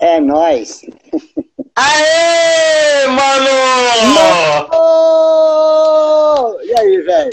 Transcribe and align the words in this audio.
É 0.00 0.18
nóis. 0.18 0.80
Aê, 1.76 3.06
mano! 3.08 3.50
E 6.64 6.78
aí, 6.78 7.02
velho? 7.02 7.30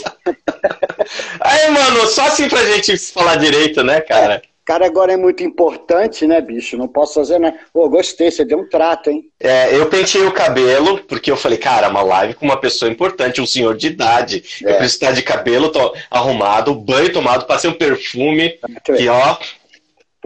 Aí, 1.40 1.72
mano, 1.72 2.08
só 2.08 2.28
assim 2.28 2.50
pra 2.50 2.66
gente 2.66 2.98
falar 2.98 3.38
direito, 3.38 3.84
né, 3.84 4.02
cara? 4.02 4.36
É, 4.36 4.42
cara, 4.66 4.86
agora 4.86 5.14
é 5.14 5.18
muito 5.18 5.44
importante, 5.44 6.28
né, 6.28 6.42
bicho? 6.42 6.76
Não 6.76 6.90
posso 6.90 7.14
fazer, 7.14 7.40
né? 7.40 7.58
Pô, 7.72 7.88
gostei, 7.90 8.30
você 8.30 8.44
deu 8.44 8.60
um 8.60 8.68
trato, 8.68 9.10
hein? 9.10 9.24
É, 9.40 9.74
eu 9.74 9.86
pentei 9.86 10.26
o 10.26 10.34
cabelo, 10.34 11.00
porque 11.08 11.32
eu 11.32 11.38
falei, 11.38 11.58
cara, 11.58 11.88
uma 11.88 12.02
live 12.02 12.34
com 12.34 12.46
uma 12.46 12.60
pessoa 12.60 12.92
importante, 12.92 13.40
um 13.40 13.48
senhor 13.48 13.78
de 13.78 13.88
idade. 13.88 14.44
É. 14.66 14.72
Eu 14.72 14.78
preciso 14.78 14.96
estar 14.96 15.12
de 15.14 15.22
cabelo 15.22 15.70
tô 15.70 15.96
arrumado, 16.12 16.76
banho 16.76 17.14
tomado, 17.14 17.46
passei 17.46 17.70
um 17.70 17.78
perfume, 17.78 18.60
que 18.84 19.08
ó, 19.08 19.38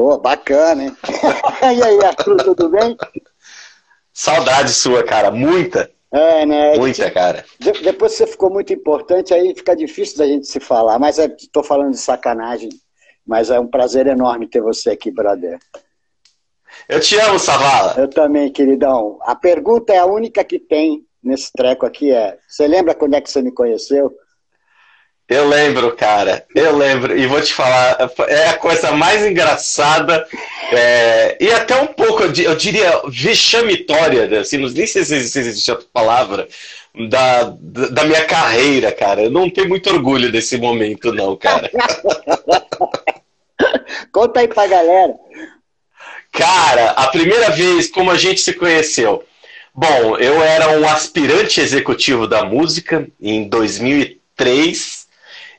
Pô, 0.02 0.18
bacana, 0.18 0.86
hein? 0.86 0.98
e 1.78 1.84
aí, 1.84 2.04
Arthur, 2.04 2.38
tudo 2.44 2.70
bem? 2.70 2.98
Saudade 4.12 4.72
sua, 4.72 5.04
cara, 5.04 5.30
muita. 5.30 5.92
É, 6.12 6.44
né? 6.44 6.76
Muita, 6.76 7.12
cara. 7.12 7.46
De 7.60 7.72
depois 7.84 8.14
você 8.14 8.26
ficou 8.26 8.50
muito 8.50 8.74
importante, 8.74 9.32
aí 9.32 9.54
fica 9.54 9.76
difícil 9.76 10.18
da 10.18 10.26
gente 10.26 10.48
se 10.48 10.60
falar, 10.60 10.98
mas 10.98 11.20
estou 11.20 11.62
é, 11.62 11.66
falando 11.68 11.92
de 11.92 12.00
sacanagem. 12.00 12.70
Mas 13.24 13.52
é 13.52 13.60
um 13.60 13.68
prazer 13.68 14.08
enorme 14.08 14.50
ter 14.50 14.60
você 14.60 14.90
aqui, 14.90 15.12
brother. 15.12 15.60
Eu 16.90 17.00
te 17.00 17.16
amo, 17.20 17.38
Savala. 17.38 17.94
Eu 18.02 18.10
também, 18.10 18.52
queridão. 18.52 19.20
A 19.22 19.36
pergunta 19.36 19.94
é 19.94 20.00
a 20.00 20.08
única 20.08 20.44
que 20.44 20.58
tem 20.58 21.06
nesse 21.24 21.52
treco 21.54 21.86
aqui 21.86 22.12
é: 22.12 22.40
você 22.48 22.68
lembra 22.68 22.96
quando 22.96 23.14
é 23.14 23.22
que 23.22 23.30
você 23.30 23.44
me 23.44 23.52
conheceu? 23.52 24.12
Eu 25.32 25.48
lembro, 25.48 25.96
cara. 25.96 26.46
Eu 26.54 26.76
lembro. 26.76 27.18
E 27.18 27.26
vou 27.26 27.40
te 27.40 27.54
falar, 27.54 27.98
é 28.28 28.50
a 28.50 28.58
coisa 28.58 28.92
mais 28.92 29.26
engraçada 29.26 30.28
é, 30.74 31.38
e 31.40 31.50
até 31.50 31.82
um 31.82 31.88
pouco, 31.88 32.24
eu 32.24 32.54
diria, 32.54 33.02
vexamitória, 33.08 34.42
assim, 34.42 34.58
não 34.58 34.68
sei 34.68 34.86
se 34.86 35.00
existe 35.00 35.72
outra 35.72 35.88
palavra, 35.94 36.50
da, 37.10 37.54
da 37.54 38.04
minha 38.04 38.26
carreira, 38.26 38.92
cara. 38.92 39.22
Eu 39.22 39.32
não 39.32 39.50
tenho 39.50 39.70
muito 39.70 39.90
orgulho 39.90 40.30
desse 40.30 40.58
momento, 40.58 41.14
não, 41.14 41.38
cara. 41.38 41.72
Conta 44.12 44.42
aí 44.42 44.50
pra 44.50 44.68
galera. 44.68 45.14
Cara, 46.34 46.90
a 46.92 47.08
primeira 47.08 47.52
vez 47.52 47.90
como 47.90 48.12
a 48.12 48.18
gente 48.18 48.42
se 48.42 48.52
conheceu. 48.52 49.24
Bom, 49.74 50.18
eu 50.18 50.44
era 50.44 50.78
um 50.78 50.86
aspirante 50.90 51.62
executivo 51.62 52.28
da 52.28 52.44
música 52.44 53.08
em 53.22 53.48
2003 53.48 55.01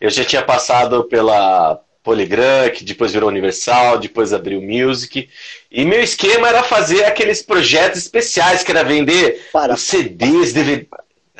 eu 0.03 0.11
já 0.11 0.25
tinha 0.25 0.43
passado 0.43 1.05
pela 1.05 1.81
Polygram, 2.03 2.69
que 2.75 2.83
depois 2.83 3.13
virou 3.13 3.29
Universal, 3.29 3.99
depois 3.99 4.33
abriu 4.33 4.61
Music. 4.61 5.31
E 5.71 5.85
meu 5.85 6.03
esquema 6.03 6.49
era 6.49 6.65
fazer 6.65 7.05
aqueles 7.05 7.41
projetos 7.41 8.01
especiais, 8.01 8.65
que 8.65 8.73
era 8.73 8.83
vender 8.83 9.49
Para. 9.53 9.77
CDs, 9.77 10.53
DVD. 10.53 10.89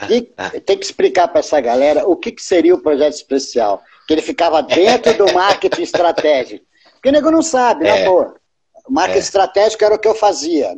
E 0.09 0.61
tem 0.61 0.79
que 0.79 0.85
explicar 0.85 1.27
para 1.27 1.41
essa 1.41 1.61
galera 1.61 2.07
o 2.07 2.15
que, 2.15 2.31
que 2.31 2.43
seria 2.43 2.73
o 2.73 2.81
projeto 2.81 3.15
especial. 3.15 3.83
Que 4.07 4.15
ele 4.15 4.23
ficava 4.23 4.63
dentro 4.63 5.13
do 5.15 5.33
marketing 5.35 5.83
estratégico. 5.83 6.65
Porque 6.93 7.09
o 7.09 7.13
nego 7.13 7.33
não 7.33 7.43
sabe, 7.43 7.83
né, 7.83 8.05
pô? 8.05 8.33
O 8.87 8.93
marketing 8.93 9.19
é. 9.19 9.23
estratégico 9.23 9.85
era 9.85 9.97
o 9.97 9.99
que 9.99 10.07
eu 10.07 10.15
fazia. 10.15 10.73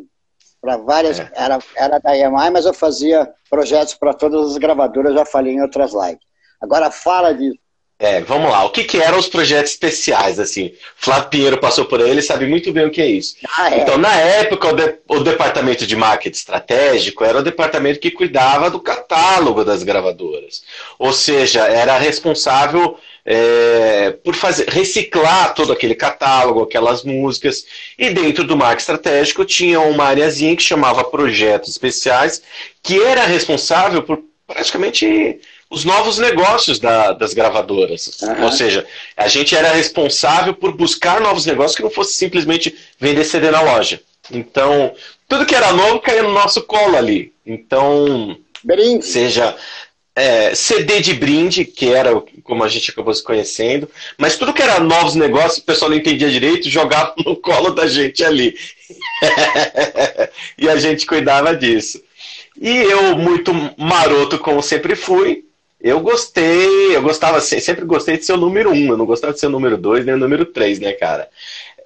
Para 0.59 0.79
várias. 0.79 1.21
É. 1.21 1.31
Era, 1.35 1.59
era 1.77 1.99
da 1.99 2.17
EMI, 2.17 2.51
mas 2.51 2.65
eu 2.65 2.73
fazia 2.73 3.31
projetos 3.51 3.93
para 3.93 4.15
todas 4.15 4.53
as 4.53 4.57
gravadoras, 4.57 5.13
já 5.13 5.27
falei 5.27 5.53
em 5.53 5.61
outras 5.61 5.93
lives. 5.93 6.25
Agora 6.63 6.91
fala 6.91 7.35
de 7.35 7.61
é, 7.99 8.21
vamos 8.23 8.51
lá. 8.51 8.65
O 8.65 8.71
que, 8.71 8.83
que 8.83 8.99
eram 9.01 9.19
os 9.19 9.29
projetos 9.29 9.71
especiais, 9.73 10.41
assim? 10.41 10.73
Flávio 10.97 11.31
Pinheiro 11.31 11.59
passou 11.59 11.85
por 11.85 12.01
ele 12.01 12.21
sabe 12.23 12.47
muito 12.47 12.73
bem 12.73 12.87
o 12.87 12.91
que 12.91 13.01
é 13.01 13.07
isso. 13.07 13.37
Ah, 13.57 13.73
é. 13.73 13.81
Então, 13.81 13.97
na 13.97 14.13
época, 14.15 14.69
o, 14.69 14.73
de, 14.73 14.99
o, 15.09 15.21
departamento 15.21 15.87
de 15.87 15.95
marketing 15.95 16.37
estratégico 16.37 17.25
era 17.25 17.39
o 17.39 17.43
departamento 17.43 18.01
que 18.01 18.11
cuidava 18.11 18.69
do 18.69 18.81
catálogo 18.81 19.65
das 19.65 19.85
gravadoras. 19.85 20.63
Ou 20.99 21.13
seja, 21.13 21.67
era 21.69 21.97
responsável 21.97 22.99
é, 23.25 24.11
por 24.25 24.35
fazer, 24.35 24.69
reciclar 24.69 25.55
todo 25.55 25.73
aquele 25.73 25.95
catálogo, 25.95 26.63
aquelas 26.63 27.05
músicas. 27.05 27.65
E 27.97 28.11
dentro 28.11 28.43
do 28.43 28.57
marketing 28.57 28.81
estratégico 28.81 29.45
tinha 29.45 29.79
uma 29.81 30.05
areazinha 30.05 30.57
que 30.57 30.63
chamava 30.65 31.05
projetos 31.05 31.71
especiais, 31.71 32.43
que 32.83 33.01
era 33.01 33.25
responsável 33.25 34.03
por 34.03 34.21
praticamente 34.47 35.41
os 35.75 35.85
novos 35.85 36.19
negócios 36.19 36.79
da, 36.79 37.13
das 37.13 37.35
gravadoras. 37.35 38.21
Uhum. 38.23 38.45
Ou 38.45 38.53
seja, 38.53 38.87
a 39.17 39.27
gente 39.27 39.57
era 39.57 39.73
responsável 39.73 40.55
por 40.55 40.73
buscar 40.73 41.21
novos 41.21 41.45
negócios 41.45 41.77
que 41.77 41.83
não 41.83 41.91
fosse 41.91 42.15
simplesmente 42.15 42.75
vender 42.99 43.25
CD 43.25 43.51
na 43.51 43.61
loja. 43.61 44.01
Então, 44.31 44.95
tudo 45.29 45.45
que 45.45 45.55
era 45.55 45.73
novo 45.73 46.01
caía 46.01 46.23
no 46.23 46.33
nosso 46.33 46.63
colo 46.63 46.97
ali. 46.97 47.33
Então, 47.45 48.39
brinde. 48.63 49.05
seja 49.05 49.57
é, 50.15 50.55
CD 50.55 51.01
de 51.01 51.13
brinde, 51.13 51.65
que 51.65 51.93
era 51.93 52.11
como 52.45 52.63
a 52.63 52.69
gente 52.69 52.91
acabou 52.91 53.13
se 53.13 53.23
conhecendo, 53.23 53.91
mas 54.17 54.37
tudo 54.37 54.53
que 54.53 54.63
era 54.63 54.79
novos 54.79 55.17
negócios, 55.17 55.59
o 55.59 55.65
pessoal 55.65 55.91
não 55.91 55.99
entendia 55.99 56.31
direito, 56.31 56.71
jogava 56.71 57.15
no 57.27 57.37
colo 57.37 57.71
da 57.71 57.87
gente 57.87 58.23
ali. 58.25 58.55
e 60.57 60.69
a 60.69 60.77
gente 60.77 61.05
cuidava 61.05 61.55
disso. 61.57 62.01
E 62.61 62.69
eu, 62.69 63.17
muito 63.17 63.53
maroto 63.77 64.39
como 64.39 64.63
sempre 64.63 64.95
fui, 64.95 65.44
eu 65.85 66.01
gostei, 66.01 66.97
eu 66.97 67.03
gostava, 67.03 67.43
sempre 67.43 67.85
gostei 67.85 68.17
de 68.17 68.25
ser 68.25 68.33
o 68.33 68.39
número 68.39 68.71
um, 68.71 68.89
eu 68.89 68.97
não 68.97 69.05
gostava 69.05 69.35
de 69.35 69.39
ser 69.39 69.49
o 69.49 69.51
número 69.51 69.77
dois 69.77 70.03
nem 70.03 70.15
o 70.15 70.19
número 70.19 70.47
três, 70.47 70.81
né, 70.81 70.93
cara? 70.95 71.29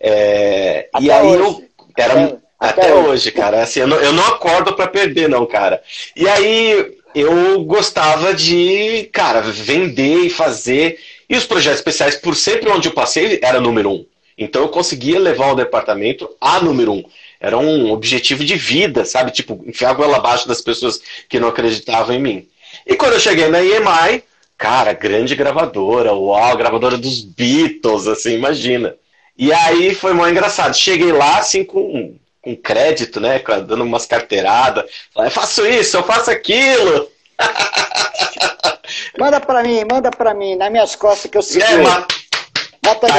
É, 0.01 0.89
e 1.01 1.11
aí 1.11 1.27
hoje. 1.27 1.41
eu 1.41 1.65
era 1.97 2.39
até, 2.61 2.83
até 2.83 2.95
hoje. 2.95 3.09
hoje, 3.09 3.33
cara, 3.33 3.61
assim, 3.61 3.81
eu 3.81 3.89
não, 3.89 3.97
eu 3.97 4.13
não 4.13 4.25
acordo 4.29 4.73
para 4.75 4.87
perder, 4.87 5.29
não, 5.29 5.45
cara. 5.45 5.83
E 6.15 6.29
aí 6.29 6.95
eu 7.13 7.65
gostava 7.65 8.33
de, 8.33 9.11
cara, 9.13 9.41
vender 9.41 10.27
e 10.27 10.31
fazer. 10.31 11.01
E 11.29 11.37
os 11.37 11.45
projetos 11.45 11.81
especiais, 11.81 12.15
por 12.15 12.37
sempre 12.37 12.71
onde 12.71 12.87
eu 12.87 12.95
passei, 12.95 13.41
era 13.43 13.61
número 13.61 13.91
um. 13.91 14.07
Então 14.39 14.63
eu 14.63 14.69
conseguia 14.69 15.19
levar 15.19 15.51
o 15.51 15.57
departamento 15.57 16.31
a 16.41 16.61
número 16.61 16.93
um. 16.93 17.05
Era 17.41 17.59
um 17.59 17.91
objetivo 17.91 18.45
de 18.45 18.55
vida, 18.55 19.05
sabe? 19.05 19.33
Tipo, 19.33 19.61
enfiar 19.67 19.91
a 19.91 19.95
goela 19.95 20.19
abaixo 20.19 20.47
das 20.47 20.61
pessoas 20.61 21.01
que 21.29 21.41
não 21.41 21.49
acreditavam 21.49 22.15
em 22.15 22.21
mim. 22.21 22.49
E 22.89 22.97
quando 22.97 23.13
eu 23.13 23.21
cheguei 23.21 23.49
na 23.49 23.63
EMI, 23.63 24.25
cara, 24.57 24.95
grande 24.95 25.37
gravadora, 25.37 26.15
uau, 26.15 26.57
gravadora 26.57 26.97
dos 26.97 27.21
Beatles, 27.21 28.07
assim, 28.07 28.33
imagina. 28.33 28.95
E 29.37 29.53
aí 29.53 29.95
foi 29.95 30.15
muito 30.15 30.31
engraçado. 30.31 30.75
Cheguei 30.75 31.13
lá, 31.13 31.37
assim, 31.37 31.63
com, 31.63 32.17
com 32.41 32.57
crédito, 32.57 33.21
né? 33.21 33.41
Dando 33.67 33.85
umas 33.85 34.07
carteiradas. 34.07 34.91
Falei, 35.15 35.29
eu 35.29 35.33
faço 35.33 35.67
isso, 35.67 35.99
eu 35.99 36.03
faço 36.03 36.31
aquilo. 36.31 37.11
manda 39.21 39.39
pra 39.39 39.63
mim, 39.63 39.85
manda 39.85 40.11
pra 40.11 40.33
mim, 40.33 40.57
nas 40.57 40.71
minhas 40.73 40.97
costas 40.97 41.31
que 41.31 41.37
eu 41.37 41.43
seguro. 41.43 41.71
É, 41.71 41.77
ma... 41.77 42.07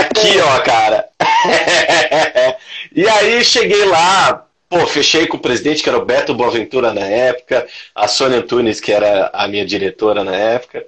Aqui, 0.02 0.40
ó, 0.40 0.60
cara. 0.62 1.08
e 2.92 3.08
aí 3.08 3.44
cheguei 3.46 3.86
lá, 3.86 4.48
Pô, 4.70 4.86
fechei 4.86 5.26
com 5.26 5.38
o 5.38 5.40
presidente, 5.40 5.82
que 5.82 5.90
era 5.90 5.98
o 5.98 6.06
Beto 6.06 6.36
Boaventura 6.36 6.94
na 6.94 7.02
época, 7.02 7.68
a 7.96 8.08
Sônia 8.08 8.38
Antunes, 8.38 8.80
que 8.80 8.92
era 8.92 9.32
a 9.34 9.48
minha 9.48 9.66
diretora 9.66 10.24
na 10.24 10.36
época, 10.36 10.86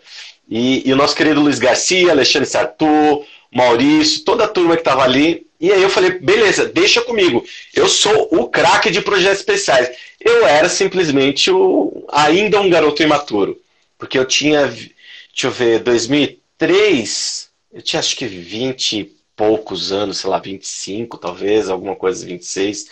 e, 0.47 0.88
e 0.88 0.94
o 0.94 0.96
nosso 0.96 1.16
querido 1.16 1.42
Luiz 1.42 1.58
Garcia, 1.58 2.12
Alexandre 2.12 2.47
Sartu, 2.47 3.25
Maurício, 3.52 4.24
toda 4.24 4.44
a 4.44 4.47
turma 4.47 4.75
que 4.75 4.81
estava 4.81 5.03
ali. 5.03 5.47
E 5.59 5.72
aí 5.72 5.81
eu 5.81 5.90
falei, 5.90 6.12
beleza, 6.20 6.66
deixa 6.68 7.02
comigo. 7.02 7.44
Eu 7.74 7.88
sou 7.88 8.28
o 8.31 8.47
craque 8.50 8.91
de 8.91 9.02
projetos 9.02 9.40
especiais. 9.40 9.90
Eu 10.20 10.46
era 10.46 10.70
simplesmente 10.70 11.50
o, 11.50 12.06
ainda 12.12 12.62
um 12.62 12.70
garoto 12.70 13.02
imaturo. 13.02 13.59
Porque 13.97 14.18
eu 14.18 14.25
tinha, 14.25 14.68
deixa 14.68 15.47
eu 15.47 15.52
ver, 15.52 15.80
2003, 15.80 17.50
eu 17.74 17.81
tinha 17.81 18.00
acho 18.00 18.16
que 18.16 18.25
20 18.28 19.00
e 19.00 19.16
poucos 19.36 19.91
anos, 19.91 20.20
sei 20.20 20.30
lá, 20.30 20.38
25 20.38 21.18
talvez, 21.18 21.70
alguma 21.70 21.96
coisa, 21.96 22.25
26. 22.25 22.86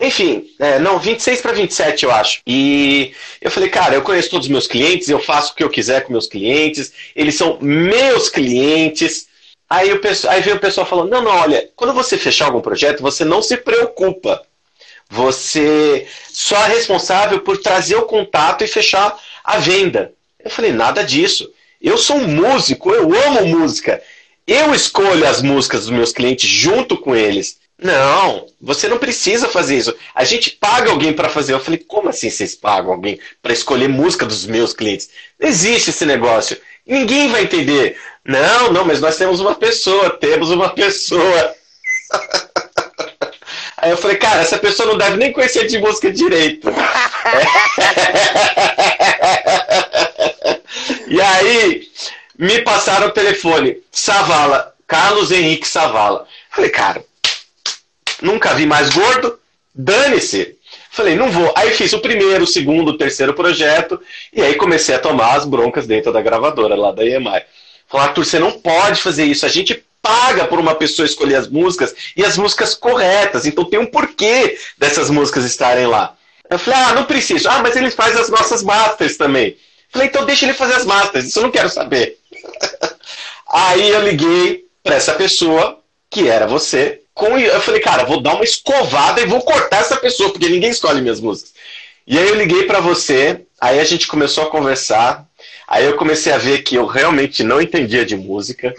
Enfim, 0.00 0.46
é, 0.58 0.78
não, 0.78 0.98
26 0.98 1.42
para 1.42 1.52
27 1.52 2.04
eu 2.04 2.10
acho. 2.10 2.40
E 2.46 3.12
eu 3.40 3.50
falei, 3.50 3.68
cara, 3.68 3.94
eu 3.94 4.02
conheço 4.02 4.30
todos 4.30 4.46
os 4.46 4.50
meus 4.50 4.66
clientes, 4.66 5.10
eu 5.10 5.20
faço 5.20 5.52
o 5.52 5.54
que 5.54 5.62
eu 5.62 5.68
quiser 5.68 6.04
com 6.04 6.12
meus 6.12 6.26
clientes, 6.26 6.90
eles 7.14 7.34
são 7.34 7.58
meus 7.60 8.30
clientes. 8.30 9.28
Aí, 9.68 9.92
o 9.92 10.00
pessoal, 10.00 10.32
aí 10.32 10.40
veio 10.40 10.56
o 10.56 10.60
pessoal 10.60 10.86
falando, 10.86 11.10
não, 11.10 11.22
não, 11.22 11.30
olha, 11.30 11.68
quando 11.76 11.92
você 11.92 12.16
fechar 12.16 12.46
algum 12.46 12.62
projeto, 12.62 13.02
você 13.02 13.24
não 13.26 13.42
se 13.42 13.58
preocupa. 13.58 14.42
Você 15.10 16.06
só 16.32 16.56
é 16.64 16.68
responsável 16.68 17.40
por 17.40 17.58
trazer 17.58 17.96
o 17.96 18.06
contato 18.06 18.64
e 18.64 18.68
fechar 18.68 19.18
a 19.44 19.58
venda. 19.58 20.12
Eu 20.42 20.50
falei, 20.50 20.72
nada 20.72 21.04
disso. 21.04 21.52
Eu 21.80 21.98
sou 21.98 22.16
um 22.16 22.26
músico, 22.26 22.90
eu 22.90 23.12
amo 23.26 23.46
música. 23.46 24.02
Eu 24.46 24.74
escolho 24.74 25.26
as 25.26 25.42
músicas 25.42 25.82
dos 25.82 25.90
meus 25.90 26.12
clientes 26.12 26.48
junto 26.48 26.96
com 26.96 27.14
eles. 27.14 27.59
Não, 27.82 28.46
você 28.60 28.88
não 28.88 28.98
precisa 28.98 29.48
fazer 29.48 29.78
isso. 29.78 29.96
A 30.14 30.22
gente 30.22 30.50
paga 30.50 30.90
alguém 30.90 31.14
para 31.14 31.30
fazer. 31.30 31.54
Eu 31.54 31.60
falei, 31.60 31.78
como 31.78 32.10
assim 32.10 32.28
vocês 32.28 32.54
pagam 32.54 32.92
alguém 32.92 33.18
para 33.42 33.54
escolher 33.54 33.88
música 33.88 34.26
dos 34.26 34.44
meus 34.44 34.74
clientes? 34.74 35.08
Não 35.38 35.48
existe 35.48 35.88
esse 35.90 36.04
negócio. 36.04 36.58
Ninguém 36.86 37.30
vai 37.30 37.44
entender. 37.44 37.98
Não, 38.24 38.72
não, 38.72 38.84
mas 38.84 39.00
nós 39.00 39.16
temos 39.16 39.40
uma 39.40 39.54
pessoa, 39.54 40.10
temos 40.10 40.50
uma 40.50 40.68
pessoa. 40.70 41.54
Aí 43.78 43.90
eu 43.90 43.96
falei, 43.96 44.18
cara, 44.18 44.42
essa 44.42 44.58
pessoa 44.58 44.90
não 44.90 44.98
deve 44.98 45.16
nem 45.16 45.32
conhecer 45.32 45.66
de 45.66 45.78
música 45.78 46.12
direito. 46.12 46.68
e 51.08 51.18
aí, 51.18 51.88
me 52.38 52.60
passaram 52.60 53.06
o 53.06 53.12
telefone. 53.12 53.78
Savala, 53.90 54.74
Carlos 54.86 55.32
Henrique 55.32 55.66
Savala. 55.66 56.28
Falei, 56.50 56.68
cara, 56.68 57.02
nunca 58.22 58.54
vi 58.54 58.66
mais 58.66 58.90
gordo, 58.90 59.38
dane-se. 59.74 60.56
Falei, 60.90 61.14
não 61.14 61.30
vou. 61.30 61.52
Aí 61.56 61.70
fiz 61.70 61.92
o 61.92 62.00
primeiro, 62.00 62.44
o 62.44 62.46
segundo, 62.46 62.90
o 62.90 62.98
terceiro 62.98 63.34
projeto, 63.34 64.00
e 64.32 64.42
aí 64.42 64.54
comecei 64.54 64.94
a 64.94 64.98
tomar 64.98 65.36
as 65.36 65.44
broncas 65.44 65.86
dentro 65.86 66.12
da 66.12 66.20
gravadora 66.20 66.74
lá 66.74 66.92
da 66.92 67.04
EMI. 67.04 67.42
Falei, 67.88 68.06
Arthur, 68.06 68.24
você 68.24 68.38
não 68.38 68.52
pode 68.52 69.00
fazer 69.00 69.24
isso. 69.24 69.46
A 69.46 69.48
gente 69.48 69.84
paga 70.02 70.46
por 70.46 70.58
uma 70.58 70.74
pessoa 70.74 71.06
escolher 71.06 71.36
as 71.36 71.48
músicas 71.48 71.94
e 72.16 72.24
as 72.24 72.36
músicas 72.36 72.74
corretas. 72.74 73.46
Então 73.46 73.64
tem 73.64 73.78
um 73.78 73.86
porquê 73.86 74.58
dessas 74.78 75.10
músicas 75.10 75.44
estarem 75.44 75.86
lá. 75.86 76.14
Eu 76.48 76.58
falei, 76.58 76.80
ah, 76.80 76.94
não 76.94 77.04
preciso. 77.04 77.48
Ah, 77.48 77.60
mas 77.62 77.76
ele 77.76 77.90
faz 77.90 78.16
as 78.16 78.28
nossas 78.28 78.62
masters 78.62 79.16
também. 79.16 79.56
Falei, 79.90 80.08
então 80.08 80.24
deixa 80.24 80.44
ele 80.44 80.54
fazer 80.54 80.74
as 80.74 80.84
masters, 80.84 81.26
isso 81.26 81.38
eu 81.38 81.42
não 81.44 81.50
quero 81.50 81.68
saber. 81.68 82.18
Aí 83.52 83.90
eu 83.90 84.02
liguei 84.02 84.64
para 84.82 84.94
essa 84.94 85.14
pessoa, 85.14 85.80
que 86.08 86.28
era 86.28 86.46
você, 86.46 87.02
com, 87.20 87.38
eu 87.38 87.60
falei, 87.60 87.80
cara, 87.80 88.04
vou 88.04 88.20
dar 88.20 88.34
uma 88.34 88.44
escovada 88.44 89.20
e 89.20 89.26
vou 89.26 89.42
cortar 89.42 89.82
essa 89.82 89.96
pessoa, 89.96 90.30
porque 90.30 90.48
ninguém 90.48 90.70
escolhe 90.70 91.02
minhas 91.02 91.20
músicas. 91.20 91.52
E 92.06 92.18
aí 92.18 92.26
eu 92.26 92.34
liguei 92.34 92.64
para 92.64 92.80
você, 92.80 93.42
aí 93.60 93.78
a 93.78 93.84
gente 93.84 94.08
começou 94.08 94.44
a 94.44 94.50
conversar, 94.50 95.26
aí 95.68 95.84
eu 95.84 95.96
comecei 95.96 96.32
a 96.32 96.38
ver 96.38 96.62
que 96.62 96.74
eu 96.74 96.86
realmente 96.86 97.44
não 97.44 97.60
entendia 97.60 98.06
de 98.06 98.16
música. 98.16 98.74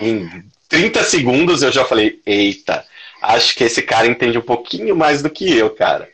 Em 0.00 0.44
30 0.68 1.02
segundos 1.02 1.62
eu 1.62 1.72
já 1.72 1.84
falei, 1.84 2.20
eita, 2.24 2.86
acho 3.20 3.56
que 3.56 3.64
esse 3.64 3.82
cara 3.82 4.06
entende 4.06 4.38
um 4.38 4.42
pouquinho 4.42 4.94
mais 4.94 5.20
do 5.20 5.28
que 5.28 5.52
eu, 5.52 5.70
cara. 5.70 6.08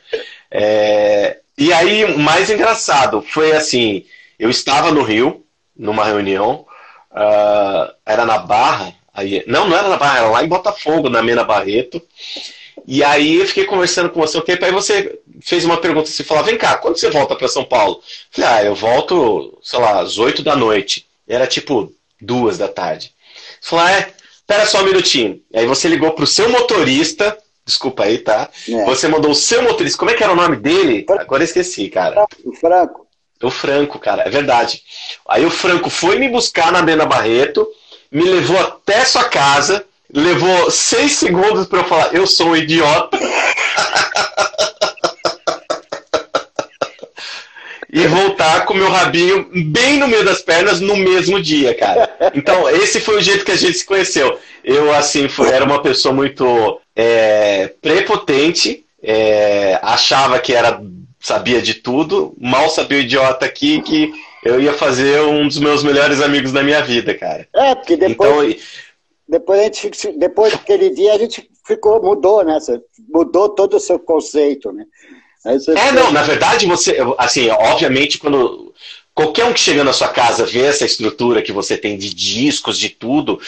É... 0.50 1.38
E 1.58 1.72
aí, 1.72 2.04
o 2.04 2.18
mais 2.18 2.50
engraçado 2.50 3.22
foi 3.22 3.52
assim, 3.52 4.04
eu 4.38 4.50
estava 4.50 4.90
no 4.90 5.02
Rio, 5.02 5.44
numa 5.76 6.04
reunião, 6.04 6.66
uh, 7.12 7.92
era 8.04 8.26
na 8.26 8.38
Barra, 8.38 8.92
aí, 9.16 9.42
não, 9.46 9.68
não 9.68 9.76
era 9.76 9.88
na 9.88 9.96
Barra, 9.96 10.18
era 10.18 10.28
lá 10.28 10.44
em 10.44 10.48
Botafogo, 10.48 11.08
na 11.08 11.22
Mena 11.22 11.42
Barreto, 11.42 12.00
e 12.86 13.02
aí 13.02 13.36
eu 13.36 13.46
fiquei 13.46 13.64
conversando 13.64 14.10
com 14.10 14.20
você 14.20 14.38
um 14.38 14.42
tempo, 14.42 14.64
aí 14.64 14.70
você 14.70 15.18
fez 15.40 15.64
uma 15.64 15.76
pergunta, 15.78 16.08
você 16.08 16.22
falou, 16.22 16.44
vem 16.44 16.56
cá, 16.56 16.76
quando 16.76 16.96
você 16.96 17.10
volta 17.10 17.34
para 17.34 17.48
São 17.48 17.64
Paulo? 17.64 17.96
Eu 17.96 18.02
falei, 18.30 18.50
ah, 18.50 18.64
eu 18.64 18.74
volto, 18.74 19.58
sei 19.62 19.80
lá, 19.80 20.00
às 20.00 20.18
oito 20.18 20.42
da 20.42 20.54
noite. 20.54 21.06
Era 21.26 21.46
tipo 21.46 21.92
duas 22.20 22.58
da 22.58 22.68
tarde. 22.68 23.12
Você 23.60 23.70
falou, 23.70 23.84
ah, 23.84 23.92
é, 23.92 24.12
espera 24.34 24.66
só 24.66 24.82
um 24.82 24.84
minutinho. 24.84 25.40
Aí 25.52 25.66
você 25.66 25.88
ligou 25.88 26.12
pro 26.12 26.26
seu 26.26 26.48
motorista, 26.48 27.36
desculpa 27.64 28.04
aí, 28.04 28.18
tá? 28.18 28.48
É. 28.68 28.84
Você 28.84 29.08
mandou 29.08 29.32
o 29.32 29.34
seu 29.34 29.62
motorista, 29.62 29.98
como 29.98 30.12
é 30.12 30.14
que 30.14 30.22
era 30.22 30.32
o 30.32 30.36
nome 30.36 30.56
dele? 30.56 31.04
Agora 31.08 31.42
eu 31.42 31.46
esqueci, 31.46 31.88
cara. 31.88 32.24
O 32.44 32.52
Franco. 32.52 33.06
O 33.42 33.50
Franco, 33.50 33.98
cara, 33.98 34.22
é 34.22 34.30
verdade. 34.30 34.82
Aí 35.28 35.44
o 35.44 35.50
Franco 35.50 35.90
foi 35.90 36.18
me 36.18 36.28
buscar 36.28 36.70
na 36.70 36.80
Bena 36.80 37.04
Barreto, 37.04 37.66
me 38.10 38.24
levou 38.24 38.58
até 38.58 39.04
sua 39.04 39.24
casa, 39.24 39.84
levou 40.12 40.70
seis 40.70 41.12
segundos 41.12 41.66
para 41.66 41.80
eu 41.80 41.84
falar, 41.84 42.14
eu 42.14 42.26
sou 42.26 42.48
um 42.48 42.56
idiota. 42.56 43.18
e 47.96 48.06
voltar 48.08 48.66
com 48.66 48.74
meu 48.74 48.90
rabinho 48.90 49.48
bem 49.72 49.98
no 49.98 50.06
meio 50.06 50.22
das 50.22 50.42
pernas 50.42 50.80
no 50.80 50.96
mesmo 50.96 51.40
dia, 51.40 51.74
cara. 51.74 52.14
Então, 52.34 52.68
esse 52.68 53.00
foi 53.00 53.16
o 53.16 53.22
jeito 53.22 53.44
que 53.44 53.52
a 53.52 53.56
gente 53.56 53.78
se 53.78 53.86
conheceu. 53.86 54.38
Eu, 54.62 54.92
assim, 54.92 55.28
foi, 55.28 55.48
era 55.48 55.64
uma 55.64 55.80
pessoa 55.80 56.12
muito 56.12 56.78
é, 56.94 57.72
prepotente, 57.80 58.84
é, 59.02 59.78
achava 59.82 60.38
que 60.38 60.52
era 60.52 60.78
sabia 61.18 61.62
de 61.62 61.74
tudo, 61.74 62.34
mal 62.38 62.68
sabia 62.68 62.98
o 62.98 63.00
idiota 63.00 63.46
aqui 63.46 63.80
que 63.80 64.12
eu 64.46 64.60
ia 64.60 64.72
fazer 64.72 65.20
um 65.22 65.46
dos 65.46 65.58
meus 65.58 65.82
melhores 65.82 66.20
amigos 66.20 66.52
da 66.52 66.62
minha 66.62 66.82
vida, 66.82 67.14
cara. 67.14 67.46
É, 67.54 67.74
porque 67.74 67.96
depois, 67.96 68.54
então, 68.54 68.66
depois, 69.28 69.60
a 69.60 69.64
gente, 69.64 70.12
depois 70.12 70.52
daquele 70.52 70.90
dia 70.90 71.14
a 71.14 71.18
gente 71.18 71.50
ficou, 71.66 72.02
mudou, 72.02 72.44
né? 72.44 72.58
Mudou 73.08 73.48
todo 73.48 73.76
o 73.76 73.80
seu 73.80 73.98
conceito, 73.98 74.72
né? 74.72 74.84
é, 75.44 75.92
não, 75.92 76.10
na 76.10 76.22
verdade, 76.22 76.66
você, 76.66 76.96
assim, 77.18 77.48
obviamente, 77.50 78.18
quando 78.18 78.74
qualquer 79.14 79.44
um 79.44 79.52
que 79.52 79.60
chega 79.60 79.84
na 79.84 79.92
sua 79.92 80.08
casa 80.08 80.44
vê 80.44 80.62
essa 80.62 80.84
estrutura 80.84 81.42
que 81.42 81.52
você 81.52 81.76
tem 81.76 81.96
de 81.96 82.12
discos, 82.12 82.78
de 82.78 82.88
tudo, 82.88 83.40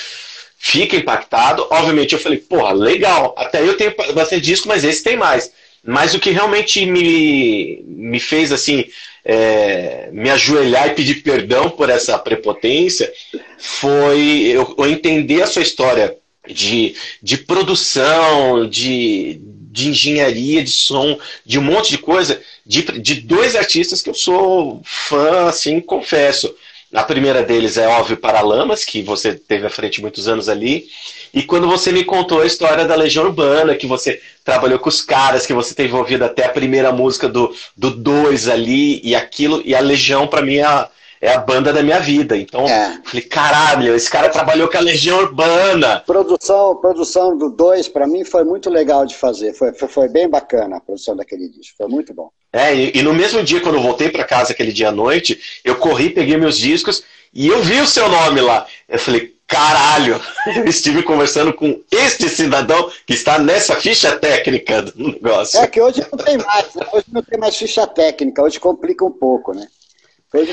fica 0.56 0.96
impactado. 0.96 1.66
Obviamente, 1.70 2.14
eu 2.14 2.20
falei, 2.20 2.38
porra, 2.38 2.72
legal, 2.72 3.34
até 3.36 3.62
eu 3.62 3.76
tenho 3.76 3.94
bastante 4.14 4.42
disco, 4.42 4.68
mas 4.68 4.84
esse 4.84 5.02
tem 5.02 5.16
mais. 5.16 5.52
Mas 5.84 6.14
o 6.14 6.18
que 6.18 6.30
realmente 6.30 6.84
me, 6.86 7.82
me 7.86 8.20
fez 8.20 8.52
assim 8.52 8.84
é, 9.24 10.08
me 10.12 10.30
ajoelhar 10.30 10.88
e 10.88 10.94
pedir 10.94 11.22
perdão 11.22 11.68
por 11.68 11.90
essa 11.90 12.18
prepotência 12.18 13.12
foi 13.58 14.46
eu, 14.46 14.74
eu 14.78 14.86
entender 14.88 15.42
a 15.42 15.46
sua 15.46 15.62
história 15.62 16.16
de, 16.48 16.94
de 17.22 17.36
produção, 17.36 18.66
de, 18.68 19.38
de 19.70 19.90
engenharia, 19.90 20.64
de 20.64 20.70
som, 20.70 21.18
de 21.44 21.58
um 21.58 21.62
monte 21.62 21.90
de 21.90 21.98
coisa, 21.98 22.40
de, 22.64 22.82
de 23.00 23.16
dois 23.16 23.54
artistas 23.54 24.00
que 24.00 24.08
eu 24.08 24.14
sou 24.14 24.80
fã, 24.84 25.48
assim, 25.48 25.80
confesso. 25.80 26.54
A 26.94 27.02
primeira 27.02 27.42
deles 27.42 27.76
é 27.76 27.86
óbvio 27.86 28.16
Paralamas, 28.16 28.84
que 28.84 29.02
você 29.02 29.34
teve 29.34 29.66
à 29.66 29.70
frente 29.70 30.00
muitos 30.00 30.26
anos 30.26 30.48
ali. 30.48 30.86
E 31.34 31.42
quando 31.42 31.68
você 31.68 31.92
me 31.92 32.02
contou 32.02 32.40
a 32.40 32.46
história 32.46 32.86
da 32.86 32.94
Legião 32.94 33.26
Urbana, 33.26 33.74
que 33.74 33.86
você 33.86 34.20
trabalhou 34.42 34.78
com 34.78 34.88
os 34.88 35.02
caras, 35.02 35.46
que 35.46 35.52
você 35.52 35.74
teve 35.74 35.94
ouvido 35.94 36.24
até 36.24 36.46
a 36.46 36.50
primeira 36.50 36.90
música 36.90 37.28
do 37.28 37.48
2 37.48 37.58
do 37.76 37.90
dois 37.90 38.48
ali, 38.48 39.00
e 39.04 39.14
aquilo, 39.14 39.60
e 39.66 39.74
a 39.74 39.80
Legião, 39.80 40.26
para 40.26 40.40
mim, 40.40 40.56
é 40.56 40.64
a, 40.64 40.88
é 41.20 41.32
a 41.32 41.38
banda 41.38 41.72
da 41.72 41.82
minha 41.82 41.98
vida. 42.00 42.36
Então, 42.36 42.66
é. 42.66 43.00
falei, 43.04 43.22
caralho, 43.22 43.94
esse 43.94 44.10
cara 44.10 44.28
trabalhou 44.28 44.68
com 44.68 44.76
a 44.76 44.80
Legião 44.80 45.18
Urbana. 45.18 46.02
Produção, 46.06 46.76
produção 46.76 47.36
do 47.36 47.50
2, 47.50 47.88
para 47.88 48.06
mim, 48.06 48.24
foi 48.24 48.44
muito 48.44 48.70
legal 48.70 49.04
de 49.04 49.16
fazer. 49.16 49.52
Foi, 49.54 49.72
foi, 49.72 49.88
foi, 49.88 50.08
bem 50.08 50.28
bacana 50.28 50.76
a 50.76 50.80
produção 50.80 51.16
daquele 51.16 51.48
disco. 51.48 51.76
Foi 51.76 51.88
muito 51.88 52.14
bom. 52.14 52.30
É, 52.52 52.74
e, 52.74 52.98
e 52.98 53.02
no 53.02 53.12
mesmo 53.12 53.42
dia, 53.42 53.60
quando 53.60 53.76
eu 53.76 53.82
voltei 53.82 54.08
para 54.08 54.24
casa 54.24 54.52
aquele 54.52 54.72
dia 54.72 54.88
à 54.88 54.92
noite, 54.92 55.38
eu 55.64 55.76
corri, 55.76 56.10
peguei 56.10 56.36
meus 56.36 56.56
discos 56.56 57.02
e 57.32 57.48
eu 57.48 57.62
vi 57.62 57.80
o 57.80 57.86
seu 57.86 58.08
nome 58.08 58.40
lá. 58.40 58.66
Eu 58.88 58.98
falei, 58.98 59.34
caralho, 59.46 60.20
eu 60.54 60.64
estive 60.68 61.02
conversando 61.02 61.52
com 61.52 61.80
este 61.90 62.28
cidadão 62.28 62.90
que 63.06 63.14
está 63.14 63.38
nessa 63.38 63.76
ficha 63.76 64.16
técnica 64.16 64.82
do 64.82 65.12
negócio. 65.12 65.58
É 65.60 65.66
que 65.66 65.80
hoje 65.80 66.06
não 66.10 66.18
tem 66.18 66.38
mais, 66.38 66.74
né? 66.74 66.86
hoje 66.92 67.06
não 67.10 67.22
tem 67.22 67.38
mais 67.38 67.56
ficha 67.56 67.86
técnica, 67.86 68.42
hoje 68.42 68.60
complica 68.60 69.04
um 69.04 69.10
pouco, 69.10 69.52
né? 69.52 69.66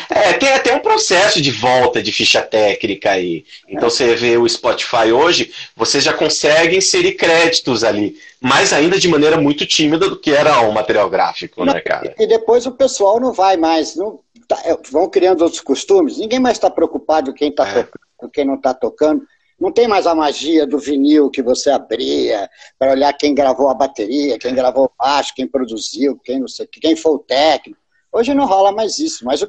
É, 0.10 0.34
tem 0.34 0.53
até 0.53 0.74
um 0.74 0.79
processo 0.79 1.41
de 1.41 1.51
volta 1.51 2.01
de 2.01 2.12
ficha 2.12 2.41
técnica 2.41 3.12
aí. 3.12 3.44
Então 3.67 3.88
é. 3.88 3.91
você 3.91 4.15
vê 4.15 4.38
o 4.38 4.48
Spotify 4.48 5.12
hoje, 5.12 5.51
você 5.75 6.00
já 6.00 6.13
consegue 6.13 6.77
inserir 6.77 7.13
créditos 7.13 7.84
ali, 7.84 8.15
mas 8.39 8.72
ainda 8.72 8.98
de 8.98 9.08
maneira 9.10 9.38
muito 9.38 9.65
tímida 9.65 10.10
do 10.10 10.17
que 10.17 10.32
era 10.32 10.62
um 10.62 10.72
material 10.72 11.10
gráfico, 11.10 11.65
não, 11.65 11.74
né, 11.74 11.82
cara? 11.82 12.15
E 12.17 12.25
depois 12.25 12.65
o 12.65 12.72
pessoal 12.72 13.20
não 13.20 13.34
vai 13.34 13.58
mais, 13.58 13.98
não 13.98 14.22
tá, 14.48 14.62
é, 14.63 14.77
vão 14.89 15.10
criando 15.10 15.41
outros 15.41 15.62
costumes, 15.62 16.17
ninguém 16.17 16.39
mais 16.39 16.55
está 16.55 16.70
preocupado 16.70 17.34
quem 17.34 17.50
está 17.50 17.67
é. 17.67 17.84
tocando, 17.84 18.32
quem 18.32 18.46
não 18.46 18.55
está 18.55 18.74
tocando. 18.74 19.24
Não 19.60 19.72
tem 19.72 19.88
mais 19.88 20.05
a 20.05 20.13
magia 20.13 20.67
do 20.67 20.77
vinil 20.77 21.29
que 21.29 21.41
você 21.41 21.70
abria 21.70 22.50
para 22.77 22.91
olhar 22.91 23.13
quem 23.13 23.34
gravou 23.34 23.70
a 23.70 23.74
bateria, 23.74 24.38
quem 24.38 24.53
gravou 24.53 24.86
o 24.86 24.91
baixo, 24.98 25.34
quem 25.34 25.48
produziu, 25.48 26.20
quem 26.24 26.41
não 26.41 26.48
sei, 26.48 26.67
quem 26.67 26.96
foi 26.96 27.13
o 27.13 27.20
técnico. 27.20 27.79
Hoje 28.12 28.34
não 28.34 28.46
rola 28.46 28.74
mais 28.74 29.00
isso, 29.00 29.25
mas 29.25 29.41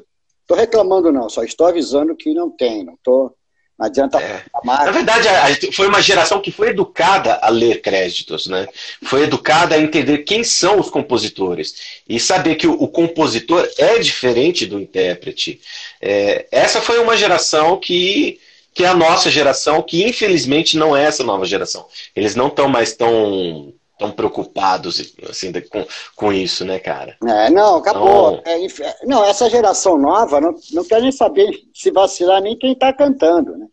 Estou 0.47 0.55
reclamando 0.55 1.11
não, 1.11 1.29
só 1.29 1.43
estou 1.43 1.67
avisando 1.67 2.15
que 2.15 2.33
não 2.33 2.49
tem, 2.49 2.81
não 2.81 2.97
tô, 3.03 3.35
não 3.77 3.85
adianta 3.85 4.17
é. 4.17 4.45
Na 4.63 4.89
verdade, 4.91 5.27
foi 5.73 5.89
uma 5.89 6.01
geração 6.01 6.39
que 6.39 6.53
foi 6.53 6.69
educada 6.69 7.37
a 7.41 7.49
ler 7.49 7.81
créditos, 7.81 8.47
né? 8.47 8.65
Foi 9.03 9.23
educada 9.23 9.75
a 9.75 9.77
entender 9.77 10.19
quem 10.19 10.45
são 10.45 10.79
os 10.79 10.89
compositores 10.89 11.99
e 12.07 12.17
saber 12.17 12.55
que 12.55 12.65
o, 12.65 12.81
o 12.81 12.87
compositor 12.87 13.67
é 13.77 13.99
diferente 13.99 14.65
do 14.65 14.79
intérprete. 14.79 15.59
É, 16.01 16.47
essa 16.49 16.79
foi 16.79 16.97
uma 16.99 17.17
geração 17.17 17.77
que 17.77 18.39
que 18.73 18.85
é 18.85 18.87
a 18.87 18.93
nossa 18.93 19.31
geração, 19.31 19.81
que 19.81 20.03
infelizmente 20.03 20.77
não 20.77 20.95
é 20.95 21.03
essa 21.03 21.23
nova 21.23 21.45
geração. 21.45 21.87
Eles 22.15 22.35
não 22.35 22.47
estão 22.47 22.69
mais 22.69 22.93
tão 22.93 23.73
tão 23.97 24.11
preocupados 24.11 25.15
assim, 25.29 25.51
com, 25.69 25.85
com 26.15 26.33
isso, 26.33 26.63
né, 26.63 26.79
cara? 26.79 27.17
É, 27.25 27.49
não, 27.49 27.77
acabou. 27.77 28.41
Então... 28.45 28.85
É, 28.85 29.05
não, 29.05 29.25
essa 29.25 29.49
geração 29.49 29.97
nova 29.97 30.39
não, 30.39 30.55
não 30.71 30.83
quer 30.83 31.01
nem 31.01 31.11
saber 31.11 31.49
se 31.73 31.91
vacilar 31.91 32.41
nem 32.41 32.57
quem 32.57 32.73
está 32.73 32.93
cantando, 32.93 33.57
né? 33.57 33.67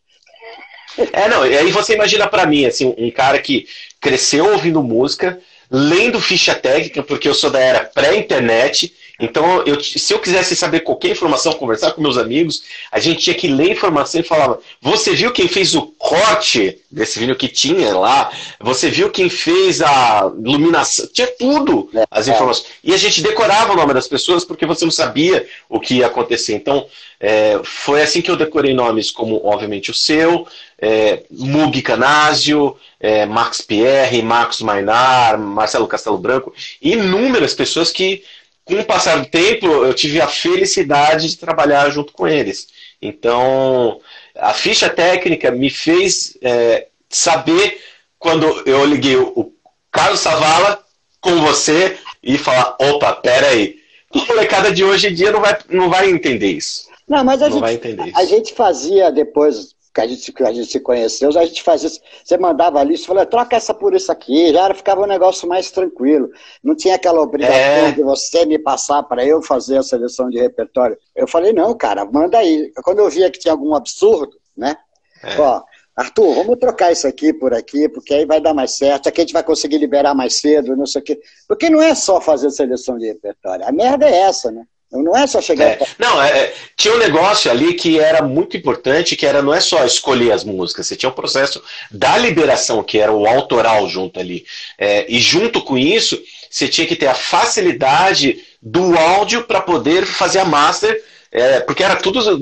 É, 1.13 1.29
não, 1.29 1.45
e 1.45 1.57
aí 1.59 1.71
você 1.73 1.95
imagina 1.95 2.29
para 2.29 2.47
mim, 2.47 2.65
assim, 2.67 2.95
um 2.97 3.11
cara 3.11 3.41
que 3.41 3.67
cresceu 4.01 4.53
ouvindo 4.53 4.83
música, 4.83 5.41
lendo 5.71 6.21
ficha 6.21 6.55
técnica, 6.55 7.03
porque 7.03 7.29
eu 7.29 7.35
sou 7.35 7.51
da 7.51 7.59
era 7.59 7.85
pré-internet, 7.85 8.95
Então, 9.21 9.63
eu, 9.65 9.81
se 9.81 10.13
eu 10.13 10.19
quisesse 10.19 10.57
saber 10.57 10.81
qualquer 10.81 11.11
informação, 11.11 11.53
conversar 11.53 11.93
com 11.93 12.03
meus 12.03 12.19
amigos, 12.19 12.65
a 12.91 12.99
gente 12.99 13.21
tinha 13.21 13.35
que 13.35 13.47
ler 13.47 13.71
informação 13.71 14.21
e 14.21 14.25
falava: 14.25 14.59
Você 14.81 15.15
viu 15.15 15.33
quem 15.33 15.47
fez 15.47 15.75
o 15.75 15.83
corte 15.83 16.79
desse 16.91 17.21
vídeo 17.21 17.37
que 17.37 17.47
tinha 17.47 17.97
lá? 17.97 18.33
Você 18.61 18.91
viu 18.91 19.11
quem 19.11 19.29
fez 19.29 19.81
a 19.81 20.33
iluminação? 20.45 21.07
Tinha 21.13 21.29
tudo, 21.29 21.89
é, 21.95 22.05
as 22.11 22.27
informações. 22.27 22.67
E 22.83 22.93
a 22.93 22.97
gente 22.97 23.23
decorava 23.23 23.73
o 23.73 23.77
nome 23.77 23.95
das 23.95 24.09
pessoas 24.09 24.45
porque 24.45 24.67
você 24.67 24.85
não 24.85 24.93
sabia 24.93 25.47
o 25.69 25.79
que 25.79 25.95
ia 25.95 26.07
acontecer. 26.07 26.55
Então, 26.55 26.85
é, 27.21 27.61
foi 27.63 28.03
assim 28.03 28.21
que 28.21 28.31
eu 28.31 28.37
decorei 28.37 28.75
nomes 28.75 29.11
como, 29.11 29.41
obviamente, 29.47 29.91
o 29.91 29.95
seu, 29.95 30.47
é, 30.79 31.23
Mug 31.31 31.81
Canásio, 31.83 32.77
é, 33.01 33.25
Max 33.25 33.61
Pierre, 33.61 34.23
Marcos 34.23 34.61
Mainar, 34.61 35.39
Marcelo 35.39 35.87
Castelo 35.87 36.19
Branco, 36.19 36.53
inúmeras 36.83 37.55
pessoas 37.55 37.91
que 37.91 38.23
com 38.65 38.81
o 38.81 38.85
passar 38.85 39.19
do 39.19 39.27
tempo, 39.27 39.67
eu 39.67 39.93
tive 39.93 40.21
a 40.21 40.27
felicidade 40.27 41.29
de 41.29 41.37
trabalhar 41.37 41.91
junto 41.91 42.13
com 42.13 42.27
eles. 42.27 42.69
Então, 43.01 44.01
a 44.35 44.55
ficha 44.55 44.89
técnica 44.89 45.51
me 45.51 45.69
fez 45.69 46.37
é, 46.41 46.89
saber 47.09 47.81
quando 48.19 48.47
eu 48.67 48.85
liguei 48.85 49.17
o 49.17 49.53
Carlos 49.93 50.21
Savala 50.21 50.83
com 51.21 51.41
você 51.41 51.99
e 52.23 52.39
falar: 52.39 52.77
opa, 52.81 53.13
peraí. 53.15 53.77
A 54.15 54.25
molecada 54.27 54.73
de 54.73 54.85
hoje 54.85 55.09
em 55.09 55.15
dia 55.15 55.33
não 55.33 55.41
vai, 55.41 55.59
não 55.69 55.91
vai 55.91 56.09
entender 56.09 56.53
isso. 56.53 56.89
Não, 57.07 57.23
mas 57.23 57.43
a, 57.43 57.51
não 57.51 57.67
gente, 57.67 58.13
a 58.15 58.25
gente 58.25 58.55
fazia 58.55 59.11
depois 59.13 59.74
que 59.95 60.01
a 60.01 60.07
gente, 60.09 60.33
que 60.33 60.43
a 60.43 60.53
gente 60.53 60.71
se 60.71 60.81
conheceu, 60.81 61.29
a 61.29 61.47
gente 61.47 61.63
fazia 61.63 61.89
Você 61.89 62.37
mandava 62.37 62.81
ali, 62.81 62.99
você 62.99 63.07
falou, 63.07 63.25
troca 63.25 63.55
essa 63.55 63.73
por 63.73 63.95
isso 63.95 64.11
aqui, 64.11 64.53
já 64.53 64.65
era, 64.65 64.75
ficava 64.75 65.03
um 65.03 65.07
negócio 65.07 65.49
mais 65.49 65.71
tranquilo. 65.71 66.31
Não 66.63 66.75
tinha 66.75 66.97
aquela 66.97 67.21
obrigação 67.21 67.87
é... 67.87 67.93
de 67.93 68.03
você 68.03 68.45
me 68.45 68.59
passar 68.59 69.05
para 69.05 69.25
eu 69.25 69.41
fazer 69.41 69.79
a 69.79 69.83
seleção 69.83 70.29
de 70.29 70.41
repertório. 70.41 70.99
Eu 71.15 71.29
falei, 71.29 71.53
não, 71.53 71.73
cara, 71.77 72.05
manda 72.05 72.39
aí. 72.39 72.73
Quando 72.83 72.99
eu 72.99 73.09
via 73.09 73.31
que 73.31 73.39
tinha 73.39 73.53
algum 73.53 73.73
absurdo, 73.75 74.37
né? 74.57 74.77
É. 75.23 75.41
Ó, 75.41 75.63
Arthur, 75.97 76.35
vamos 76.35 76.59
trocar 76.59 76.91
isso 76.91 77.07
aqui 77.07 77.33
por 77.33 77.55
aqui, 77.55 77.89
porque 77.89 78.13
aí 78.13 78.27
vai 78.27 78.41
dar 78.41 78.53
mais 78.53 78.73
certo, 78.73 79.09
aqui 79.09 79.21
a 79.21 79.25
gente 79.25 79.33
vai 79.33 79.45
conseguir 79.45 79.79
liberar 79.79 80.13
mais 80.13 80.35
cedo, 80.35 80.77
não 80.77 80.87
sei 80.87 81.01
o 81.01 81.05
quê. 81.05 81.21
Porque 81.47 81.71
não 81.71 81.81
é 81.81 81.95
só 81.95 82.21
fazer 82.21 82.51
seleção 82.51 82.99
de 82.99 83.07
repertório. 83.07 83.65
A 83.65 83.71
merda 83.71 84.09
é 84.09 84.23
essa, 84.23 84.51
né? 84.51 84.67
Não 84.95 85.17
é 85.17 85.27
só 85.27 85.41
chegar. 85.41 85.65
É, 85.65 85.79
não, 85.99 86.23
é, 86.23 86.39
é, 86.39 86.55
tinha 86.77 86.95
um 86.95 86.99
negócio 86.99 87.51
ali 87.51 87.75
que 87.75 87.99
era 87.99 88.23
muito 88.23 88.57
importante, 88.57 89.17
que 89.17 89.27
era 89.27 89.43
não 89.43 89.53
é 89.53 89.61
só 89.61 89.85
escolher 89.85 90.33
as 90.33 90.45
músicas, 90.45 90.87
você 90.87 90.95
tinha 90.95 91.11
o 91.11 91.13
um 91.13 91.17
processo 91.17 91.61
da 91.91 92.17
liberação, 92.17 92.83
que 92.83 92.99
era 92.99 93.13
o 93.13 93.27
autoral 93.27 93.89
junto 93.89 94.21
ali. 94.21 94.45
É, 94.79 95.05
e 95.09 95.19
junto 95.19 95.61
com 95.63 95.77
isso, 95.77 96.23
você 96.49 96.69
tinha 96.69 96.87
que 96.87 96.95
ter 96.95 97.09
a 97.09 97.15
facilidade 97.15 98.45
do 98.63 98.97
áudio 98.97 99.43
para 99.43 99.61
poder 99.61 100.07
fazer 100.07 100.39
a 100.39 100.45
master, 100.45 101.03
é, 101.33 101.59
porque 101.61 101.83
era 101.83 101.97
tudo 101.97 102.39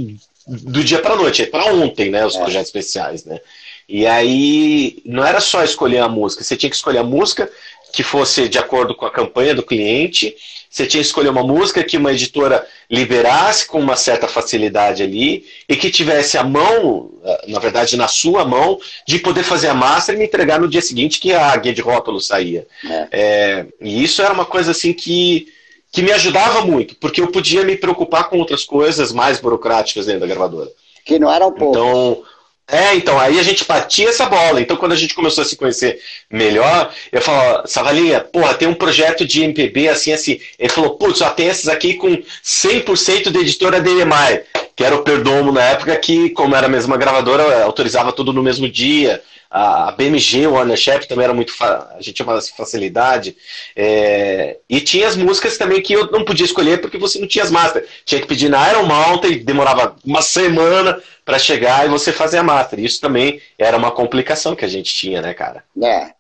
do 0.47 0.85
dia 0.85 0.99
para 0.99 1.17
noite, 1.17 1.43
é 1.43 1.47
para 1.47 1.73
ontem, 1.73 2.11
né? 2.11 2.27
Os 2.27 2.37
projetos 2.37 2.67
especiais, 2.67 3.25
né? 3.25 3.41
E 3.89 4.07
aí 4.07 5.01
não 5.07 5.25
era 5.25 5.41
só 5.41 5.65
escolher 5.65 5.99
a 5.99 6.09
música, 6.09 6.45
você 6.45 6.57
tinha 6.57 6.69
que 6.69 6.77
escolher 6.77 6.99
a 6.99 7.05
música 7.05 7.51
que 7.93 8.03
fosse 8.03 8.49
de 8.49 8.59
acordo 8.59 8.95
com 8.95 9.07
a 9.07 9.11
campanha 9.11 9.55
do 9.55 9.63
cliente 9.63 10.35
você 10.73 10.87
tinha 10.87 11.03
que 11.03 11.07
escolher 11.07 11.29
uma 11.29 11.43
música 11.43 11.85
que 11.85 11.99
uma 11.99 12.13
editora 12.13 12.67
liberasse 12.91 13.67
com 13.67 13.79
uma 13.79 13.95
certa 13.95 14.27
facilidade 14.27 15.03
ali 15.03 15.45
e 15.69 15.77
que 15.77 15.91
tivesse 15.91 16.39
a 16.39 16.43
mão, 16.43 17.11
eh, 17.23 17.45
na 17.49 17.59
verdade, 17.59 17.95
na 17.95 18.09
sua 18.09 18.43
mão, 18.47 18.81
de 19.07 19.19
poder 19.19 19.43
fazer 19.43 19.69
a 19.69 19.75
master 19.75 20.15
e 20.15 20.19
me 20.19 20.25
entregar 20.25 20.59
no 20.59 20.67
dia 20.67 20.81
seguinte 20.81 21.21
que 21.21 21.35
a 21.35 21.55
guia 21.57 21.75
de 21.75 21.83
rótulo 21.83 22.23
saía. 22.23 22.67
É. 22.89 23.09
É, 23.13 23.67
e 23.83 24.03
isso 24.03 24.23
era 24.23 24.33
uma 24.33 24.47
coisa 24.47 24.71
assim 24.71 24.95
que, 24.95 25.47
que 25.93 26.01
me 26.01 26.11
ajudava 26.11 26.65
muito, 26.65 26.97
porque 26.97 27.21
eu 27.21 27.31
podia 27.31 27.63
me 27.65 27.77
preocupar 27.77 28.31
com 28.31 28.39
outras 28.39 28.65
coisas 28.65 29.13
mais 29.13 29.39
burocráticas 29.39 30.07
dentro 30.07 30.23
da 30.23 30.27
gravadora. 30.27 30.71
Que 31.05 31.19
não 31.19 31.31
eram 31.31 31.53
poucas. 31.53 31.83
Então, 31.83 32.25
é, 32.69 32.95
então, 32.95 33.19
aí 33.19 33.39
a 33.39 33.43
gente 33.43 33.65
batia 33.65 34.09
essa 34.09 34.27
bola. 34.27 34.61
Então, 34.61 34.77
quando 34.77 34.93
a 34.93 34.97
gente 34.97 35.15
começou 35.15 35.43
a 35.43 35.45
se 35.45 35.57
conhecer 35.57 36.01
melhor, 36.31 36.93
eu 37.11 37.21
falava, 37.21 37.67
Savalinha, 37.67 38.21
porra, 38.21 38.55
tem 38.55 38.69
um 38.69 38.75
projeto 38.75 39.27
de 39.27 39.43
MPB 39.43 39.89
assim, 39.89 40.13
assim. 40.13 40.41
Ele 40.59 40.69
falou, 40.69 40.97
putz, 40.97 41.19
só 41.19 41.29
tem 41.31 41.49
esses 41.49 41.69
aqui 41.69 41.95
com 41.95 42.23
100% 42.43 43.31
de 43.31 43.39
editora 43.39 43.81
DMI, 43.81 44.45
que 44.75 44.85
era 44.85 44.95
o 44.95 45.03
Perdomo 45.03 45.53
na 45.53 45.63
época 45.63 45.95
que, 45.97 46.31
como 46.31 46.57
era 46.57 46.67
a 46.67 46.71
mesma 46.71 46.97
gravadora, 46.97 47.63
autorizava 47.63 48.13
tudo 48.13 48.33
no 48.33 48.43
mesmo 48.43 48.69
dia 48.69 49.23
a 49.55 49.93
BMG, 49.93 50.47
o 50.47 50.77
Chef 50.77 51.07
também 51.07 51.25
era 51.25 51.35
muito. 51.35 51.53
A 51.61 51.99
gente 52.01 52.15
tinha 52.15 52.33
assim, 52.33 52.55
facilidade. 52.57 53.37
É, 53.77 54.57
e 54.67 54.81
tinha 54.81 55.07
as 55.07 55.15
músicas 55.15 55.59
também 55.59 55.83
que 55.83 55.93
eu 55.93 56.11
não 56.11 56.25
podia 56.25 56.47
escolher 56.47 56.81
porque 56.81 56.97
você 56.97 57.19
não 57.19 57.29
tinha 57.29 57.45
as 57.45 57.51
master. 57.51 57.87
Tinha 58.07 58.23
que 58.23 58.27
pedir 58.27 58.49
na 58.49 58.71
Iron 58.71 58.85
Mountain, 58.85 59.45
demorava 59.45 59.95
uma 60.03 60.23
semana 60.23 60.99
para 61.23 61.39
chegar 61.39 61.85
e 61.85 61.91
você 61.91 62.13
fazer 62.13 62.39
a 62.39 62.43
master. 62.43 62.81
Isso 62.81 62.99
também 62.99 63.43
era 63.59 63.77
uma 63.77 63.91
complicação 63.91 64.57
que 64.57 64.65
a 64.65 64.69
gente 64.69 64.95
tinha, 64.95 65.21
né, 65.21 65.35
cara? 65.35 65.63
É. 65.83 66.13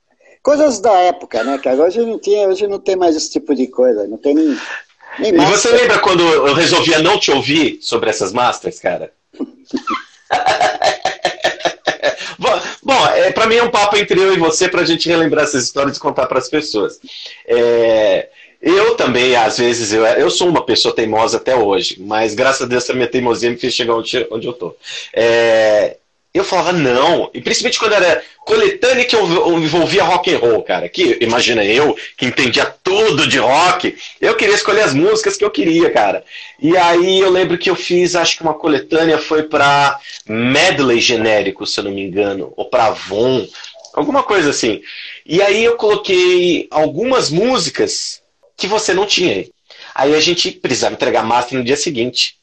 Coisas 0.42 0.78
da 0.78 0.92
época, 0.92 1.42
né, 1.42 1.56
cara? 1.56 1.76
Hoje 1.76 2.00
não, 2.00 2.18
tinha, 2.18 2.46
hoje 2.46 2.66
não 2.66 2.78
tem 2.78 2.96
mais 2.96 3.16
esse 3.16 3.30
tipo 3.30 3.54
de 3.54 3.66
coisa. 3.66 4.06
Não 4.06 4.18
tem 4.18 4.34
nem. 4.34 4.58
nem 5.18 5.34
e 5.34 5.46
você 5.46 5.70
lembra 5.70 6.00
quando 6.00 6.22
eu 6.22 6.52
resolvia 6.52 6.98
não 6.98 7.18
te 7.18 7.30
ouvir 7.30 7.78
sobre 7.80 8.10
essas 8.10 8.30
masters, 8.30 8.78
cara? 8.78 9.10
Bom, 12.82 13.06
é, 13.08 13.30
para 13.30 13.46
mim 13.46 13.56
é 13.56 13.62
um 13.62 13.70
papo 13.70 13.96
entre 13.96 14.18
eu 14.20 14.34
e 14.34 14.38
você 14.38 14.68
para 14.68 14.80
a 14.80 14.84
gente 14.84 15.08
relembrar 15.08 15.44
essas 15.44 15.64
histórias 15.64 15.96
e 15.96 16.00
contar 16.00 16.26
para 16.26 16.38
as 16.38 16.48
pessoas. 16.48 17.00
É, 17.46 18.28
eu 18.60 18.96
também, 18.96 19.36
às 19.36 19.58
vezes, 19.58 19.92
eu, 19.92 20.04
eu 20.04 20.30
sou 20.30 20.48
uma 20.48 20.64
pessoa 20.64 20.94
teimosa 20.94 21.36
até 21.36 21.54
hoje, 21.54 21.96
mas 22.00 22.34
graças 22.34 22.62
a 22.62 22.66
Deus 22.66 22.88
a 22.90 22.94
minha 22.94 23.08
teimosia 23.08 23.50
me 23.50 23.56
fez 23.56 23.72
chegar 23.72 23.94
onde, 23.94 24.26
onde 24.30 24.46
eu 24.46 24.52
tô. 24.52 24.74
É, 25.12 25.96
eu 26.34 26.44
falava 26.44 26.72
não, 26.72 27.30
e 27.34 27.42
principalmente 27.42 27.78
quando 27.78 27.92
era 27.92 28.22
coletânea 28.44 29.04
que 29.04 29.14
envolvia 29.14 30.02
rock 30.02 30.34
and 30.34 30.38
roll, 30.38 30.62
cara, 30.62 30.88
que 30.88 31.18
imagina 31.20 31.62
eu, 31.62 31.94
que 32.16 32.24
entendia 32.24 32.64
tudo 32.82 33.26
de 33.26 33.38
rock, 33.38 33.94
eu 34.18 34.34
queria 34.34 34.54
escolher 34.54 34.82
as 34.82 34.94
músicas 34.94 35.36
que 35.36 35.44
eu 35.44 35.50
queria, 35.50 35.90
cara. 35.90 36.24
E 36.58 36.74
aí 36.76 37.20
eu 37.20 37.30
lembro 37.30 37.58
que 37.58 37.68
eu 37.68 37.76
fiz, 37.76 38.16
acho 38.16 38.36
que 38.36 38.42
uma 38.42 38.54
coletânea 38.54 39.18
foi 39.18 39.42
para 39.42 39.98
medley 40.26 41.00
genérico, 41.00 41.66
se 41.66 41.78
eu 41.78 41.84
não 41.84 41.92
me 41.92 42.02
engano, 42.02 42.52
ou 42.56 42.64
para 42.64 42.86
Avon, 42.86 43.46
alguma 43.92 44.22
coisa 44.22 44.50
assim. 44.50 44.80
E 45.26 45.42
aí 45.42 45.62
eu 45.62 45.76
coloquei 45.76 46.66
algumas 46.70 47.28
músicas 47.28 48.22
que 48.56 48.66
você 48.66 48.94
não 48.94 49.06
tinha 49.06 49.34
aí. 49.34 49.50
Aí 49.94 50.14
a 50.14 50.20
gente 50.20 50.50
precisava 50.50 50.94
entregar 50.94 51.22
master 51.22 51.58
no 51.58 51.64
dia 51.64 51.76
seguinte. 51.76 52.36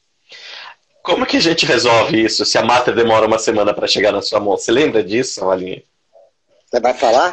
Como 1.10 1.26
que 1.26 1.36
a 1.36 1.40
gente 1.40 1.66
resolve 1.66 2.24
isso 2.24 2.44
se 2.44 2.56
a 2.56 2.62
mata 2.62 2.92
demora 2.92 3.26
uma 3.26 3.38
semana 3.38 3.74
para 3.74 3.88
chegar 3.88 4.12
na 4.12 4.22
sua 4.22 4.38
mão? 4.38 4.56
Você 4.56 4.70
lembra 4.70 5.02
disso, 5.02 5.44
Valinha? 5.44 5.82
Você 6.70 6.80
vai 6.80 6.94
falar? 6.94 7.32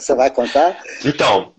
Você 0.00 0.14
vai 0.14 0.30
contar? 0.30 0.82
Então, 1.04 1.52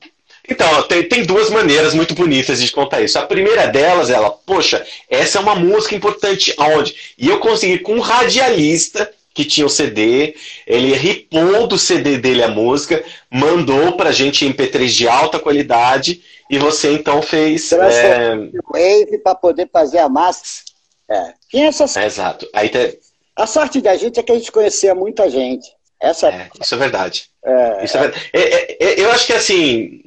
então 0.49 0.83
tem, 0.83 1.07
tem 1.07 1.23
duas 1.23 1.51
maneiras 1.51 1.93
muito 1.93 2.15
bonitas 2.15 2.59
de 2.59 2.71
contar 2.71 3.01
isso. 3.01 3.19
A 3.19 3.25
primeira 3.25 3.67
delas, 3.67 4.09
ela, 4.09 4.31
poxa, 4.31 4.83
essa 5.07 5.37
é 5.37 5.41
uma 5.41 5.53
música 5.53 5.93
importante 5.93 6.55
aonde? 6.57 7.13
E 7.17 7.29
eu 7.29 7.39
consegui 7.39 7.79
com 7.79 7.93
um 7.93 7.99
radialista 7.99 9.11
que 9.31 9.45
tinha 9.45 9.67
o 9.67 9.69
CD, 9.69 10.35
ele 10.65 10.95
ripou 10.95 11.67
do 11.67 11.77
CD 11.77 12.17
dele 12.17 12.41
a 12.41 12.47
música, 12.47 13.03
mandou 13.29 13.95
pra 13.95 14.11
gente 14.11 14.43
em 14.43 14.51
MP3 14.51 14.87
de 14.87 15.07
alta 15.07 15.37
qualidade 15.37 16.23
e 16.49 16.57
você 16.57 16.91
então 16.93 17.21
fez. 17.21 17.71
É... 17.71 18.35
Wave 18.71 19.19
para 19.23 19.35
poder 19.35 19.69
fazer 19.71 19.99
a 19.99 20.09
massa 20.09 20.65
é. 21.09 21.33
Tinha 21.49 21.67
essas... 21.67 21.95
É, 21.95 22.05
exato. 22.05 22.47
Aí 22.53 22.69
te... 22.69 22.99
A 23.35 23.45
sorte 23.45 23.79
da 23.81 23.95
gente 23.95 24.19
é 24.19 24.23
que 24.23 24.31
a 24.31 24.35
gente 24.35 24.51
conhecia 24.51 24.95
muita 24.95 25.29
gente. 25.29 25.67
Essa... 25.99 26.29
É, 26.29 26.49
isso 26.61 26.75
é 26.75 26.77
verdade. 26.77 27.25
É, 27.43 27.85
isso 27.85 27.97
é 27.97 28.01
verdade. 28.01 28.29
É, 28.33 28.83
é, 28.83 28.99
eu 29.01 29.09
acho 29.11 29.25
que 29.25 29.33
assim, 29.33 30.01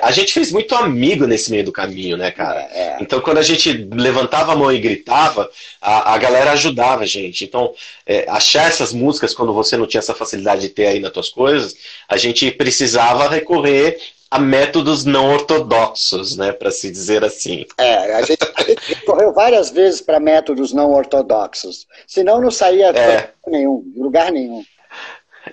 a 0.00 0.10
gente 0.10 0.32
fez 0.32 0.50
muito 0.50 0.74
amigo 0.74 1.26
nesse 1.26 1.50
meio 1.50 1.64
do 1.64 1.72
caminho, 1.72 2.16
né, 2.16 2.30
cara? 2.30 2.96
Então, 3.00 3.20
quando 3.20 3.38
a 3.38 3.42
gente 3.42 3.88
levantava 3.92 4.52
a 4.52 4.56
mão 4.56 4.72
e 4.72 4.78
gritava, 4.78 5.50
a, 5.80 6.14
a 6.14 6.18
galera 6.18 6.52
ajudava 6.52 7.02
a 7.02 7.06
gente. 7.06 7.44
Então, 7.44 7.74
achar 8.28 8.68
essas 8.68 8.92
músicas 8.92 9.34
quando 9.34 9.52
você 9.52 9.76
não 9.76 9.86
tinha 9.86 9.98
essa 9.98 10.14
facilidade 10.14 10.62
de 10.62 10.68
ter 10.70 10.86
aí 10.86 11.00
nas 11.00 11.12
tuas 11.12 11.28
coisas, 11.28 11.76
a 12.08 12.16
gente 12.16 12.50
precisava 12.50 13.28
recorrer 13.28 13.98
a 14.30 14.38
métodos 14.38 15.04
não 15.04 15.32
ortodoxos, 15.32 16.36
né, 16.36 16.52
para 16.52 16.70
se 16.70 16.90
dizer 16.90 17.24
assim. 17.24 17.64
É, 17.78 18.14
a 18.14 18.22
gente, 18.22 18.38
correu 19.04 19.32
várias 19.32 19.70
vezes 19.70 20.00
para 20.00 20.18
métodos 20.18 20.72
não 20.72 20.92
ortodoxos, 20.92 21.86
senão 22.06 22.40
não 22.40 22.50
saía 22.50 22.88
é. 22.90 23.30
nenhum, 23.46 23.84
lugar 23.96 24.32
nenhum. 24.32 24.64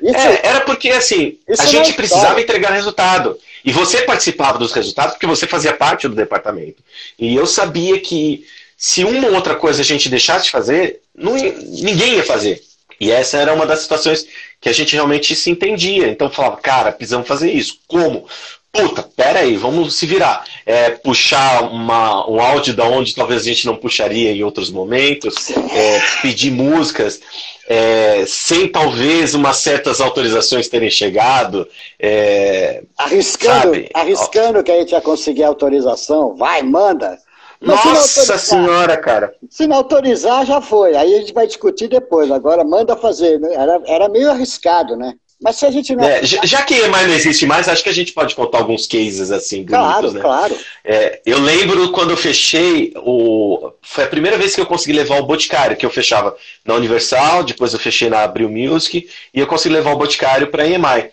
Isso, 0.02 0.18
é, 0.18 0.42
era 0.44 0.62
porque 0.62 0.90
assim, 0.90 1.38
a 1.60 1.66
gente 1.66 1.92
é 1.92 1.94
precisava 1.94 2.42
entregar 2.42 2.72
resultado. 2.72 3.38
E 3.64 3.72
você 3.72 4.02
participava 4.02 4.58
dos 4.58 4.74
resultados 4.74 5.14
porque 5.14 5.28
você 5.28 5.48
fazia 5.48 5.74
parte 5.74 6.08
do 6.08 6.16
departamento. 6.16 6.84
E 7.18 7.36
eu 7.36 7.46
sabia 7.46 8.00
que 8.02 8.46
se 8.76 9.04
uma 9.04 9.28
ou 9.28 9.36
outra 9.36 9.56
coisa 9.56 9.82
a 9.82 9.86
gente 9.86 10.10
deixasse 10.10 10.46
de 10.46 10.52
fazer, 10.52 11.00
não, 11.16 11.34
ninguém 11.36 12.16
ia 12.16 12.24
fazer. 12.26 12.62
E 13.00 13.12
essa 13.12 13.38
era 13.38 13.54
uma 13.54 13.66
das 13.66 13.80
situações 13.80 14.28
que 14.60 14.68
a 14.68 14.74
gente 14.74 14.94
realmente 14.94 15.36
se 15.36 15.50
entendia. 15.50 16.08
Então 16.08 16.30
falava, 16.30 16.58
cara, 16.58 16.92
precisamos 16.92 17.28
fazer 17.28 17.52
isso. 17.52 17.80
Como? 17.88 18.28
Puta, 18.74 19.04
pera 19.16 19.42
aí, 19.42 19.56
vamos 19.56 19.96
se 19.96 20.08
virar. 20.08 20.44
É, 20.66 20.90
puxar 20.90 21.72
uma, 21.72 22.28
um 22.28 22.42
áudio 22.42 22.74
da 22.74 22.86
onde 22.86 23.14
talvez 23.14 23.44
a 23.44 23.46
gente 23.46 23.68
não 23.68 23.76
puxaria 23.76 24.32
em 24.32 24.44
outros 24.44 24.72
momentos, 24.72 25.52
é, 25.52 26.02
pedir 26.24 26.52
músicas 26.52 27.22
é, 27.68 28.26
sem 28.28 28.68
talvez 28.68 29.36
umas 29.36 29.58
certas 29.58 30.02
autorizações 30.02 30.68
terem 30.68 30.90
chegado. 30.90 31.68
É, 32.00 32.84
arriscando, 32.98 33.76
sabe? 33.76 33.90
arriscando 33.94 34.64
que 34.64 34.72
a 34.72 34.80
gente 34.80 34.92
ia 34.92 35.02
conseguir 35.02 35.44
autorização, 35.44 36.36
vai, 36.36 36.64
manda. 36.64 37.18
Mas 37.62 37.86
Nossa 37.86 38.38
se 38.38 38.50
senhora, 38.50 38.98
cara. 38.98 39.34
Se 39.50 39.66
não 39.66 39.78
autorizar, 39.78 40.46
já 40.46 40.60
foi. 40.60 40.98
Aí 40.98 41.16
a 41.16 41.20
gente 41.20 41.34
vai 41.34 41.48
discutir 41.48 41.88
depois. 41.88 42.30
Agora 42.30 42.62
manda 42.66 42.98
fazer. 42.98 43.40
Né? 43.40 43.54
Era, 43.54 43.82
era 43.86 44.10
meio 44.10 44.30
arriscado, 44.30 44.98
né? 44.98 45.14
Mas 45.44 45.58
se 45.58 45.66
a 45.66 45.72
gente 45.72 45.94
não. 45.94 46.06
É, 46.06 46.24
já 46.24 46.62
que 46.64 46.88
mais 46.88 47.06
não 47.06 47.14
existe 47.14 47.46
mais, 47.46 47.68
acho 47.68 47.84
que 47.84 47.90
a 47.90 47.94
gente 47.94 48.14
pode 48.14 48.34
contar 48.34 48.60
alguns 48.60 48.88
cases 48.88 49.30
assim. 49.30 49.66
Claro, 49.66 50.12
né? 50.14 50.22
claro. 50.22 50.58
É, 50.86 51.20
eu 51.26 51.38
lembro 51.38 51.92
quando 51.92 52.12
eu 52.12 52.18
fechei 52.18 52.94
o. 52.96 53.70
Foi 53.82 54.06
a 54.06 54.08
primeira 54.08 54.38
vez 54.38 54.56
que 54.56 54.62
eu 54.62 54.66
consegui 54.66 54.94
levar 54.94 55.20
o 55.20 55.26
Boticário, 55.26 55.76
que 55.76 55.86
eu 55.86 55.90
fechava 55.90 56.34
na 56.64 56.76
Universal, 56.76 57.44
depois 57.44 57.74
eu 57.74 57.80
fechei 57.80 58.10
na 58.10 58.24
Abril 58.24 58.50
Music, 58.50 59.10
e 59.34 59.40
eu 59.40 59.46
consegui 59.46 59.76
levar 59.76 59.92
o 59.92 59.98
Boticário 59.98 60.48
para 60.48 60.64
a 60.64 60.68
EMI. 60.68 61.12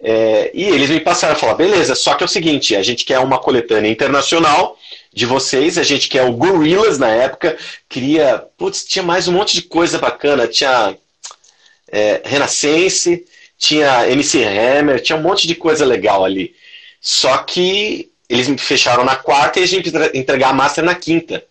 É, 0.00 0.52
e 0.54 0.62
eles 0.62 0.88
me 0.88 1.00
passaram 1.00 1.34
a 1.34 1.36
falar: 1.38 1.54
beleza, 1.54 1.96
só 1.96 2.14
que 2.14 2.22
é 2.22 2.26
o 2.26 2.28
seguinte, 2.28 2.76
a 2.76 2.82
gente 2.82 3.04
quer 3.04 3.18
uma 3.18 3.38
coletânea 3.38 3.90
internacional 3.90 4.78
de 5.12 5.26
vocês, 5.26 5.78
a 5.78 5.82
gente 5.82 6.08
quer 6.08 6.22
o 6.22 6.32
Gorillaz 6.32 6.96
na 6.96 7.08
época, 7.08 7.56
queria. 7.88 8.44
Putz, 8.56 8.84
tinha 8.84 9.02
mais 9.02 9.26
um 9.26 9.32
monte 9.32 9.54
de 9.54 9.62
coisa 9.62 9.98
bacana, 9.98 10.46
tinha 10.46 10.96
é, 11.90 12.22
Renascense 12.24 13.24
tinha 13.64 14.08
MC 14.10 14.44
Hammer, 14.44 15.00
tinha 15.00 15.16
um 15.16 15.22
monte 15.22 15.46
de 15.46 15.54
coisa 15.54 15.84
legal 15.84 16.24
ali. 16.24 16.54
Só 17.00 17.38
que 17.38 18.10
eles 18.28 18.46
me 18.46 18.58
fecharam 18.58 19.04
na 19.04 19.16
quarta 19.16 19.58
e 19.58 19.62
a 19.62 19.66
gente 19.66 19.90
entregar 20.14 20.50
a 20.50 20.52
master 20.52 20.84
na 20.84 20.94
quinta. 20.94 21.44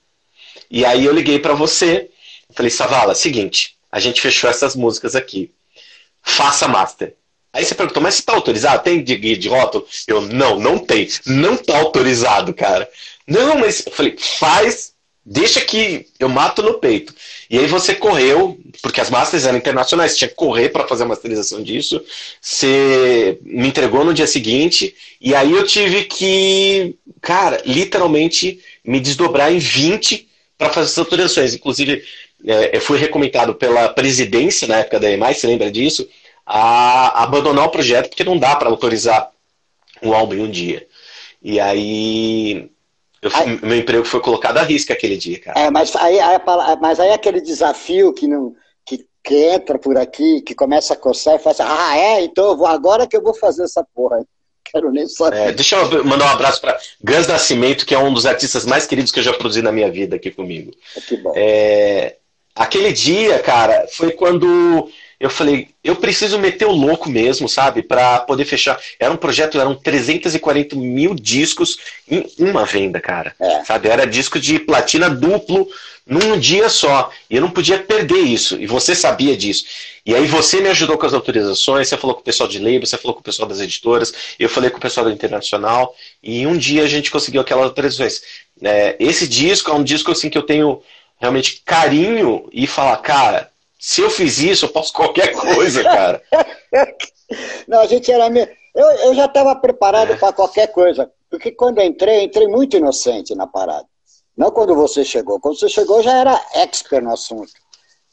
E 0.70 0.86
aí 0.86 1.06
eu 1.06 1.14
liguei 1.14 1.40
para 1.40 1.54
você, 1.54 2.10
falei, 2.54 2.70
Savala, 2.70 3.16
seguinte, 3.16 3.76
a 3.92 4.00
gente 4.00 4.22
fechou 4.22 4.50
essas 4.50 4.76
músicas 4.76 5.16
aqui. 5.16 5.52
Faça 6.22 6.68
master. 6.68 7.16
Aí 7.52 7.66
você 7.66 7.76
perguntou, 7.76 8.02
mas 8.02 8.16
você 8.16 8.24
tá 8.24 8.34
autorizado? 8.34 8.84
Tem 8.84 9.04
de, 9.04 9.16
de 9.36 9.50
rótulo? 9.50 9.86
Eu, 10.08 10.22
não, 10.22 10.60
não 10.60 10.80
tem. 10.80 11.08
Não 11.26 11.58
tá 11.58 11.78
autorizado, 11.78 12.54
cara. 12.54 12.90
Não, 13.28 13.58
mas 13.58 13.86
eu 13.86 13.92
falei, 13.92 14.16
faz 14.18 14.94
Deixa 15.26 15.62
que 15.62 16.08
eu 16.20 16.28
mato 16.28 16.62
no 16.62 16.80
peito. 16.80 17.16
E 17.54 17.60
aí 17.60 17.68
você 17.68 17.94
correu, 17.94 18.58
porque 18.82 19.00
as 19.00 19.12
masters 19.12 19.46
eram 19.46 19.60
internacionais, 19.60 20.18
tinha 20.18 20.28
que 20.28 20.34
correr 20.34 20.70
para 20.70 20.88
fazer 20.88 21.04
a 21.04 21.08
masterização 21.08 21.62
disso. 21.62 22.04
Você 22.42 23.38
me 23.44 23.68
entregou 23.68 24.04
no 24.04 24.12
dia 24.12 24.26
seguinte, 24.26 24.96
e 25.22 25.36
aí 25.36 25.52
eu 25.52 25.64
tive 25.64 26.06
que, 26.06 26.96
cara, 27.22 27.62
literalmente 27.64 28.60
me 28.84 29.00
desdobrar 29.00 29.54
em 29.54 29.60
20 29.60 30.28
para 30.58 30.72
fazer 30.72 30.88
as 30.88 30.98
autorizações. 30.98 31.54
Inclusive, 31.54 32.04
é, 32.44 32.76
eu 32.76 32.82
fui 32.82 32.98
recomendado 32.98 33.54
pela 33.54 33.88
presidência 33.90 34.68
na 34.68 34.80
época 34.80 35.00
da 35.00 35.12
EMAI, 35.12 35.36
você 35.36 35.46
lembra 35.46 35.70
disso? 35.70 36.10
A 36.44 37.22
abandonar 37.22 37.66
o 37.66 37.72
projeto, 37.72 38.10
porque 38.10 38.24
não 38.24 38.40
dá 38.40 38.56
para 38.56 38.68
autorizar 38.68 39.30
um 40.02 40.12
álbum 40.12 40.34
em 40.34 40.40
um 40.40 40.50
dia. 40.50 40.88
E 41.40 41.60
aí 41.60 42.68
eu, 43.24 43.32
aí, 43.34 43.60
meu 43.64 43.78
emprego 43.78 44.04
foi 44.04 44.20
colocado 44.20 44.58
à 44.58 44.64
risca 44.64 44.94
aquele 44.94 45.16
dia, 45.16 45.40
cara. 45.40 45.60
É, 45.60 45.72
mas 45.72 45.96
aí, 45.96 46.20
aí, 46.20 46.38
mas 46.82 47.00
aí 47.00 47.12
aquele 47.12 47.40
desafio 47.40 48.14
que 48.14 48.28
não 48.28 48.54
que, 48.86 49.06
que 49.24 49.36
entra 49.46 49.80
por 49.80 49.98
aqui, 49.98 50.42
que 50.42 50.54
começa 50.54 50.94
a 50.94 50.98
coçar 50.98 51.36
e 51.36 51.40
fala 51.40 51.52
assim, 51.52 51.64
ah, 51.66 51.98
é, 51.98 52.22
então 52.22 52.50
eu 52.50 52.58
vou, 52.58 52.68
agora 52.68 53.08
que 53.08 53.16
eu 53.16 53.24
vou 53.24 53.34
fazer 53.34 53.64
essa 53.64 53.86
porra. 53.96 54.20
Quero 54.66 54.92
nem 54.92 55.08
saber. 55.08 55.38
É, 55.38 55.52
deixa 55.52 55.76
eu 55.76 56.04
mandar 56.04 56.26
um 56.26 56.34
abraço 56.34 56.60
para 56.60 56.78
Gans 57.02 57.28
Nascimento, 57.28 57.86
que 57.86 57.94
é 57.94 58.00
um 58.00 58.14
dos 58.14 58.26
artistas 58.26 58.66
mais 58.66 58.88
queridos 58.88 59.12
que 59.12 59.20
eu 59.20 59.24
já 59.24 59.34
produzi 59.34 59.62
na 59.62 59.72
minha 59.72 59.90
vida 59.90 60.16
aqui 60.16 60.32
comigo. 60.32 60.72
É, 60.98 61.02
que 61.02 61.18
bom. 61.18 61.34
É, 61.36 62.18
aquele 62.56 62.92
dia, 62.92 63.40
cara, 63.40 63.86
foi 63.92 64.12
quando 64.12 64.90
eu 65.24 65.30
falei, 65.30 65.70
eu 65.82 65.96
preciso 65.96 66.38
meter 66.38 66.66
o 66.66 66.74
louco 66.74 67.10
mesmo, 67.10 67.48
sabe? 67.48 67.82
para 67.82 68.20
poder 68.20 68.44
fechar. 68.44 68.78
Era 69.00 69.14
um 69.14 69.16
projeto, 69.16 69.58
eram 69.58 69.74
340 69.74 70.76
mil 70.76 71.16
discos 71.16 71.78
em 72.12 72.30
uma 72.38 72.66
venda, 72.66 73.00
cara. 73.00 73.34
É. 73.40 73.64
Sabe? 73.64 73.88
Era 73.88 74.06
disco 74.06 74.38
de 74.38 74.60
platina 74.60 75.10
duplo 75.10 75.66
num 76.06 76.38
dia 76.38 76.68
só. 76.68 77.10
E 77.30 77.38
eu 77.38 77.42
não 77.42 77.50
podia 77.50 77.80
perder 77.80 78.20
isso. 78.20 78.60
E 78.60 78.68
você 78.68 78.94
sabia 78.94 79.38
disso. 79.38 79.64
E 80.06 80.14
aí 80.14 80.28
você 80.28 80.60
me 80.60 80.68
ajudou 80.68 80.98
com 80.98 81.06
as 81.06 81.14
autorizações, 81.14 81.88
você 81.88 81.96
falou 81.96 82.16
com 82.16 82.22
o 82.22 82.26
pessoal 82.26 82.50
de 82.50 82.60
label, 82.60 82.86
você 82.86 82.98
falou 82.98 83.14
com 83.14 83.22
o 83.22 83.24
pessoal 83.24 83.48
das 83.48 83.62
editoras, 83.62 84.14
eu 84.38 84.50
falei 84.50 84.70
com 84.70 84.78
o 84.78 84.82
pessoal 84.82 85.06
do 85.06 85.12
Internacional. 85.14 85.96
E 86.22 86.46
um 86.46 86.58
dia 86.58 86.84
a 86.84 86.88
gente 86.88 87.10
conseguiu 87.10 87.40
aquelas 87.40 87.64
autorizações. 87.64 88.22
É, 88.62 88.98
esse 89.00 89.26
disco 89.26 89.72
é 89.72 89.74
um 89.74 89.86
disco 89.86 90.12
assim 90.12 90.30
que 90.30 90.38
eu 90.38 90.44
tenho 90.44 90.82
realmente 91.18 91.62
carinho 91.64 92.50
e 92.52 92.68
falar, 92.68 92.98
cara 92.98 93.53
se 93.86 94.00
eu 94.00 94.10
fiz 94.10 94.40
isso, 94.40 94.64
eu 94.64 94.70
posso 94.70 94.94
qualquer 94.96 95.34
coisa, 95.34 95.84
cara. 95.84 96.24
Não, 97.68 97.82
a 97.82 97.86
gente 97.86 98.10
era 98.10 98.30
meio... 98.30 98.48
eu, 98.74 98.86
eu 98.86 99.14
já 99.14 99.26
estava 99.26 99.54
preparado 99.58 100.18
para 100.18 100.32
qualquer 100.32 100.68
coisa. 100.68 101.12
Porque 101.30 101.52
quando 101.52 101.80
eu 101.80 101.84
entrei, 101.84 102.24
entrei 102.24 102.48
muito 102.48 102.78
inocente 102.78 103.36
na 103.36 103.46
parada. 103.46 103.86
Não 104.38 104.52
quando 104.52 104.74
você 104.74 105.04
chegou. 105.04 105.38
Quando 105.38 105.60
você 105.60 105.68
chegou, 105.68 106.02
já 106.02 106.14
era 106.14 106.42
expert 106.56 107.04
no 107.04 107.12
assunto. 107.12 107.52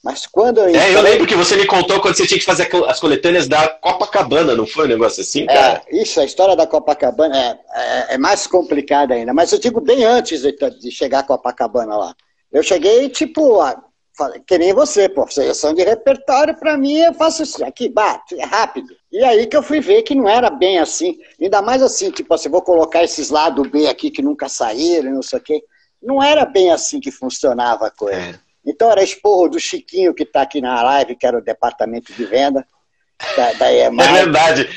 Mas 0.03 0.27
quando 0.27 0.59
eu 0.59 0.71
entrei... 0.71 0.83
É, 0.83 0.97
eu 0.97 1.03
lembro 1.03 1.25
que 1.25 1.37
você 1.37 1.55
me 1.55 1.67
contou 1.67 2.01
quando 2.01 2.17
você 2.17 2.27
tinha 2.27 2.41
que 2.41 2.45
fazer 2.45 2.69
as 2.89 2.99
coletâneas 2.99 3.47
da 3.47 3.69
Copacabana, 3.69 4.57
não 4.57 4.67
foi 4.67 4.87
um 4.87 4.89
negócio 4.89 5.21
assim, 5.21 5.43
é, 5.43 5.47
cara? 5.47 5.83
É, 5.87 6.03
isso, 6.03 6.21
a 6.21 6.25
história 6.25 6.57
da 6.57 6.67
Copacabana 6.67 7.39
é, 7.39 7.59
é, 7.75 8.15
é 8.15 8.19
mais 8.19 8.45
complicada 8.45 9.15
ainda. 9.15 9.33
Mas 9.33 9.53
eu 9.53 9.59
digo 9.61 9.81
bem 9.81 10.05
antes 10.05 10.43
de, 10.43 10.51
de 10.53 10.91
chegar 10.91 11.21
a 11.21 11.25
Copacabana 11.25 11.97
lá. 11.97 12.15
Eu 12.51 12.63
cheguei, 12.63 13.09
tipo, 13.09 13.61
que 14.47 14.59
nem 14.59 14.73
você, 14.73 15.09
pô, 15.09 15.27
seleção 15.29 15.75
de 15.75 15.83
repertório, 15.83 16.59
para 16.59 16.77
mim, 16.77 16.99
eu 16.99 17.15
faço 17.15 17.43
isso 17.43 17.65
aqui, 17.65 17.89
bate, 17.89 18.39
é 18.39 18.45
rápido. 18.45 18.95
E 19.13 19.25
aí 19.25 19.47
que 19.47 19.57
eu 19.57 19.63
fui 19.63 19.81
ver 19.81 20.03
que 20.03 20.15
não 20.15 20.29
era 20.29 20.51
bem 20.51 20.79
assim, 20.79 21.19
ainda 21.41 21.61
mais 21.61 21.83
assim, 21.83 22.11
tipo 22.11 22.33
assim, 22.33 22.49
vou 22.49 22.63
colocar 22.63 23.03
esses 23.03 23.31
lados 23.31 23.67
B 23.69 23.87
aqui 23.87 24.11
que 24.11 24.23
nunca 24.23 24.49
saíram, 24.49 25.13
não 25.13 25.23
sei 25.23 25.39
o 25.39 25.43
quê. 25.43 25.63
Não 26.03 26.23
era 26.23 26.45
bem 26.45 26.71
assim 26.71 27.01
que 27.01 27.11
funcionava 27.11 27.87
a 27.87 27.91
coisa. 27.91 28.21
É. 28.21 28.35
Então 28.65 28.91
era 28.91 29.03
esporro 29.03 29.49
do 29.49 29.61
Chiquinho, 29.61 30.15
que 30.15 30.23
está 30.23 30.43
aqui 30.43 30.61
na 30.61 30.83
live, 30.83 31.17
que 31.17 31.27
era 31.27 31.39
o 31.39 31.43
departamento 31.43 32.13
de 32.13 32.25
venda. 32.25 32.67
Da, 33.37 33.53
da 33.53 33.71
EMAI. 33.71 34.09
É 34.09 34.13
verdade. 34.13 34.69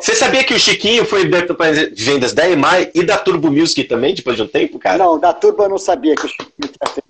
Você 0.00 0.14
sabia 0.14 0.44
que 0.44 0.54
o 0.54 0.60
Chiquinho 0.60 1.04
foi 1.04 1.24
departamento 1.24 1.92
de 1.92 2.04
vendas 2.04 2.32
da 2.32 2.48
EMAI 2.48 2.92
e 2.94 3.02
da 3.02 3.18
Turbo 3.18 3.50
Music 3.50 3.82
também, 3.84 4.14
depois 4.14 4.36
de 4.36 4.42
um 4.42 4.46
tempo, 4.46 4.78
cara? 4.78 4.98
Não, 4.98 5.18
da 5.18 5.32
Turbo 5.32 5.64
eu 5.64 5.68
não 5.68 5.78
sabia 5.78 6.14
que 6.14 6.24
o 6.24 6.28
Chiquinho 6.28 6.52
tinha 6.60 7.03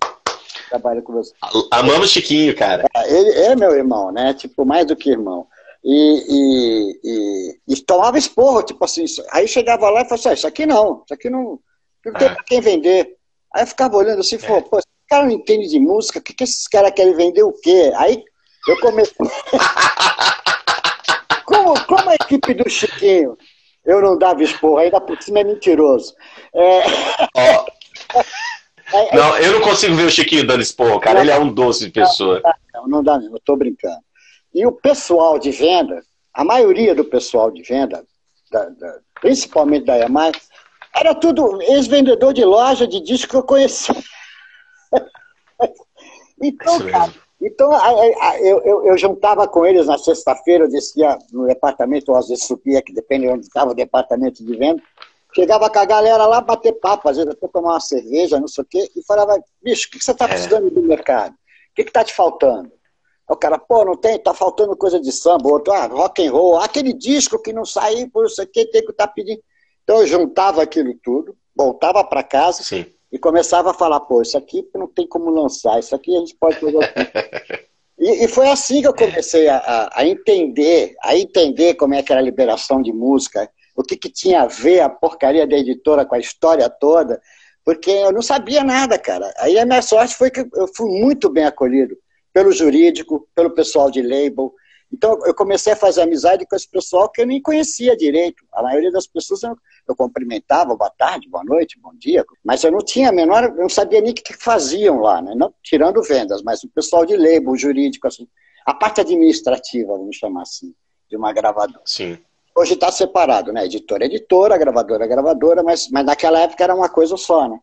trabalha 0.75 1.01
com 1.01 1.13
você. 1.13 1.33
Amamos 1.71 2.09
Chiquinho, 2.09 2.53
cara. 2.55 2.85
É, 2.95 3.13
ele 3.13 3.31
é 3.31 3.55
meu 3.55 3.73
irmão, 3.73 4.11
né? 4.11 4.33
Tipo, 4.33 4.65
mais 4.65 4.85
do 4.85 4.95
que 4.95 5.09
irmão. 5.09 5.47
E, 5.83 6.23
e, 6.27 6.99
e, 7.03 7.59
e 7.67 7.75
tomava 7.81 8.17
esporro, 8.17 8.63
tipo 8.63 8.83
assim. 8.83 9.05
Aí 9.31 9.47
chegava 9.47 9.89
lá 9.89 10.01
e 10.01 10.05
falava 10.05 10.15
assim: 10.15 10.29
ah, 10.29 10.33
Isso 10.33 10.47
aqui 10.47 10.65
não, 10.65 11.03
isso 11.03 11.13
aqui 11.13 11.29
não, 11.29 11.59
não 12.05 12.13
tem 12.13 12.27
ah. 12.27 12.37
quem 12.45 12.61
vender. 12.61 13.15
Aí 13.53 13.63
eu 13.63 13.67
ficava 13.67 13.95
olhando 13.95 14.19
assim 14.19 14.35
e 14.35 14.39
é. 14.39 14.41
falou: 14.41 14.63
Pô, 14.63 14.79
esse 14.79 14.87
cara 15.07 15.25
não 15.25 15.31
entende 15.31 15.67
de 15.67 15.79
música, 15.79 16.19
o 16.19 16.21
que, 16.21 16.33
que 16.33 16.43
esses 16.43 16.67
caras 16.67 16.91
querem 16.91 17.15
vender 17.15 17.43
o 17.43 17.53
quê? 17.53 17.93
Aí 17.95 18.21
eu 18.67 18.77
comecei. 18.79 19.15
como, 21.45 21.79
como 21.85 22.09
a 22.09 22.15
equipe 22.15 22.53
do 22.55 22.69
Chiquinho 22.69 23.37
eu 23.85 24.01
não 24.01 24.17
dava 24.17 24.41
esporro, 24.41 24.79
ainda 24.79 24.99
por 24.99 25.21
cima 25.21 25.41
é 25.41 25.43
mentiroso. 25.43 26.15
É... 26.51 26.81
Oh. 27.35 27.65
É, 28.93 29.09
é, 29.09 29.15
não, 29.15 29.37
eu 29.37 29.51
não 29.53 29.61
consigo 29.61 29.95
ver 29.95 30.05
o 30.05 30.11
Chiquinho 30.11 30.45
dando 30.45 30.61
esporro, 30.61 30.99
cara. 30.99 31.15
Não, 31.15 31.21
ele 31.21 31.31
é 31.31 31.39
um 31.39 31.51
doce 31.51 31.85
de 31.85 31.91
pessoa. 31.91 32.41
Não, 32.73 32.87
não 32.87 33.03
dá 33.03 33.17
mesmo, 33.17 33.35
eu 33.35 33.41
tô 33.43 33.55
brincando. 33.55 33.99
E 34.53 34.65
o 34.65 34.71
pessoal 34.71 35.39
de 35.39 35.51
venda, 35.51 36.01
a 36.33 36.43
maioria 36.43 36.93
do 36.95 37.03
pessoal 37.03 37.51
de 37.51 37.61
venda, 37.63 38.05
da, 38.51 38.69
da, 38.69 38.99
principalmente 39.19 39.85
da 39.85 39.99
EMAI, 39.99 40.31
era 40.95 41.13
tudo 41.13 41.61
ex-vendedor 41.61 42.33
de 42.33 42.45
loja 42.45 42.87
de 42.87 43.01
disco 43.01 43.31
que 43.31 43.35
eu 43.35 43.43
conhecia. 43.43 43.95
então, 46.41 46.79
cara, 46.89 47.13
então 47.41 47.71
eu, 48.39 48.61
eu, 48.63 48.85
eu, 48.85 48.97
juntava 48.97 49.47
com 49.47 49.65
eles 49.65 49.87
na 49.87 49.97
sexta-feira, 49.97 50.63
eu 50.63 50.69
descia 50.69 51.17
no 51.33 51.45
departamento, 51.45 52.11
ou 52.11 52.17
às 52.17 52.29
vezes 52.29 52.45
subia, 52.45 52.81
que 52.81 52.93
depende 52.93 53.27
de 53.27 53.33
onde 53.33 53.45
estava 53.45 53.71
o 53.71 53.75
departamento 53.75 54.43
de 54.43 54.55
venda, 54.55 54.81
Chegava 55.35 55.69
com 55.69 55.79
a 55.79 55.85
galera 55.85 56.25
lá, 56.25 56.39
bater 56.39 56.71
papo, 56.79 57.09
às 57.09 57.17
vezes 57.17 57.33
até 57.33 57.45
tomar 57.49 57.73
uma 57.73 57.79
cerveja, 57.81 58.39
não 58.39 58.47
sei 58.47 58.63
o 58.63 58.67
quê, 58.67 58.89
e 58.95 59.03
falava, 59.03 59.37
bicho, 59.61 59.89
o 59.89 59.91
que 59.91 60.01
você 60.01 60.11
está 60.11 60.23
é. 60.23 60.27
precisando 60.29 60.71
do 60.71 60.81
mercado? 60.81 61.33
O 61.33 61.75
que 61.75 61.81
está 61.81 62.05
te 62.05 62.13
faltando? 62.13 62.71
O 63.27 63.35
cara, 63.35 63.57
pô, 63.57 63.83
não 63.83 63.97
tem, 63.97 64.17
tá 64.17 64.33
faltando 64.33 64.77
coisa 64.77 64.97
de 64.97 65.11
samba, 65.11 65.49
outro, 65.49 65.73
ah, 65.73 65.87
rock 65.87 66.25
and 66.25 66.31
roll, 66.31 66.57
aquele 66.57 66.93
disco 66.93 67.41
que 67.41 67.51
não 67.51 67.65
saiu, 67.65 68.09
por 68.09 68.25
isso 68.25 68.41
aqui, 68.41 68.65
tem 68.67 68.85
que 68.85 68.91
estar 68.91 69.07
tá 69.07 69.13
pedindo. 69.13 69.41
Então 69.83 69.97
eu 69.97 70.07
juntava 70.07 70.61
aquilo 70.63 70.95
tudo, 71.03 71.35
voltava 71.53 72.01
para 72.03 72.23
casa 72.23 72.63
Sim. 72.63 72.85
e 73.11 73.19
começava 73.19 73.71
a 73.71 73.73
falar, 73.73 73.99
pô, 73.99 74.21
isso 74.21 74.37
aqui 74.37 74.65
não 74.73 74.87
tem 74.87 75.05
como 75.05 75.29
lançar, 75.29 75.79
isso 75.79 75.93
aqui 75.93 76.15
a 76.15 76.19
gente 76.19 76.35
pode 76.35 76.59
fazer 76.59 76.77
e, 77.99 78.23
e, 78.23 78.27
foi 78.29 78.47
assim 78.47 78.81
que 78.81 78.87
eu 78.87 78.95
comecei 78.95 79.49
a, 79.49 79.57
a, 79.57 80.01
a, 80.01 80.07
entender, 80.07 80.95
a 81.03 81.17
entender 81.17 81.73
como 81.73 81.93
é 81.93 82.01
que 82.01 82.11
era 82.11 82.21
a 82.21 82.23
liberação 82.23 82.81
de 82.81 82.93
música, 82.93 83.49
o 83.75 83.83
que, 83.83 83.97
que 83.97 84.09
tinha 84.09 84.43
a 84.43 84.47
ver 84.47 84.79
a 84.79 84.89
porcaria 84.89 85.45
da 85.45 85.57
editora 85.57 86.05
com 86.05 86.15
a 86.15 86.19
história 86.19 86.69
toda, 86.69 87.21
porque 87.63 87.89
eu 87.89 88.11
não 88.11 88.21
sabia 88.21 88.63
nada, 88.63 88.97
cara. 88.97 89.33
Aí 89.37 89.59
a 89.59 89.65
minha 89.65 89.81
sorte 89.81 90.15
foi 90.15 90.31
que 90.31 90.47
eu 90.53 90.67
fui 90.73 90.87
muito 90.99 91.29
bem 91.29 91.45
acolhido 91.45 91.97
pelo 92.31 92.51
jurídico, 92.51 93.27
pelo 93.35 93.49
pessoal 93.51 93.89
de 93.89 94.01
label. 94.01 94.53
Então 94.93 95.19
eu 95.25 95.33
comecei 95.33 95.73
a 95.73 95.75
fazer 95.75 96.01
amizade 96.01 96.45
com 96.45 96.55
esse 96.55 96.69
pessoal 96.69 97.09
que 97.09 97.21
eu 97.21 97.25
nem 97.25 97.41
conhecia 97.41 97.97
direito. 97.97 98.45
A 98.53 98.61
maioria 98.61 98.91
das 98.91 99.07
pessoas 99.07 99.41
eu, 99.43 99.57
eu 99.89 99.95
cumprimentava, 99.95 100.75
boa 100.75 100.91
tarde, 100.91 101.27
boa 101.27 101.43
noite, 101.43 101.79
bom 101.81 101.93
dia, 101.95 102.23
mas 102.43 102.63
eu 102.63 102.71
não 102.71 102.79
tinha 102.79 103.09
a 103.09 103.11
menor, 103.11 103.43
eu 103.43 103.55
não 103.55 103.69
sabia 103.69 103.99
nem 103.99 104.11
o 104.11 104.15
que 104.15 104.33
faziam 104.33 104.99
lá, 104.99 105.21
né? 105.21 105.33
Não 105.35 105.53
tirando 105.63 106.01
vendas, 106.03 106.41
mas 106.43 106.63
o 106.63 106.69
pessoal 106.69 107.05
de 107.05 107.17
label, 107.17 107.57
jurídico, 107.57 108.07
assim, 108.07 108.27
a 108.65 108.73
parte 108.73 109.01
administrativa, 109.01 109.97
vamos 109.97 110.15
chamar 110.15 110.43
assim, 110.43 110.73
de 111.09 111.17
uma 111.17 111.33
gravadora. 111.33 111.81
Sim. 111.83 112.17
Hoje 112.57 112.73
está 112.73 112.89
separado, 112.89 113.51
né? 113.51 113.65
Editora 113.65 114.05
é 114.05 114.07
editora, 114.07 114.57
gravadora 114.57 115.03
é 115.03 115.07
gravadora, 115.07 115.61
mas, 115.61 115.89
mas 115.89 116.05
naquela 116.05 116.39
época 116.39 116.63
era 116.63 116.73
uma 116.73 116.87
coisa 116.87 117.17
só, 117.17 117.49
né? 117.49 117.59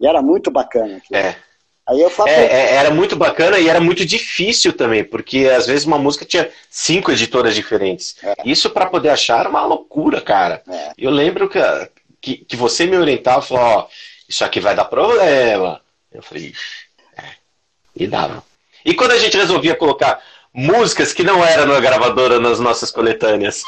E 0.00 0.06
era 0.06 0.22
muito 0.22 0.50
bacana. 0.50 0.96
Aquilo. 0.96 1.20
É. 1.20 1.36
Aí 1.86 2.00
eu 2.00 2.08
falo... 2.08 2.30
É, 2.30 2.44
é, 2.44 2.74
era 2.76 2.90
muito 2.90 3.16
bacana 3.16 3.58
e 3.58 3.68
era 3.68 3.80
muito 3.80 4.06
difícil 4.06 4.72
também, 4.72 5.04
porque 5.04 5.50
às 5.54 5.66
vezes 5.66 5.84
uma 5.84 5.98
música 5.98 6.24
tinha 6.24 6.50
cinco 6.70 7.10
editoras 7.10 7.54
diferentes. 7.54 8.16
É. 8.22 8.34
Isso 8.44 8.70
para 8.70 8.86
poder 8.86 9.10
achar 9.10 9.40
era 9.40 9.48
uma 9.48 9.66
loucura, 9.66 10.22
cara. 10.22 10.62
É. 10.66 10.92
Eu 10.96 11.10
lembro 11.10 11.48
que, 11.48 11.58
que, 12.20 12.36
que, 12.38 12.56
você 12.56 12.86
me 12.86 12.96
orientava 12.96 13.44
e 13.44 13.48
falou, 13.48 13.64
ó, 13.64 13.86
isso 14.26 14.42
aqui 14.42 14.58
vai 14.58 14.74
dar 14.74 14.86
problema. 14.86 15.82
Eu 16.10 16.22
falei, 16.22 16.44
Ixi, 16.44 16.86
é. 17.18 17.24
E 17.94 18.06
dava. 18.06 18.42
E 18.84 18.94
quando 18.94 19.10
a 19.10 19.18
gente 19.18 19.36
resolvia 19.36 19.74
colocar 19.74 20.22
músicas 20.54 21.12
que 21.12 21.22
não 21.22 21.44
eram 21.44 21.66
na 21.66 21.80
gravadora 21.80 22.40
nas 22.40 22.58
nossas 22.58 22.90
coletâneas. 22.90 23.62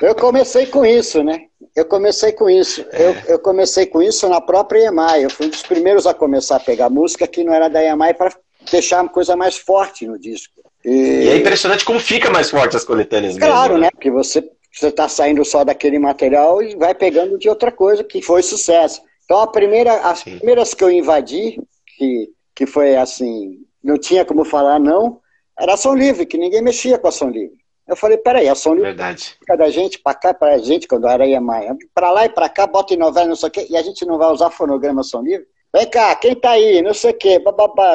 Eu 0.00 0.14
comecei 0.16 0.66
com 0.66 0.84
isso, 0.84 1.22
né? 1.22 1.42
Eu 1.76 1.84
comecei 1.84 2.32
com 2.32 2.50
isso. 2.50 2.84
É. 2.90 3.06
Eu, 3.06 3.16
eu, 3.28 3.38
comecei 3.38 3.86
com 3.86 4.02
isso 4.02 4.28
na 4.28 4.40
própria 4.40 4.88
EMAI. 4.88 5.24
Eu 5.24 5.30
fui 5.30 5.46
um 5.46 5.50
dos 5.50 5.62
primeiros 5.62 6.06
a 6.06 6.12
começar 6.12 6.56
a 6.56 6.60
pegar 6.60 6.90
música 6.90 7.26
que 7.26 7.44
não 7.44 7.54
era 7.54 7.68
da 7.68 7.82
EMAI 7.82 8.14
para 8.14 8.34
deixar 8.70 9.02
uma 9.02 9.08
coisa 9.08 9.36
mais 9.36 9.56
forte 9.56 10.06
no 10.06 10.18
disco. 10.18 10.54
E... 10.84 10.90
e... 10.90 11.28
é 11.28 11.36
impressionante 11.36 11.84
como 11.84 12.00
fica 12.00 12.30
mais 12.30 12.50
forte 12.50 12.76
as 12.76 12.84
coletâneas 12.84 13.38
Claro, 13.38 13.74
mesmo, 13.74 13.84
né? 13.84 13.90
Porque 13.92 14.10
você 14.10 14.42
você 14.72 14.88
está 14.88 15.06
saindo 15.06 15.44
só 15.44 15.64
daquele 15.64 15.98
material 15.98 16.62
e 16.62 16.74
vai 16.74 16.94
pegando 16.94 17.38
de 17.38 17.48
outra 17.48 17.70
coisa 17.70 18.02
que 18.02 18.22
foi 18.22 18.42
sucesso. 18.42 19.02
Então 19.24 19.40
a 19.40 19.46
primeira, 19.46 20.00
as 20.00 20.20
Sim. 20.20 20.38
primeiras 20.38 20.72
que 20.72 20.82
eu 20.82 20.90
invadi 20.90 21.60
que, 22.02 22.32
que 22.54 22.66
foi 22.66 22.96
assim, 22.96 23.58
não 23.82 23.96
tinha 23.96 24.24
como 24.24 24.44
falar 24.44 24.80
não, 24.80 25.20
era 25.58 25.74
ação 25.74 25.94
livre, 25.94 26.26
que 26.26 26.36
ninguém 26.36 26.60
mexia 26.60 26.98
com 26.98 27.06
ação 27.06 27.30
livre. 27.30 27.62
Eu 27.86 27.94
falei, 27.94 28.16
peraí, 28.16 28.48
ação 28.48 28.74
livre 28.74 28.90
Verdade. 28.90 29.36
cada 29.46 29.70
gente 29.70 29.98
para 29.98 30.14
cá, 30.14 30.34
para 30.34 30.54
a 30.54 30.58
gente, 30.58 30.88
quando 30.88 31.06
era 31.06 31.26
Iamai, 31.26 31.68
para 31.94 32.10
lá 32.10 32.24
e 32.24 32.28
para 32.28 32.48
cá, 32.48 32.66
bota 32.66 32.94
em 32.94 32.96
novela, 32.96 33.28
não 33.28 33.36
sei 33.36 33.48
o 33.48 33.52
quê, 33.52 33.66
e 33.70 33.76
a 33.76 33.82
gente 33.82 34.04
não 34.04 34.18
vai 34.18 34.32
usar 34.32 34.50
fonograma 34.50 35.02
ação 35.02 35.22
livre? 35.22 35.46
Vem 35.74 35.88
cá, 35.88 36.14
quem 36.16 36.34
tá 36.34 36.50
aí? 36.50 36.82
Não 36.82 36.92
sei 36.92 37.12
o 37.12 37.14
quê, 37.14 37.38
bababá. 37.38 37.94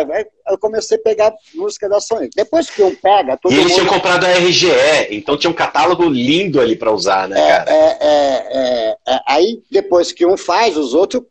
Eu 0.50 0.58
comecei 0.58 0.98
a 0.98 1.02
pegar 1.02 1.32
música 1.54 1.88
da 1.88 2.00
Sony. 2.00 2.28
Depois 2.36 2.72
que 2.72 2.82
um 2.82 2.96
pega, 2.96 3.38
todo 3.38 3.52
E 3.52 3.56
eles 3.56 3.67
mundo... 3.67 3.82
tinham 3.82 3.93
comprado 3.93 4.26
a 4.26 4.32
RGE, 4.32 4.67
então 5.12 5.38
tinha 5.38 5.52
um 5.52 5.56
catálogo 5.56 6.06
lindo 6.06 6.60
ali 6.60 6.76
para 6.76 6.91
usar, 6.91 7.28
né, 7.28 7.39
é, 7.39 7.48
cara? 7.48 7.72
É, 7.72 7.98
é, 8.02 8.98
é, 9.08 9.20
aí, 9.28 9.62
depois 9.70 10.12
que 10.12 10.26
um 10.26 10.36
faz, 10.36 10.76
os 10.76 10.96
outros 10.96 11.22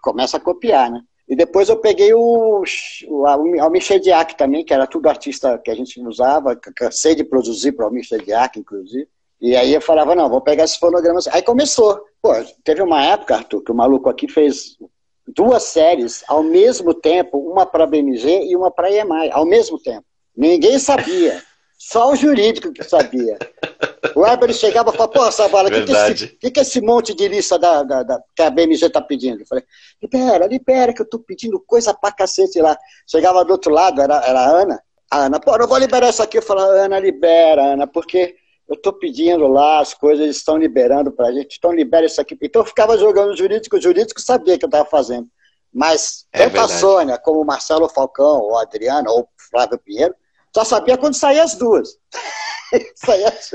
começam 0.00 0.40
a 0.40 0.42
copiar, 0.42 0.90
né? 0.90 1.00
E 1.34 1.36
depois 1.36 1.68
eu 1.68 1.76
peguei 1.76 2.14
o, 2.14 2.62
o 3.08 3.26
Almir 3.26 3.82
Shediak 3.82 4.36
também, 4.36 4.64
que 4.64 4.72
era 4.72 4.86
tudo 4.86 5.08
artista 5.08 5.58
que 5.58 5.68
a 5.68 5.74
gente 5.74 6.00
usava, 6.00 6.54
cansei 6.54 7.16
de 7.16 7.24
produzir 7.24 7.72
para 7.72 7.82
o 7.82 7.88
Almir 7.88 8.04
Shediak, 8.04 8.56
inclusive. 8.56 9.08
E 9.40 9.56
aí 9.56 9.74
eu 9.74 9.80
falava, 9.80 10.14
não, 10.14 10.30
vou 10.30 10.40
pegar 10.40 10.62
esses 10.62 10.76
fonogramas. 10.76 11.26
Aí 11.26 11.42
começou. 11.42 12.00
Pô, 12.22 12.30
teve 12.62 12.82
uma 12.82 13.04
época, 13.04 13.34
Arthur, 13.34 13.64
que 13.64 13.72
o 13.72 13.74
maluco 13.74 14.08
aqui 14.08 14.28
fez 14.28 14.76
duas 15.26 15.64
séries 15.64 16.22
ao 16.28 16.44
mesmo 16.44 16.94
tempo, 16.94 17.36
uma 17.36 17.66
para 17.66 17.84
BMG 17.84 18.44
e 18.44 18.54
uma 18.54 18.70
para 18.70 18.92
EMI, 18.92 19.32
ao 19.32 19.44
mesmo 19.44 19.76
tempo. 19.76 20.06
Ninguém 20.36 20.78
sabia. 20.78 21.42
Só 21.76 22.12
o 22.12 22.16
jurídico 22.16 22.72
que 22.72 22.84
sabia. 22.84 23.36
O 24.14 24.20
Weber 24.20 24.52
chegava 24.52 24.90
e 24.90 24.92
falava, 24.92 25.12
pô, 25.12 25.32
Savala, 25.32 25.68
o 25.68 25.72
que, 25.72 25.82
que, 25.82 25.92
esse, 25.92 26.26
que, 26.28 26.60
esse 26.60 26.80
monte 26.80 27.14
de 27.14 27.26
lista 27.28 27.58
da, 27.58 27.82
da, 27.82 28.02
da 28.02 28.20
que 28.34 28.42
a 28.42 28.50
BMG 28.50 28.86
está 28.86 29.00
pedindo? 29.00 29.40
Eu 29.40 29.46
falei, 29.46 29.64
libera, 30.02 30.46
libera, 30.46 30.92
que 30.92 31.00
eu 31.00 31.04
estou 31.04 31.20
pedindo 31.20 31.58
coisa 31.66 31.94
pra 31.94 32.12
cacete 32.12 32.60
lá. 32.60 32.76
Chegava 33.06 33.44
do 33.44 33.52
outro 33.52 33.72
lado, 33.72 34.00
era, 34.00 34.16
era 34.24 34.40
a 34.40 34.48
Ana. 34.48 34.82
A 35.10 35.18
Ana, 35.26 35.40
pô, 35.40 35.56
não 35.56 35.66
vou 35.66 35.78
liberar 35.78 36.10
isso 36.10 36.22
aqui. 36.22 36.38
Eu 36.38 36.42
falei, 36.42 36.64
Ana, 36.80 36.98
libera, 36.98 37.72
Ana, 37.72 37.86
porque 37.86 38.36
eu 38.68 38.74
estou 38.74 38.92
pedindo 38.92 39.46
lá, 39.46 39.80
as 39.80 39.94
coisas 39.94 40.36
estão 40.36 40.56
liberando 40.56 41.12
para 41.12 41.28
a 41.28 41.32
gente, 41.32 41.56
então 41.58 41.72
libera 41.72 42.06
isso 42.06 42.20
aqui. 42.20 42.36
Então 42.40 42.62
eu 42.62 42.66
ficava 42.66 42.96
jogando 42.98 43.30
o 43.30 43.36
jurídico, 43.36 43.76
o 43.76 43.80
jurídico 43.80 44.20
sabia 44.20 44.58
que 44.58 44.64
eu 44.64 44.68
estava 44.68 44.88
fazendo. 44.88 45.28
Mas 45.72 46.26
é 46.32 46.48
tanto 46.48 46.60
a 46.60 46.68
Sônia 46.68 47.18
como 47.18 47.40
o 47.40 47.44
Marcelo 47.44 47.88
Falcão, 47.88 48.40
ou 48.40 48.56
Adriano, 48.56 49.10
ou 49.10 49.28
Flávio 49.50 49.78
Pinheiro, 49.78 50.14
só 50.54 50.64
sabia 50.64 50.96
quando 50.96 51.14
saía 51.14 51.42
as 51.42 51.56
duas. 51.56 51.98
saía 52.94 53.28
as... 53.28 53.50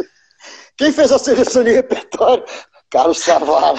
Quem 0.79 0.93
fez 0.93 1.11
a 1.11 1.19
seleção 1.19 1.61
de 1.61 1.73
repertório? 1.73 2.45
Carlos 2.89 3.19
Savala. 3.19 3.77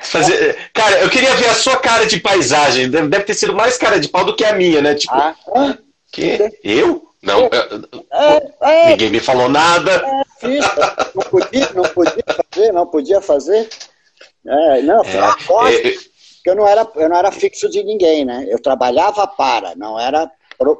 Fazer... 0.00 0.70
Cara, 0.72 1.02
eu 1.02 1.10
queria 1.10 1.34
ver 1.34 1.50
a 1.50 1.54
sua 1.54 1.76
cara 1.76 2.06
de 2.06 2.18
paisagem. 2.18 2.90
Deve 2.90 3.24
ter 3.24 3.34
sido 3.34 3.54
mais 3.54 3.76
cara 3.76 4.00
de 4.00 4.08
pau 4.08 4.24
do 4.24 4.34
que 4.34 4.42
a 4.42 4.54
minha, 4.54 4.80
né? 4.80 4.94
Tipo, 4.94 5.12
ah, 5.12 5.36
que? 6.10 6.58
Eu? 6.64 7.06
Não, 7.22 7.50
é, 8.10 8.52
é, 8.62 8.90
ninguém 8.90 9.10
me 9.10 9.20
falou 9.20 9.50
nada. 9.50 10.02
É, 10.42 10.48
não 11.14 11.24
podia, 11.24 11.70
não 11.74 11.82
podia 11.82 12.24
fazer, 12.24 12.72
não 12.72 12.86
podia 12.86 13.20
fazer. 13.20 13.68
É, 14.46 14.80
não, 14.80 15.04
foi 15.04 15.20
uma 15.20 15.36
coisa. 15.36 15.88
É, 15.88 15.94
eu 16.46 16.54
não 16.54 16.66
era, 16.66 16.88
eu 16.94 17.08
não 17.08 17.16
era 17.16 17.32
fixo 17.32 17.68
de 17.68 17.82
ninguém, 17.82 18.24
né? 18.24 18.46
Eu 18.48 18.62
trabalhava 18.62 19.26
para, 19.26 19.74
não 19.74 20.00
era 20.00 20.30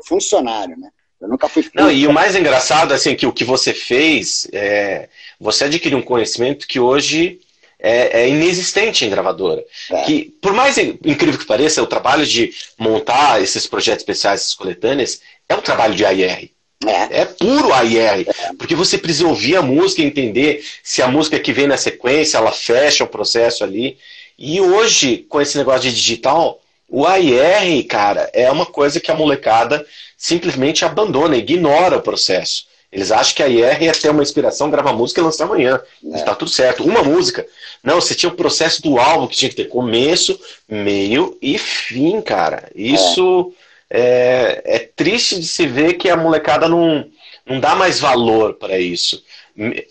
funcionário, 0.06 0.76
né? 0.78 0.90
Eu 1.20 1.28
nunca 1.28 1.48
fui. 1.48 1.68
Não, 1.74 1.90
e 1.90 2.06
o 2.06 2.12
mais 2.12 2.36
engraçado, 2.36 2.92
assim, 2.92 3.14
que 3.14 3.26
o 3.26 3.32
que 3.32 3.44
você 3.44 3.72
fez, 3.72 4.46
é, 4.52 5.08
você 5.40 5.64
adquiriu 5.64 5.98
um 5.98 6.02
conhecimento 6.02 6.66
que 6.66 6.78
hoje 6.78 7.40
é, 7.78 8.22
é 8.22 8.28
inexistente 8.28 9.04
em 9.04 9.10
gravadora. 9.10 9.64
É. 9.90 10.02
Que, 10.02 10.34
por 10.42 10.52
mais 10.52 10.76
incrível 10.78 11.38
que 11.38 11.46
pareça, 11.46 11.82
o 11.82 11.86
trabalho 11.86 12.26
de 12.26 12.52
montar 12.78 13.42
esses 13.42 13.66
projetos 13.66 14.02
especiais, 14.02 14.42
essas 14.42 14.54
coletâneas, 14.54 15.20
é 15.48 15.54
um 15.54 15.60
trabalho 15.60 15.94
de 15.94 16.04
AIR. 16.04 16.50
É. 16.84 17.22
é 17.22 17.24
puro 17.24 17.72
AIR. 17.72 18.26
É. 18.28 18.52
Porque 18.58 18.74
você 18.74 18.98
precisa 18.98 19.26
ouvir 19.26 19.56
a 19.56 19.62
música 19.62 20.02
e 20.02 20.06
entender 20.06 20.64
se 20.82 21.00
a 21.00 21.08
música 21.08 21.38
que 21.38 21.52
vem 21.52 21.66
na 21.66 21.76
sequência, 21.76 22.36
ela 22.38 22.52
fecha 22.52 23.04
o 23.04 23.08
processo 23.08 23.64
ali. 23.64 23.96
E 24.38 24.60
hoje, 24.60 25.24
com 25.28 25.40
esse 25.40 25.56
negócio 25.56 25.82
de 25.82 25.94
digital, 25.94 26.60
o 26.88 27.06
AIR, 27.06 27.86
cara, 27.86 28.30
é 28.32 28.50
uma 28.50 28.66
coisa 28.66 29.00
que 29.00 29.10
a 29.10 29.14
molecada 29.14 29.84
simplesmente 30.16 30.84
abandona, 30.84 31.36
ignora 31.36 31.96
o 31.96 32.02
processo. 32.02 32.66
Eles 32.90 33.10
acham 33.10 33.34
que 33.34 33.42
a 33.42 33.48
IR 33.48 33.88
é 33.88 33.92
ter 33.92 34.10
uma 34.10 34.22
inspiração, 34.22 34.70
gravar 34.70 34.92
música 34.92 35.20
e 35.20 35.24
lançar 35.24 35.44
amanhã. 35.44 35.80
É. 36.12 36.16
Está 36.16 36.34
tudo 36.34 36.50
certo. 36.50 36.84
Uma 36.84 37.02
música. 37.02 37.44
Não, 37.82 38.00
você 38.00 38.14
tinha 38.14 38.30
o 38.30 38.36
processo 38.36 38.80
do 38.80 38.98
álbum 38.98 39.26
que 39.26 39.36
tinha 39.36 39.48
que 39.48 39.56
ter 39.56 39.68
começo, 39.68 40.38
meio 40.68 41.36
e 41.42 41.58
fim, 41.58 42.20
cara. 42.20 42.70
Isso 42.74 43.52
é, 43.90 44.62
é, 44.64 44.76
é 44.76 44.78
triste 44.78 45.38
de 45.38 45.46
se 45.46 45.66
ver 45.66 45.94
que 45.94 46.08
a 46.08 46.16
molecada 46.16 46.68
não, 46.68 47.06
não 47.44 47.60
dá 47.60 47.74
mais 47.74 48.00
valor 48.00 48.54
para 48.54 48.78
isso. 48.78 49.22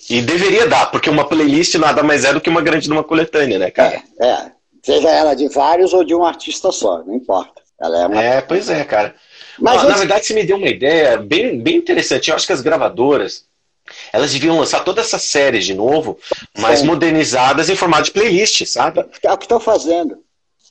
E 0.09 0.21
deveria 0.21 0.67
dar, 0.67 0.87
porque 0.87 1.09
uma 1.09 1.27
playlist 1.27 1.75
nada 1.75 2.03
mais 2.03 2.23
é 2.23 2.33
do 2.33 2.41
que 2.41 2.49
uma 2.49 2.61
grande 2.61 2.89
uma 2.89 3.03
coletânea, 3.03 3.59
né, 3.59 3.71
cara? 3.71 4.01
É, 4.19 4.27
é. 4.27 4.51
Seja 4.85 5.09
ela 5.09 5.33
de 5.33 5.47
vários 5.47 5.93
ou 5.93 6.03
de 6.03 6.13
um 6.13 6.23
artista 6.23 6.71
só, 6.71 7.03
não 7.03 7.15
importa. 7.15 7.59
Ela 7.81 8.03
é, 8.03 8.07
uma... 8.07 8.23
é 8.23 8.41
pois 8.41 8.69
é, 8.69 8.83
cara. 8.83 9.15
Mas 9.57 9.81
Na 9.81 9.97
verdade, 9.97 10.27
você 10.27 10.35
me 10.35 10.43
deu 10.43 10.57
uma 10.57 10.67
ideia 10.67 11.17
bem, 11.17 11.59
bem 11.59 11.77
interessante. 11.77 12.29
Eu 12.29 12.35
acho 12.35 12.45
que 12.45 12.53
as 12.53 12.61
gravadoras 12.61 13.45
elas 14.13 14.31
deviam 14.31 14.59
lançar 14.59 14.83
toda 14.83 15.01
essa 15.01 15.17
série 15.17 15.59
de 15.59 15.73
novo, 15.73 16.19
mas 16.55 16.79
Sim. 16.79 16.85
modernizadas 16.85 17.67
em 17.67 17.75
formato 17.75 18.03
de 18.03 18.11
playlist, 18.11 18.63
sabe? 18.67 19.03
É 19.23 19.33
o 19.33 19.37
que 19.39 19.45
estão 19.45 19.59
fazendo. 19.59 20.19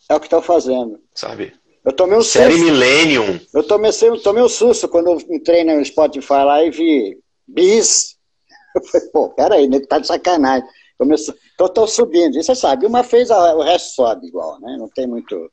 É 0.09 0.15
o 0.15 0.21
que 0.21 0.27
estão 0.27 0.41
fazendo. 0.41 1.01
Sabe? 1.13 1.53
Eu 1.85 1.93
tomei 1.93 2.17
um 2.17 2.23
Série 2.23 2.53
susto. 2.53 2.67
Millennium. 2.67 3.41
Eu 3.53 3.65
tomei, 3.65 3.91
eu 4.03 4.23
tomei 4.23 4.43
um 4.45 4.49
susto 4.49 4.89
quando 4.89 5.09
eu 5.11 5.21
entrei 5.29 5.65
no 5.65 5.85
Spotify 5.85 6.45
lá 6.45 6.63
e 6.63 6.71
vi 6.71 7.19
bis. 7.49 8.15
Eu 8.75 8.83
falei, 8.83 9.09
pô, 9.11 9.29
peraí, 9.31 9.69
né? 9.69 9.79
Tá 9.89 10.01
de 10.01 10.07
sacanagem. 10.09 10.69
Começou, 10.99 11.35
então 11.55 11.67
estou 11.67 11.87
subindo. 11.87 12.39
E 12.39 12.43
você 12.43 12.55
sabe, 12.55 12.87
uma 12.87 13.03
fez, 13.03 13.31
o 13.31 13.63
resto 13.63 13.95
sobe 13.95 14.27
igual, 14.27 14.61
né? 14.61 14.77
Não 14.79 14.89
tem 14.89 15.07
muito. 15.07 15.51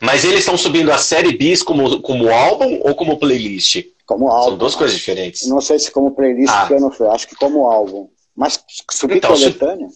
Mas 0.00 0.24
eles 0.24 0.40
estão 0.40 0.56
subindo 0.56 0.92
a 0.92 0.98
série 0.98 1.36
bis 1.36 1.62
como, 1.62 2.00
como 2.00 2.30
álbum 2.30 2.80
ou 2.84 2.94
como 2.94 3.18
playlist? 3.18 3.84
Como 4.06 4.28
álbum. 4.28 4.50
São 4.50 4.58
duas 4.58 4.74
coisas 4.74 4.96
diferentes. 4.96 5.48
Não 5.48 5.60
sei 5.60 5.78
se 5.78 5.90
como 5.90 6.12
playlist, 6.12 6.52
ah. 6.52 6.68
eu 6.70 6.80
não 6.80 6.92
fui. 6.92 7.08
Acho 7.08 7.26
que 7.26 7.34
como 7.34 7.66
álbum. 7.66 8.08
Mas 8.36 8.62
subir 8.90 9.16
então, 9.16 9.32
coletânea? 9.32 9.88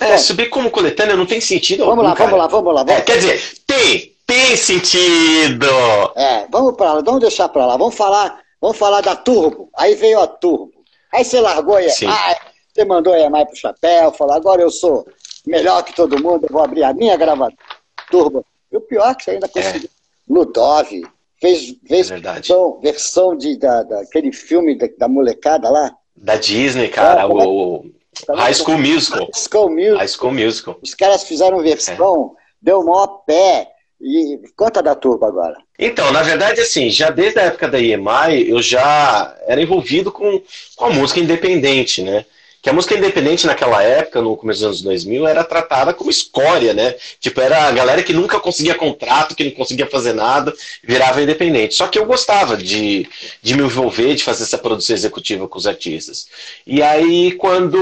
É, 0.00 0.16
subir 0.16 0.48
como 0.48 0.70
coletânea 0.70 1.16
não 1.16 1.26
tem 1.26 1.40
sentido 1.40 1.84
vamos 1.84 2.04
algum, 2.04 2.08
lá, 2.08 2.14
vamos 2.14 2.38
lá, 2.38 2.46
vamos 2.46 2.74
lá, 2.74 2.82
vamos 2.82 2.92
lá. 2.92 2.98
É, 2.98 3.02
quer 3.02 3.16
dizer, 3.16 3.40
tem, 3.66 4.16
tem 4.26 4.56
sentido! 4.56 5.66
É, 6.16 6.46
vamos 6.50 6.74
para 6.76 6.94
lá, 6.94 7.02
vamos 7.02 7.20
deixar 7.20 7.48
para 7.48 7.66
lá. 7.66 7.76
Vamos 7.76 7.94
falar, 7.94 8.40
vamos 8.60 8.76
falar 8.76 9.00
da 9.00 9.14
Turbo. 9.14 9.68
Aí 9.76 9.94
veio 9.94 10.20
a 10.20 10.26
Turbo. 10.26 10.72
Aí 11.12 11.24
você 11.24 11.40
largou 11.40 11.76
a 11.76 11.82
EMAI, 11.82 12.36
você 12.72 12.84
mandou 12.84 13.12
a 13.12 13.20
EMAI 13.20 13.46
pro 13.46 13.56
chapéu, 13.56 14.12
falou, 14.12 14.34
agora 14.34 14.62
eu 14.62 14.70
sou 14.70 15.06
melhor 15.46 15.82
que 15.82 15.94
todo 15.94 16.22
mundo, 16.22 16.46
eu 16.46 16.52
vou 16.52 16.62
abrir 16.62 16.84
a 16.84 16.94
minha 16.94 17.16
gravadora 17.16 17.54
Turbo. 18.10 18.44
E 18.70 18.76
o 18.76 18.80
pior 18.80 19.10
é 19.10 19.14
que 19.14 19.24
você 19.24 19.30
ainda 19.32 19.46
é. 19.46 19.48
conseguiu. 19.48 19.88
É. 19.88 20.32
Ludov, 20.32 20.88
fez, 21.40 21.74
fez 21.86 22.10
é 22.10 22.18
versão, 22.18 22.80
versão 22.80 23.36
de, 23.36 23.56
da, 23.56 23.82
daquele 23.82 24.32
filme 24.32 24.76
da, 24.76 24.88
da, 24.98 25.08
molecada 25.08 25.68
lá. 25.68 25.94
Da 26.16 26.36
Disney, 26.36 26.88
cara, 26.88 27.22
é, 27.22 27.26
o, 27.26 27.84
o 28.28 28.34
High 28.34 28.54
School 28.54 28.78
Musical. 28.78 29.24
High 29.24 29.32
School 29.34 29.70
Musical. 29.70 29.96
High 29.96 30.08
School 30.08 30.32
Musical. 30.32 30.78
Os 30.82 30.94
caras 30.94 31.24
fizeram 31.24 31.62
versão, 31.62 32.34
é. 32.38 32.42
deu 32.62 32.80
o 32.80 32.86
maior 32.86 33.06
pé. 33.26 33.68
E 34.04 34.40
conta 34.56 34.82
da 34.82 34.96
turba 34.96 35.28
agora. 35.28 35.56
Então, 35.78 36.10
na 36.10 36.24
verdade, 36.24 36.60
assim, 36.60 36.90
já 36.90 37.08
desde 37.08 37.38
a 37.38 37.44
época 37.44 37.68
da 37.68 37.78
EMI, 37.78 38.48
eu 38.48 38.60
já 38.60 39.36
era 39.46 39.62
envolvido 39.62 40.10
com, 40.10 40.42
com 40.74 40.86
a 40.86 40.90
música 40.90 41.20
independente, 41.20 42.02
né? 42.02 42.26
Que 42.62 42.70
a 42.70 42.72
música 42.72 42.94
independente 42.94 43.44
naquela 43.44 43.82
época, 43.82 44.22
no 44.22 44.36
começo 44.36 44.60
dos 44.60 44.66
anos 44.66 44.82
2000, 44.82 45.26
era 45.26 45.42
tratada 45.42 45.92
como 45.92 46.08
escória, 46.10 46.72
né? 46.72 46.94
Tipo, 47.18 47.40
era 47.40 47.66
a 47.66 47.72
galera 47.72 48.04
que 48.04 48.12
nunca 48.12 48.38
conseguia 48.38 48.76
contrato, 48.76 49.34
que 49.34 49.42
não 49.42 49.50
conseguia 49.50 49.88
fazer 49.88 50.12
nada, 50.12 50.54
virava 50.80 51.20
independente. 51.20 51.74
Só 51.74 51.88
que 51.88 51.98
eu 51.98 52.06
gostava 52.06 52.56
de, 52.56 53.08
de 53.42 53.56
me 53.56 53.64
envolver, 53.64 54.14
de 54.14 54.22
fazer 54.22 54.44
essa 54.44 54.56
produção 54.56 54.94
executiva 54.94 55.48
com 55.48 55.58
os 55.58 55.66
artistas. 55.66 56.28
E 56.64 56.80
aí, 56.80 57.32
quando 57.32 57.76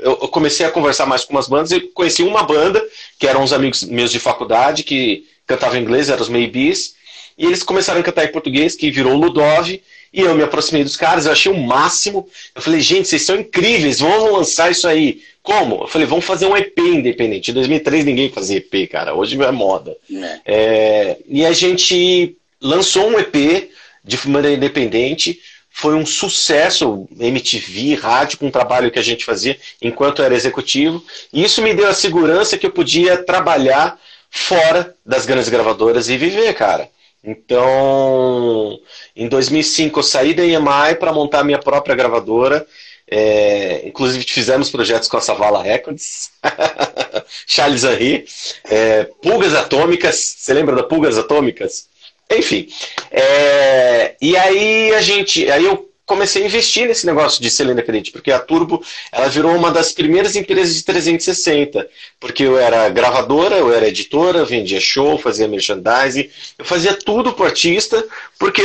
eu, 0.00 0.16
comecei 0.28 0.64
a 0.64 0.70
conversar 0.70 1.04
mais 1.04 1.22
com 1.22 1.34
umas 1.34 1.48
bandas 1.48 1.70
e 1.70 1.80
conheci 1.80 2.22
uma 2.22 2.42
banda, 2.42 2.82
que 3.18 3.26
eram 3.26 3.42
uns 3.42 3.52
amigos 3.52 3.82
meus 3.84 4.10
de 4.10 4.18
faculdade, 4.18 4.84
que 4.84 5.26
cantavam 5.46 5.78
inglês, 5.78 6.08
eram 6.08 6.22
os 6.22 6.30
Maybes, 6.30 6.94
e 7.36 7.46
eles 7.46 7.62
começaram 7.62 8.00
a 8.00 8.02
cantar 8.02 8.24
em 8.24 8.32
português, 8.32 8.74
que 8.74 8.90
virou 8.90 9.14
Ludov, 9.14 9.80
e 10.12 10.20
eu 10.20 10.34
me 10.34 10.42
aproximei 10.42 10.84
dos 10.84 10.96
caras, 10.96 11.26
eu 11.26 11.32
achei 11.32 11.50
o 11.50 11.56
máximo. 11.56 12.28
Eu 12.54 12.60
falei, 12.60 12.80
gente, 12.80 13.08
vocês 13.08 13.22
são 13.22 13.36
incríveis, 13.36 14.00
vamos 14.00 14.32
lançar 14.32 14.70
isso 14.70 14.86
aí. 14.86 15.22
Como? 15.42 15.82
Eu 15.82 15.88
falei, 15.88 16.06
vamos 16.06 16.24
fazer 16.24 16.46
um 16.46 16.56
EP 16.56 16.78
independente. 16.78 17.50
Em 17.50 17.54
2003 17.54 18.04
ninguém 18.04 18.30
fazia 18.30 18.58
EP, 18.58 18.90
cara. 18.90 19.14
Hoje 19.14 19.40
é 19.42 19.50
moda. 19.50 19.96
É. 20.12 20.40
É, 20.44 21.18
e 21.26 21.44
a 21.44 21.52
gente 21.52 22.36
lançou 22.60 23.08
um 23.08 23.18
EP 23.18 23.70
de 24.04 24.28
maneira 24.28 24.56
independente 24.56 25.40
foi 25.74 25.94
um 25.94 26.04
sucesso 26.04 27.08
MTV, 27.18 27.94
rádio, 27.94 28.38
com 28.38 28.48
o 28.48 28.52
trabalho 28.52 28.90
que 28.90 28.98
a 28.98 29.02
gente 29.02 29.24
fazia 29.24 29.58
enquanto 29.80 30.22
era 30.22 30.34
executivo. 30.34 31.02
E 31.32 31.42
isso 31.42 31.62
me 31.62 31.72
deu 31.72 31.88
a 31.88 31.94
segurança 31.94 32.58
que 32.58 32.66
eu 32.66 32.70
podia 32.70 33.16
trabalhar 33.16 33.98
fora 34.30 34.94
das 35.04 35.24
grandes 35.24 35.48
gravadoras 35.48 36.10
e 36.10 36.18
viver, 36.18 36.52
cara. 36.54 36.88
Então, 37.24 38.78
em 39.14 39.28
2005 39.28 39.98
eu 39.98 40.02
saí 40.02 40.34
da 40.34 40.44
EMI 40.44 40.96
para 40.98 41.12
montar 41.12 41.44
minha 41.44 41.58
própria 41.58 41.94
gravadora. 41.94 42.66
É, 43.14 43.82
inclusive 43.86 44.24
fizemos 44.24 44.70
projetos 44.70 45.06
com 45.06 45.18
a 45.18 45.20
Savala 45.20 45.62
Records, 45.62 46.30
Charles 47.46 47.84
Henry, 47.84 48.24
é, 48.64 49.04
Pulgas 49.20 49.54
Atômicas. 49.54 50.36
Você 50.38 50.54
lembra 50.54 50.74
da 50.74 50.82
Pulgas 50.82 51.18
Atômicas? 51.18 51.88
Enfim. 52.30 52.68
É, 53.10 54.16
e 54.20 54.36
aí 54.36 54.94
a 54.94 55.02
gente. 55.02 55.50
Aí 55.50 55.64
eu 55.64 55.91
comecei 56.12 56.42
a 56.42 56.46
investir 56.46 56.86
nesse 56.86 57.06
negócio 57.06 57.40
de 57.40 57.50
ser 57.50 57.66
independente, 57.66 58.12
porque 58.12 58.30
a 58.30 58.38
Turbo 58.38 58.82
ela 59.10 59.28
virou 59.28 59.54
uma 59.56 59.70
das 59.70 59.92
primeiras 59.92 60.36
empresas 60.36 60.74
de 60.74 60.84
360, 60.84 61.88
porque 62.20 62.42
eu 62.42 62.58
era 62.58 62.88
gravadora, 62.90 63.56
eu 63.56 63.72
era 63.72 63.88
editora, 63.88 64.44
vendia 64.44 64.80
show, 64.80 65.16
fazia 65.16 65.48
merchandising, 65.48 66.28
eu 66.58 66.64
fazia 66.64 66.92
tudo 66.94 67.32
pro 67.32 67.46
artista, 67.46 68.04
porque 68.38 68.62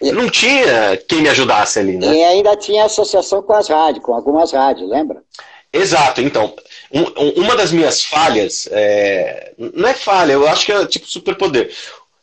não 0.00 0.30
tinha 0.30 0.96
quem 1.06 1.20
me 1.20 1.28
ajudasse 1.28 1.78
ali, 1.78 1.98
né? 1.98 2.14
E 2.14 2.24
ainda 2.24 2.56
tinha 2.56 2.86
associação 2.86 3.42
com 3.42 3.52
as 3.52 3.68
rádios, 3.68 4.02
com 4.02 4.14
algumas 4.14 4.50
rádios, 4.52 4.88
lembra? 4.88 5.22
Exato, 5.70 6.22
então, 6.22 6.54
um, 6.90 7.42
uma 7.42 7.54
das 7.54 7.70
minhas 7.70 8.02
falhas, 8.02 8.66
é, 8.72 9.52
não 9.58 9.86
é 9.86 9.92
falha, 9.92 10.32
eu 10.32 10.48
acho 10.48 10.64
que 10.64 10.72
é 10.72 10.86
tipo 10.86 11.06
superpoder. 11.06 11.70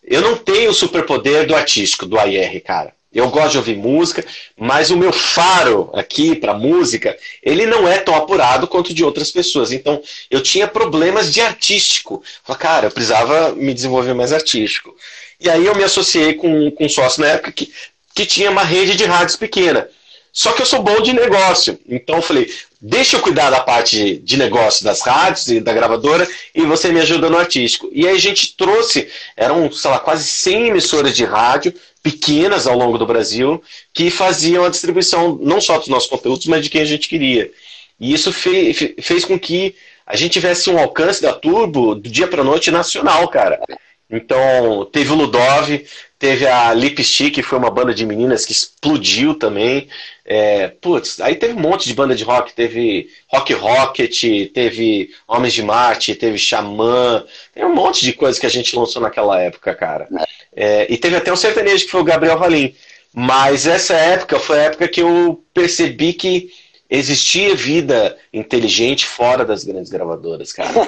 Eu 0.04 0.22
não 0.22 0.36
tenho 0.36 0.72
o 0.72 0.74
superpoder 0.74 1.46
do 1.46 1.56
artístico, 1.56 2.08
do 2.08 2.18
AR, 2.18 2.62
cara. 2.64 2.95
Eu 3.16 3.30
gosto 3.30 3.52
de 3.52 3.58
ouvir 3.60 3.78
música, 3.78 4.26
mas 4.58 4.92
o 4.92 4.98
meu 4.98 5.14
faro 5.14 5.90
aqui 5.94 6.36
para 6.36 6.54
música, 6.54 7.18
ele 7.42 7.66
não 7.66 7.88
é 7.88 7.98
tão 7.98 8.14
apurado 8.14 8.68
quanto 8.68 8.94
de 8.94 9.06
outras 9.06 9.32
pessoas. 9.32 9.72
Então, 9.72 10.04
eu 10.30 10.44
tinha 10.44 10.68
problemas 10.68 11.34
de 11.34 11.40
artístico. 11.40 12.22
Falei, 12.44 12.62
cara, 12.62 12.88
eu 12.88 12.92
precisava 12.92 13.54
me 13.56 13.74
desenvolver 13.74 14.14
mais 14.14 14.34
artístico. 14.34 14.94
E 15.40 15.50
aí 15.50 15.66
eu 15.66 15.74
me 15.74 15.84
associei 15.86 16.34
com, 16.34 16.70
com 16.72 16.86
um 16.86 16.90
sócio 16.90 17.22
na 17.22 17.30
época 17.30 17.54
que, 17.54 17.72
que 18.14 18.26
tinha 18.26 18.52
uma 18.52 18.64
rede 18.64 18.98
de 18.98 19.06
rádios 19.06 19.38
pequena. 19.38 19.88
Só 20.36 20.52
que 20.52 20.62
eu 20.62 20.66
sou 20.66 20.84
bom 20.84 21.00
de 21.00 21.14
negócio. 21.14 21.80
Então 21.88 22.18
eu 22.18 22.22
falei, 22.22 22.54
deixa 22.82 23.16
eu 23.16 23.22
cuidar 23.22 23.50
da 23.50 23.62
parte 23.62 24.18
de 24.18 24.36
negócio 24.36 24.84
das 24.84 25.00
rádios 25.00 25.48
e 25.48 25.62
da 25.62 25.72
gravadora 25.72 26.28
e 26.54 26.64
você 26.64 26.90
me 26.90 27.00
ajuda 27.00 27.30
no 27.30 27.38
artístico. 27.38 27.90
E 27.94 28.06
aí 28.06 28.18
a 28.18 28.20
gente 28.20 28.54
trouxe, 28.58 29.08
eram, 29.38 29.72
sei 29.72 29.90
lá, 29.90 29.98
quase 29.98 30.26
100 30.26 30.68
emissoras 30.68 31.16
de 31.16 31.24
rádio 31.24 31.74
pequenas 32.04 32.68
ao 32.68 32.78
longo 32.78 32.98
do 32.98 33.06
Brasil 33.06 33.64
que 33.94 34.10
faziam 34.12 34.66
a 34.66 34.70
distribuição 34.70 35.40
não 35.42 35.62
só 35.62 35.78
dos 35.78 35.88
nossos 35.88 36.10
conteúdos, 36.10 36.46
mas 36.48 36.62
de 36.62 36.70
quem 36.70 36.82
a 36.82 36.86
gente 36.86 37.08
queria. 37.08 37.50
E 37.98 38.14
isso 38.14 38.34
fez, 38.34 38.78
fez 39.00 39.24
com 39.24 39.40
que 39.40 39.74
a 40.06 40.18
gente 40.18 40.34
tivesse 40.34 40.70
um 40.70 40.78
alcance 40.78 41.22
da 41.22 41.32
Turbo 41.32 41.96
do 41.96 42.10
dia 42.10 42.28
para 42.28 42.44
noite 42.44 42.70
nacional, 42.72 43.26
cara. 43.30 43.62
Então, 44.10 44.88
teve 44.92 45.12
o 45.12 45.16
Ludov, 45.16 45.84
teve 46.18 46.48
a 46.48 46.74
Lipstick, 46.74 47.34
que 47.34 47.44
foi 47.44 47.58
uma 47.58 47.70
banda 47.70 47.94
de 47.94 48.06
meninas 48.06 48.46
que 48.46 48.52
explodiu 48.52 49.36
também. 49.36 49.88
É, 50.26 50.70
putz, 50.70 51.20
aí 51.20 51.36
teve 51.36 51.54
um 51.54 51.60
monte 51.60 51.88
de 51.88 51.94
banda 51.94 52.16
de 52.16 52.24
rock, 52.24 52.54
teve 52.54 53.10
Rock 53.28 53.54
Rocket, 53.54 54.24
teve 54.54 55.12
Homens 55.28 55.54
de 55.54 55.62
Marte, 55.62 56.16
teve 56.16 56.38
Xamã, 56.38 57.24
tem 57.54 57.64
um 57.64 57.76
monte 57.76 58.04
de 58.04 58.14
coisa 58.14 58.40
que 58.40 58.46
a 58.46 58.50
gente 58.50 58.76
lançou 58.76 59.02
naquela 59.02 59.40
época, 59.40 59.76
cara. 59.76 60.08
É, 60.56 60.92
e 60.92 60.98
teve 60.98 61.16
até 61.16 61.32
um 61.32 61.36
sertanejo 61.36 61.86
que 61.86 61.92
foi 61.92 62.02
o 62.02 62.06
Gabriel 62.06 62.40
Valim. 62.40 62.74
Mas 63.14 63.66
essa 63.68 63.94
época 63.94 64.40
foi 64.40 64.60
a 64.60 64.64
época 64.64 64.88
que 64.88 65.02
eu 65.02 65.42
percebi 65.54 66.12
que 66.14 66.50
existia 66.90 67.56
vida 67.56 68.18
inteligente 68.34 69.06
fora 69.06 69.46
das 69.46 69.64
grandes 69.64 69.90
gravadoras, 69.90 70.52
cara. 70.52 70.72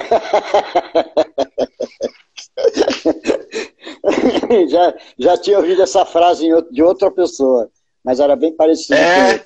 já, 4.68 4.94
já 5.18 5.36
tinha 5.36 5.58
ouvido 5.58 5.82
essa 5.82 6.04
frase 6.04 6.46
de 6.70 6.82
outra 6.82 7.10
pessoa 7.10 7.70
mas 8.08 8.20
era 8.20 8.34
bem 8.34 8.52
parecido. 8.52 8.94
É. 8.94 9.44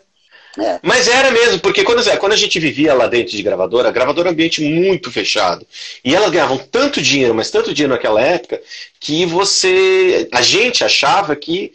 É. 0.59 0.79
Mas 0.83 1.09
era 1.09 1.31
mesmo, 1.31 1.59
porque 1.61 1.83
quando, 1.83 2.05
quando 2.19 2.33
a 2.33 2.37
gente 2.37 2.61
vivia 2.61 2.93
lá 2.93 3.07
dentro 3.07 3.35
de 3.35 3.43
gravadora, 3.43 3.89
a 3.89 3.93
gravadora 3.93 4.29
é 4.29 4.31
um 4.31 4.33
ambiente 4.35 4.61
muito 4.61 5.11
fechado. 5.11 5.67
E 6.05 6.15
elas 6.15 6.31
ganhavam 6.31 6.59
tanto 6.59 7.01
dinheiro, 7.01 7.35
mas 7.35 7.51
tanto 7.51 7.73
dinheiro 7.73 7.95
naquela 7.95 8.21
época, 8.21 8.61
que 9.01 9.25
você. 9.25 10.29
A 10.31 10.43
gente 10.43 10.85
achava 10.85 11.35
que 11.35 11.73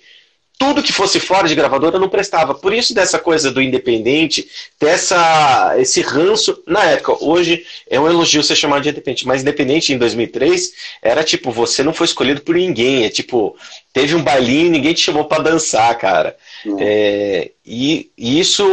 tudo 0.57 0.81
que 0.81 0.91
fosse 0.91 1.19
fora 1.19 1.47
de 1.47 1.53
gravadora 1.53 1.99
não 1.99 2.09
prestava. 2.09 2.55
Por 2.55 2.73
isso 2.73 2.93
dessa 2.93 3.19
coisa 3.19 3.51
do 3.51 3.61
independente, 3.61 4.47
dessa 4.79 5.75
esse 5.77 6.01
ranço 6.01 6.63
na 6.65 6.83
época. 6.83 7.23
Hoje 7.23 7.63
é 7.87 7.99
um 7.99 8.07
elogio 8.07 8.41
ser 8.43 8.55
chamado 8.55 8.81
de 8.81 8.89
independente, 8.89 9.27
mas 9.27 9.41
independente 9.41 9.93
em 9.93 9.97
2003 9.97 10.71
era 11.01 11.23
tipo 11.23 11.51
você 11.51 11.83
não 11.83 11.93
foi 11.93 12.05
escolhido 12.05 12.41
por 12.41 12.55
ninguém, 12.55 13.05
é 13.05 13.09
tipo 13.09 13.55
teve 13.93 14.15
um 14.15 14.23
bailinho, 14.23 14.71
ninguém 14.71 14.93
te 14.93 15.01
chamou 15.01 15.25
para 15.25 15.43
dançar, 15.43 15.95
cara. 15.97 16.35
É, 16.79 17.51
e, 17.65 18.11
e 18.17 18.39
isso 18.39 18.67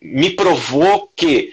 me 0.00 0.30
provou 0.30 1.10
que 1.16 1.52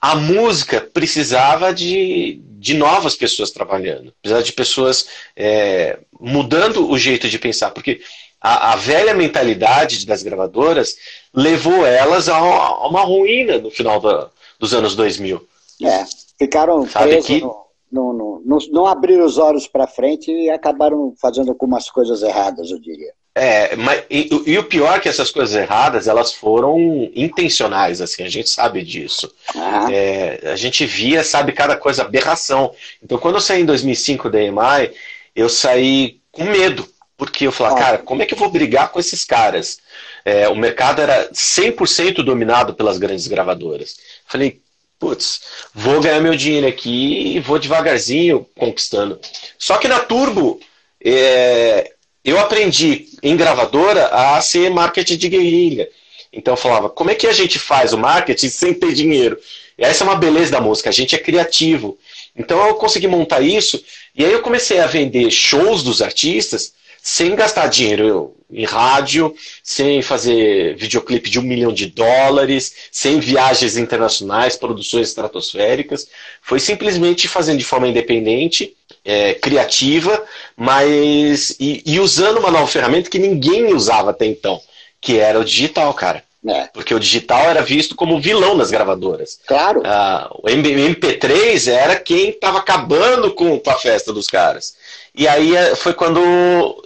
a 0.00 0.14
música 0.14 0.80
precisava 0.80 1.74
de, 1.74 2.40
de 2.58 2.74
novas 2.74 3.16
pessoas 3.16 3.50
trabalhando, 3.50 4.14
precisava 4.22 4.44
de 4.44 4.52
pessoas 4.52 5.08
é, 5.36 5.98
mudando 6.20 6.88
o 6.88 6.96
jeito 6.96 7.28
de 7.28 7.38
pensar, 7.38 7.70
porque 7.70 8.00
a, 8.40 8.72
a, 8.72 8.76
velha 8.76 9.14
mentalidade 9.14 10.06
das 10.06 10.22
gravadoras 10.22 10.96
levou 11.34 11.86
elas 11.86 12.28
a, 12.28 12.40
uma 12.86 13.02
ruína 13.02 13.58
no 13.58 13.70
final 13.70 14.00
da, 14.00 14.28
dos 14.58 14.74
anos 14.74 14.94
2000. 14.94 15.46
É, 15.82 16.04
ficaram 16.38 16.86
Sabe 16.88 17.20
que... 17.22 17.40
no, 17.40 17.66
no, 17.90 18.42
no, 18.44 18.58
não 18.70 18.86
abriram 18.86 19.24
os 19.24 19.38
olhos 19.38 19.66
para 19.66 19.86
frente 19.86 20.30
e 20.30 20.50
acabaram 20.50 21.14
fazendo 21.20 21.50
algumas 21.50 21.90
coisas 21.90 22.22
erradas, 22.22 22.70
eu 22.70 22.78
diria. 22.78 23.12
É, 23.34 23.76
mas, 23.76 24.02
e, 24.10 24.28
e, 24.46 24.58
o 24.58 24.64
pior 24.64 24.96
é 24.96 25.00
que 25.00 25.08
essas 25.08 25.30
coisas 25.30 25.54
erradas, 25.54 26.08
elas 26.08 26.32
foram 26.32 26.76
intencionais, 27.14 28.00
assim, 28.00 28.24
a 28.24 28.28
gente 28.28 28.50
sabe 28.50 28.82
disso. 28.82 29.32
Ah. 29.54 29.86
É, 29.92 30.40
a 30.50 30.56
gente 30.56 30.84
via, 30.84 31.22
sabe, 31.22 31.52
cada 31.52 31.76
coisa, 31.76 32.02
aberração. 32.02 32.72
Então, 33.00 33.16
quando 33.16 33.36
eu 33.36 33.40
saí 33.40 33.62
em 33.62 33.66
2005 33.66 34.28
da 34.28 34.42
EMI, 34.42 34.92
eu 35.36 35.48
saí 35.48 36.18
com 36.32 36.44
medo, 36.44 36.84
porque 37.18 37.48
eu 37.48 37.52
falei, 37.52 37.74
ah. 37.74 37.76
cara, 37.76 37.98
como 37.98 38.22
é 38.22 38.26
que 38.26 38.32
eu 38.32 38.38
vou 38.38 38.48
brigar 38.48 38.90
com 38.90 39.00
esses 39.00 39.24
caras? 39.24 39.78
É, 40.24 40.48
o 40.48 40.54
mercado 40.54 41.02
era 41.02 41.28
100% 41.32 42.22
dominado 42.22 42.74
pelas 42.74 42.96
grandes 42.96 43.26
gravadoras. 43.26 43.96
Falei, 44.24 44.60
putz, 45.00 45.40
vou 45.74 46.00
ganhar 46.00 46.20
meu 46.20 46.36
dinheiro 46.36 46.68
aqui 46.68 47.36
e 47.36 47.40
vou 47.40 47.58
devagarzinho 47.58 48.46
conquistando. 48.56 49.20
Só 49.58 49.78
que 49.78 49.88
na 49.88 49.98
Turbo, 49.98 50.60
é, 51.04 51.92
eu 52.24 52.38
aprendi 52.38 53.08
em 53.20 53.36
gravadora 53.36 54.06
a 54.06 54.40
ser 54.40 54.70
marketing 54.70 55.16
de 55.16 55.28
guerrilha. 55.28 55.88
Então 56.32 56.52
eu 56.52 56.58
falava, 56.58 56.88
como 56.88 57.10
é 57.10 57.16
que 57.16 57.26
a 57.26 57.32
gente 57.32 57.58
faz 57.58 57.92
o 57.92 57.98
marketing 57.98 58.48
sem 58.48 58.72
ter 58.72 58.92
dinheiro? 58.92 59.36
E 59.76 59.84
essa 59.84 60.04
é 60.04 60.06
uma 60.06 60.14
beleza 60.14 60.52
da 60.52 60.60
música, 60.60 60.88
a 60.88 60.92
gente 60.92 61.16
é 61.16 61.18
criativo. 61.18 61.98
Então 62.36 62.64
eu 62.68 62.76
consegui 62.76 63.08
montar 63.08 63.40
isso, 63.40 63.82
e 64.14 64.24
aí 64.24 64.32
eu 64.32 64.42
comecei 64.42 64.78
a 64.78 64.86
vender 64.86 65.28
shows 65.32 65.82
dos 65.82 66.00
artistas 66.00 66.77
sem 67.08 67.34
gastar 67.34 67.68
dinheiro 67.68 68.36
em 68.52 68.66
rádio, 68.66 69.34
sem 69.62 70.02
fazer 70.02 70.76
videoclipe 70.76 71.30
de 71.30 71.38
um 71.38 71.42
milhão 71.42 71.72
de 71.72 71.86
dólares, 71.86 72.74
sem 72.92 73.18
viagens 73.18 73.78
internacionais, 73.78 74.56
produções 74.56 75.08
estratosféricas. 75.08 76.06
Foi 76.42 76.60
simplesmente 76.60 77.26
fazendo 77.26 77.58
de 77.58 77.64
forma 77.64 77.88
independente, 77.88 78.76
é, 79.02 79.32
criativa, 79.32 80.22
mas. 80.54 81.56
E, 81.58 81.82
e 81.86 81.98
usando 81.98 82.40
uma 82.40 82.50
nova 82.50 82.66
ferramenta 82.66 83.08
que 83.08 83.18
ninguém 83.18 83.72
usava 83.72 84.10
até 84.10 84.26
então, 84.26 84.60
que 85.00 85.18
era 85.18 85.40
o 85.40 85.44
digital, 85.44 85.94
cara. 85.94 86.22
É. 86.46 86.68
Porque 86.74 86.94
o 86.94 87.00
digital 87.00 87.50
era 87.50 87.62
visto 87.62 87.96
como 87.96 88.20
vilão 88.20 88.54
nas 88.54 88.70
gravadoras. 88.70 89.40
Claro. 89.46 89.80
Ah, 89.84 90.30
o 90.42 90.46
MP3 90.46 91.72
era 91.72 91.96
quem 91.96 92.30
estava 92.30 92.58
acabando 92.58 93.32
com 93.32 93.60
a 93.66 93.74
festa 93.74 94.12
dos 94.12 94.26
caras. 94.26 94.76
E 95.18 95.26
aí 95.26 95.56
é, 95.56 95.74
foi 95.74 95.92
quando 95.92 96.20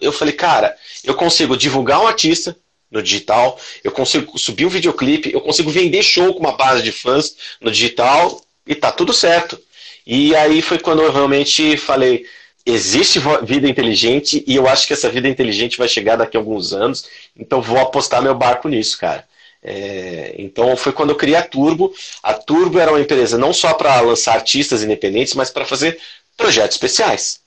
eu 0.01 0.11
falei, 0.11 0.33
cara, 0.33 0.75
eu 1.05 1.15
consigo 1.15 1.55
divulgar 1.55 2.01
um 2.01 2.07
artista 2.07 2.57
no 2.91 3.03
digital, 3.03 3.61
eu 3.85 3.93
consigo 3.93 4.39
subir 4.39 4.65
um 4.65 4.71
videoclipe, 4.71 5.31
eu 5.31 5.41
consigo 5.43 5.71
vender 5.71 6.03
show 6.03 6.33
com 6.33 6.41
uma 6.41 6.57
base 6.57 6.83
de 6.83 6.91
fãs 6.93 7.37
no 7.61 7.71
digital 7.71 8.41
e 8.67 8.75
tá 8.75 8.91
tudo 8.91 9.13
certo. 9.13 9.61
E 10.07 10.35
aí 10.35 10.63
foi 10.63 10.79
quando 10.79 11.03
eu 11.03 11.13
realmente 11.13 11.77
falei, 11.77 12.25
existe 12.65 13.21
vida 13.43 13.69
inteligente 13.69 14.43
e 14.47 14.57
eu 14.57 14.67
acho 14.67 14.87
que 14.87 14.95
essa 14.95 15.11
vida 15.11 15.29
inteligente 15.29 15.77
vai 15.77 15.87
chegar 15.87 16.17
daqui 16.17 16.35
a 16.35 16.41
alguns 16.41 16.73
anos, 16.73 17.05
então 17.37 17.61
vou 17.61 17.81
apostar 17.81 18.23
meu 18.23 18.35
barco 18.35 18.67
nisso, 18.67 18.97
cara. 18.97 19.29
É, 19.63 20.35
então 20.39 20.75
foi 20.75 20.93
quando 20.93 21.11
eu 21.11 21.17
criei 21.17 21.37
a 21.37 21.43
Turbo. 21.43 21.93
A 22.23 22.33
Turbo 22.33 22.79
era 22.79 22.91
uma 22.93 23.01
empresa 23.01 23.37
não 23.37 23.53
só 23.53 23.75
para 23.75 24.01
lançar 24.01 24.33
artistas 24.33 24.83
independentes, 24.83 25.35
mas 25.35 25.51
para 25.51 25.67
fazer 25.67 26.01
projetos 26.35 26.77
especiais. 26.77 27.42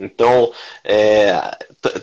Então, 0.00 0.50
é, 0.82 1.56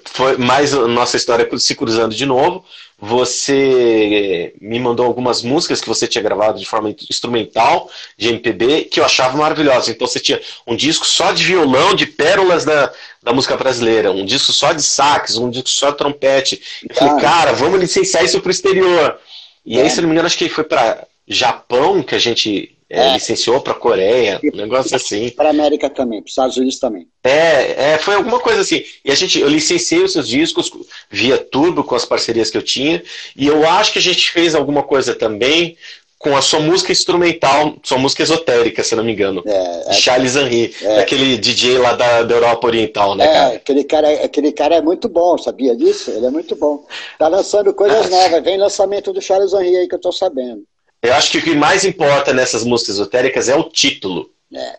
foi 0.06 0.38
mais 0.38 0.72
nossa 0.72 1.18
história 1.18 1.48
se 1.58 1.76
cruzando 1.76 2.14
de 2.14 2.26
novo. 2.26 2.64
Você 3.00 4.56
me 4.60 4.80
mandou 4.80 5.06
algumas 5.06 5.44
músicas 5.44 5.82
que 5.82 5.88
você 5.88 6.08
tinha 6.08 6.24
gravado 6.24 6.60
de 6.60 6.66
forma 6.66 6.90
instrumental, 7.10 7.90
de 8.18 8.30
MPB, 8.30 8.86
que 8.86 9.00
eu 9.00 9.06
achava 9.06 9.38
maravilhosas. 9.38 9.90
Então, 9.90 10.08
você 10.08 10.20
tinha 10.20 10.40
um 10.66 10.76
disco 10.76 11.06
só 11.06 11.32
de 11.32 11.44
violão, 11.44 11.94
de 11.94 12.06
pérolas 12.06 12.66
da, 12.66 12.92
da 13.22 13.34
música 13.34 13.58
brasileira, 13.58 14.12
um 14.12 14.26
disco 14.26 14.52
só 14.52 14.74
de 14.74 14.82
sax, 14.82 15.38
um 15.38 15.50
disco 15.50 15.70
só 15.70 15.92
de 15.92 15.98
trompete. 15.98 16.62
Eu 16.88 16.96
falei, 16.96 17.22
cara, 17.22 17.54
vamos 17.54 17.80
licenciar 17.80 18.24
isso 18.24 18.40
para 18.40 18.50
o 18.50 18.52
exterior. 18.52 19.20
E 19.66 19.78
é. 19.78 19.82
aí, 19.84 19.90
se 19.90 20.02
não 20.02 20.08
me 20.08 20.14
engano, 20.14 20.28
acho 20.28 20.38
que 20.38 20.50
foi 20.50 20.64
para 20.64 21.06
Japão 21.28 22.02
que 22.02 22.16
a 22.16 22.20
gente 22.20 22.77
é, 22.90 23.10
é. 23.10 23.14
licenciou 23.14 23.60
para 23.62 23.74
Coreia, 23.74 24.40
um 24.54 24.58
negócio 24.58 24.96
assim. 24.96 25.30
Para 25.30 25.50
América 25.50 25.90
também, 25.90 26.22
para 26.22 26.28
os 26.28 26.32
Estados 26.32 26.58
Unidos 26.58 26.80
também. 26.80 27.08
É, 27.24 27.94
é, 27.94 27.98
foi 27.98 28.16
alguma 28.16 28.40
coisa 28.40 28.62
assim. 28.62 28.84
E 29.04 29.12
a 29.12 29.16
gente, 29.16 29.40
eu 29.40 29.50
licenciei 29.50 30.02
os 30.02 30.14
seus 30.14 30.28
discos 30.28 30.72
via 31.10 31.38
Turbo 31.38 31.84
com 31.84 31.96
as 31.96 32.06
parcerias 32.06 32.50
que 32.50 32.58
eu 32.58 32.64
tinha, 32.64 33.04
e 33.36 33.46
eu 33.46 33.68
acho 33.68 33.92
que 33.92 34.00
a 34.00 34.02
gente 34.02 34.32
fez 34.32 34.56
alguma 34.56 34.84
coisa 34.84 35.14
também 35.14 35.78
com 36.20 36.36
a 36.36 36.42
sua 36.42 36.60
música 36.60 36.92
instrumental, 36.92 37.76
sua 37.84 37.98
música 38.00 38.24
esotérica, 38.24 38.84
se 38.84 38.96
não 38.96 39.04
me 39.04 39.12
engano. 39.12 39.44
É, 39.46 39.90
é, 39.90 39.94
Charles 39.94 40.36
Henry, 40.36 40.74
é, 40.82 41.00
aquele 41.00 41.38
DJ 41.38 41.78
lá 41.78 41.94
da, 41.94 42.24
da, 42.24 42.36
Europa 42.36 42.68
Oriental, 42.68 43.16
né, 43.16 43.26
é, 43.26 43.34
cara? 43.34 43.56
Aquele 43.56 43.84
cara? 43.84 44.26
Aquele 44.26 44.52
cara 44.52 44.76
é 44.76 44.82
muito 44.82 45.08
bom, 45.08 45.38
sabia 45.38 45.76
disso? 45.76 46.10
Ele 46.10 46.26
é 46.26 46.32
muito 46.32 46.56
bom. 46.56 46.86
Tá 47.20 47.28
lançando 47.28 47.74
coisas 47.74 48.10
novas, 48.10 48.44
vem 48.44 48.58
lançamento 48.58 49.14
do 49.14 49.22
Charles 49.22 49.54
Henry 49.54 49.76
aí 49.78 49.88
que 49.88 49.96
eu 49.96 50.02
tô 50.02 50.12
sabendo. 50.12 50.64
Eu 51.08 51.14
acho 51.16 51.32
que 51.32 51.38
o 51.38 51.42
que 51.42 51.56
mais 51.56 51.86
importa 51.86 52.34
nessas 52.34 52.64
músicas 52.64 52.96
esotéricas 52.96 53.48
é 53.48 53.56
o 53.56 53.64
título. 53.64 54.30
É, 54.54 54.76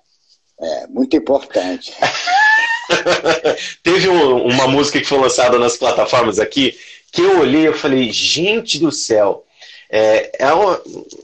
é 0.60 0.86
muito 0.88 1.16
importante. 1.16 1.92
Teve 3.82 4.08
um, 4.08 4.46
uma 4.46 4.68
música 4.68 4.98
que 4.98 5.06
foi 5.06 5.18
lançada 5.18 5.58
nas 5.58 5.76
plataformas 5.76 6.38
aqui 6.38 6.78
que 7.10 7.22
eu 7.22 7.40
olhei 7.40 7.66
e 7.66 7.72
falei, 7.72 8.12
gente 8.12 8.78
do 8.78 8.92
céu, 8.92 9.44
é, 9.90 10.30
é 10.38 10.52
uma, 10.52 10.80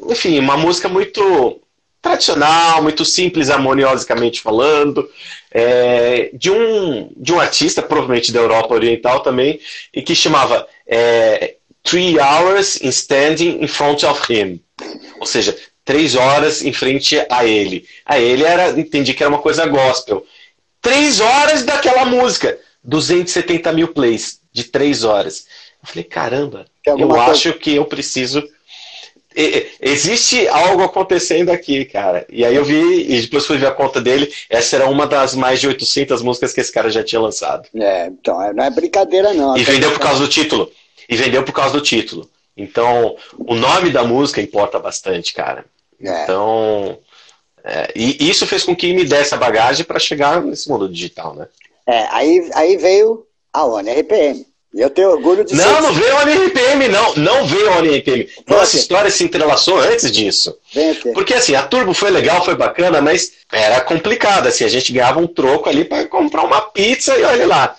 enfim, 0.09 0.39
uma 0.39 0.57
música 0.57 0.89
muito 0.89 1.61
tradicional, 2.01 2.83
muito 2.83 3.05
simples, 3.05 3.51
harmoniosamente 3.51 4.41
falando, 4.41 5.09
é, 5.51 6.31
de, 6.33 6.51
um, 6.51 7.11
de 7.17 7.33
um 7.33 7.41
artista, 7.41 7.83
provavelmente 7.83 8.33
da 8.33 8.41
Europa 8.41 8.75
Oriental 8.75 9.21
também, 9.21 9.61
e 9.93 10.03
que 10.03 10.15
chamava 10.15 10.67
é, 10.87 11.57
Three 11.83 12.19
Hours 12.19 12.81
in 12.83 12.89
Standing 12.89 13.63
in 13.63 13.69
Front 13.69 14.03
of 14.05 14.33
Him. 14.33 14.64
Ou 15.25 15.27
seja, 15.27 15.57
três 15.85 16.15
horas 16.15 16.63
em 16.63 16.73
frente 16.73 17.17
a 17.31 17.45
ele. 17.45 17.87
A 18.05 18.21
ele 18.21 18.45
era, 18.45 18.71
entendi 18.79 19.15
que 19.15 19.23
era 19.23 19.31
uma 19.33 19.41
coisa 19.41 19.67
gospel. 19.67 20.25
Três 20.83 21.19
horas 21.19 21.65
daquela 21.65 22.05
música, 22.05 22.59
270 22.83 23.73
mil 23.73 23.89
plays 23.89 24.39
de 24.53 24.65
três 24.65 25.03
horas. 25.03 25.47
Eu 25.83 25.89
falei, 25.89 26.05
caramba, 26.05 26.67
eu 26.87 27.09
coisa... 27.09 27.25
acho 27.25 27.53
que 27.55 27.75
eu 27.75 27.87
preciso 27.87 28.47
existe 29.81 30.47
algo 30.47 30.85
acontecendo 30.85 31.51
aqui, 31.51 31.85
cara. 31.87 32.25
E 32.31 32.45
aí 32.45 32.55
eu 32.55 32.65
vi, 32.65 33.13
e 33.13 33.21
depois 33.23 33.45
fui 33.45 33.59
ver 33.59 33.67
a 33.67 33.73
conta 33.73 34.01
dele, 34.01 34.33
essa 34.49 34.77
era 34.77 34.89
uma 34.89 35.07
das 35.09 35.35
mais 35.35 35.61
de 35.61 35.67
800 35.67 36.23
músicas 36.23 36.53
que 36.53 36.61
esse 36.61 36.71
cara 36.71 36.89
já 36.89 37.03
tinha 37.03 37.21
lançado. 37.21 37.69
É, 37.75 38.07
então, 38.07 38.41
é, 38.41 38.53
não 38.53 38.63
é 38.63 38.71
brincadeira 38.71 39.35
não. 39.35 39.57
E 39.57 39.65
vendeu 39.65 39.91
por 39.91 39.99
causa 39.99 40.21
do 40.21 40.29
título. 40.29 40.71
E 41.09 41.17
vendeu 41.17 41.43
por 41.43 41.53
causa 41.53 41.73
do 41.73 41.81
título. 41.81 42.31
Então, 42.57 43.17
o 43.37 43.55
nome 43.55 43.91
da 43.91 44.05
música 44.05 44.41
importa 44.41 44.79
bastante, 44.79 45.33
cara. 45.33 45.65
É. 46.01 46.23
Então, 46.23 46.99
é, 47.65 47.93
e 47.97 48.29
isso 48.29 48.47
fez 48.47 48.63
com 48.63 48.77
que 48.77 48.93
me 48.93 49.05
desse 49.05 49.35
a 49.35 49.39
bagagem 49.39 49.85
para 49.85 49.99
chegar 49.99 50.43
nesse 50.43 50.69
mundo 50.69 50.89
digital, 50.89 51.35
né? 51.35 51.49
É, 51.87 52.07
aí, 52.11 52.51
aí 52.55 52.77
veio 52.77 53.27
a 53.53 53.65
ONU 53.65 53.91
RPM. 53.91 54.47
E 54.75 54.81
eu 54.81 54.91
tenho 54.91 55.11
orgulho 55.11 55.45
de 55.45 55.55
Não, 55.55 55.77
ser... 55.77 55.83
não 55.83 55.93
veio 55.93 56.17
a 56.17 56.23
NRPM, 56.23 56.89
não. 56.89 57.15
Não 57.15 57.47
veio 57.47 57.73
a 57.73 57.79
NRPM. 57.79 58.29
Nossa 58.45 58.77
história 58.77 59.09
se 59.09 59.23
entrelaçou 59.23 59.79
antes 59.79 60.11
disso. 60.11 60.59
Porque 61.15 61.33
assim, 61.33 61.55
a 61.55 61.63
Turbo 61.63 61.95
foi 61.95 62.11
legal, 62.11 62.45
foi 62.45 62.57
bacana, 62.57 63.01
mas 63.01 63.33
era 63.53 63.81
complicado. 63.81 64.49
Assim, 64.49 64.65
a 64.65 64.69
gente 64.69 64.93
ganhava 64.93 65.21
um 65.21 65.29
troco 65.29 65.69
ali 65.69 65.85
para 65.85 66.05
comprar 66.07 66.43
uma 66.43 66.61
pizza 66.61 67.17
e 67.17 67.23
olha 67.23 67.47
lá. 67.47 67.77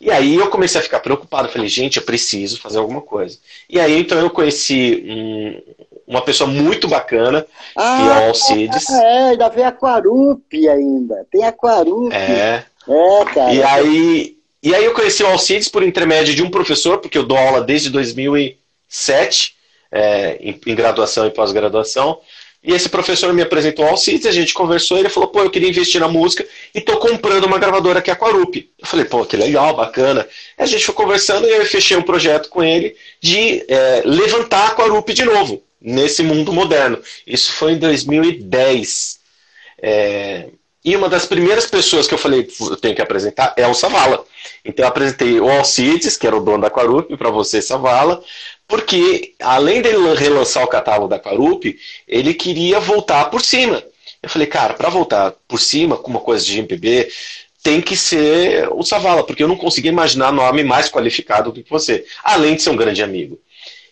E 0.00 0.10
aí 0.10 0.34
eu 0.34 0.48
comecei 0.50 0.80
a 0.80 0.84
ficar 0.84 1.00
preocupado. 1.00 1.48
Falei, 1.48 1.68
gente, 1.68 1.96
eu 1.96 2.02
preciso 2.02 2.60
fazer 2.60 2.78
alguma 2.78 3.00
coisa. 3.00 3.38
E 3.68 3.80
aí 3.80 3.98
então 3.98 4.18
eu 4.18 4.30
conheci 4.30 5.02
um, 5.06 5.62
uma 6.06 6.22
pessoa 6.22 6.48
muito 6.48 6.86
bacana, 6.88 7.46
ah, 7.76 7.96
que 7.96 8.02
é 8.02 8.24
o 8.24 8.28
Alcides. 8.28 8.90
É, 8.90 9.18
ainda 9.30 9.48
vem 9.48 9.64
Aquarupe 9.64 10.68
ainda. 10.68 11.26
Tem 11.30 11.44
Aquarupe. 11.44 12.14
É. 12.14 12.64
É, 12.86 13.24
cara. 13.32 13.54
E 13.54 13.62
aí 13.62 14.34
e 14.64 14.74
aí 14.74 14.82
eu 14.82 14.94
conheci 14.94 15.22
o 15.22 15.26
Alcides 15.26 15.68
por 15.68 15.82
intermédio 15.82 16.34
de 16.34 16.42
um 16.42 16.48
professor, 16.48 16.96
porque 16.96 17.18
eu 17.18 17.26
dou 17.26 17.36
aula 17.36 17.60
desde 17.60 17.90
2007, 17.90 19.54
é, 19.92 20.38
em, 20.40 20.58
em, 20.66 20.74
graduação 20.74 21.26
e 21.26 21.30
pós-graduação. 21.30 22.18
E 22.64 22.72
esse 22.72 22.88
professor 22.88 23.30
me 23.34 23.42
apresentou 23.42 23.84
o 23.84 23.88
Alcides, 23.88 24.24
a 24.24 24.32
gente 24.32 24.54
conversou, 24.54 24.96
ele 24.96 25.10
falou, 25.10 25.28
pô, 25.28 25.40
eu 25.40 25.50
queria 25.50 25.68
investir 25.68 26.00
na 26.00 26.08
música 26.08 26.46
e 26.74 26.80
tô 26.80 26.96
comprando 26.96 27.44
uma 27.44 27.58
gravadora 27.58 28.00
que 28.00 28.08
é 28.08 28.14
a 28.14 28.16
Quarup. 28.16 28.70
Eu 28.78 28.86
falei, 28.86 29.04
pô, 29.04 29.26
que 29.26 29.36
legal, 29.36 29.76
bacana. 29.76 30.26
A 30.56 30.64
gente 30.64 30.82
foi 30.82 30.94
conversando 30.94 31.46
e 31.46 31.50
eu 31.50 31.66
fechei 31.66 31.94
um 31.94 32.02
projeto 32.02 32.48
com 32.48 32.64
ele 32.64 32.96
de 33.20 33.62
é, 33.68 34.02
levantar 34.06 34.68
a 34.68 34.74
Quarup 34.74 35.12
de 35.12 35.24
novo, 35.24 35.62
nesse 35.78 36.22
mundo 36.22 36.54
moderno. 36.54 36.98
Isso 37.26 37.52
foi 37.52 37.72
em 37.72 37.78
2010. 37.78 39.20
É, 39.82 40.46
e 40.82 40.96
uma 40.96 41.10
das 41.10 41.26
primeiras 41.26 41.66
pessoas 41.66 42.06
que 42.06 42.14
eu 42.14 42.18
falei, 42.18 42.48
eu 42.60 42.76
tenho 42.76 42.94
que 42.94 43.02
apresentar, 43.02 43.52
é 43.58 43.66
o 43.66 43.74
Savala. 43.74 44.24
Então 44.64 44.84
eu 44.84 44.88
apresentei 44.88 45.40
o 45.40 45.50
Alcides, 45.50 46.16
que 46.16 46.26
era 46.26 46.36
o 46.36 46.44
dono 46.44 46.62
da 46.62 46.70
Quarup, 46.70 47.16
para 47.16 47.30
você, 47.30 47.60
Savala, 47.62 48.22
porque 48.66 49.34
além 49.40 49.82
dele 49.82 50.14
relançar 50.14 50.64
o 50.64 50.68
catálogo 50.68 51.08
da 51.08 51.18
Quarup, 51.18 51.76
ele 52.08 52.34
queria 52.34 52.80
voltar 52.80 53.26
por 53.26 53.42
cima. 53.42 53.82
Eu 54.22 54.30
falei, 54.30 54.46
cara, 54.46 54.74
para 54.74 54.88
voltar 54.88 55.34
por 55.46 55.60
cima 55.60 55.96
com 55.96 56.10
uma 56.10 56.20
coisa 56.20 56.44
de 56.44 56.58
MPB, 56.58 57.08
tem 57.62 57.80
que 57.80 57.96
ser 57.96 58.68
o 58.72 58.82
Savala, 58.82 59.24
porque 59.24 59.42
eu 59.42 59.48
não 59.48 59.56
conseguia 59.56 59.90
imaginar 59.90 60.32
nome 60.32 60.62
mais 60.62 60.88
qualificado 60.88 61.50
do 61.50 61.62
que 61.62 61.70
você, 61.70 62.04
além 62.22 62.56
de 62.56 62.62
ser 62.62 62.70
um 62.70 62.76
grande 62.76 63.02
amigo. 63.02 63.38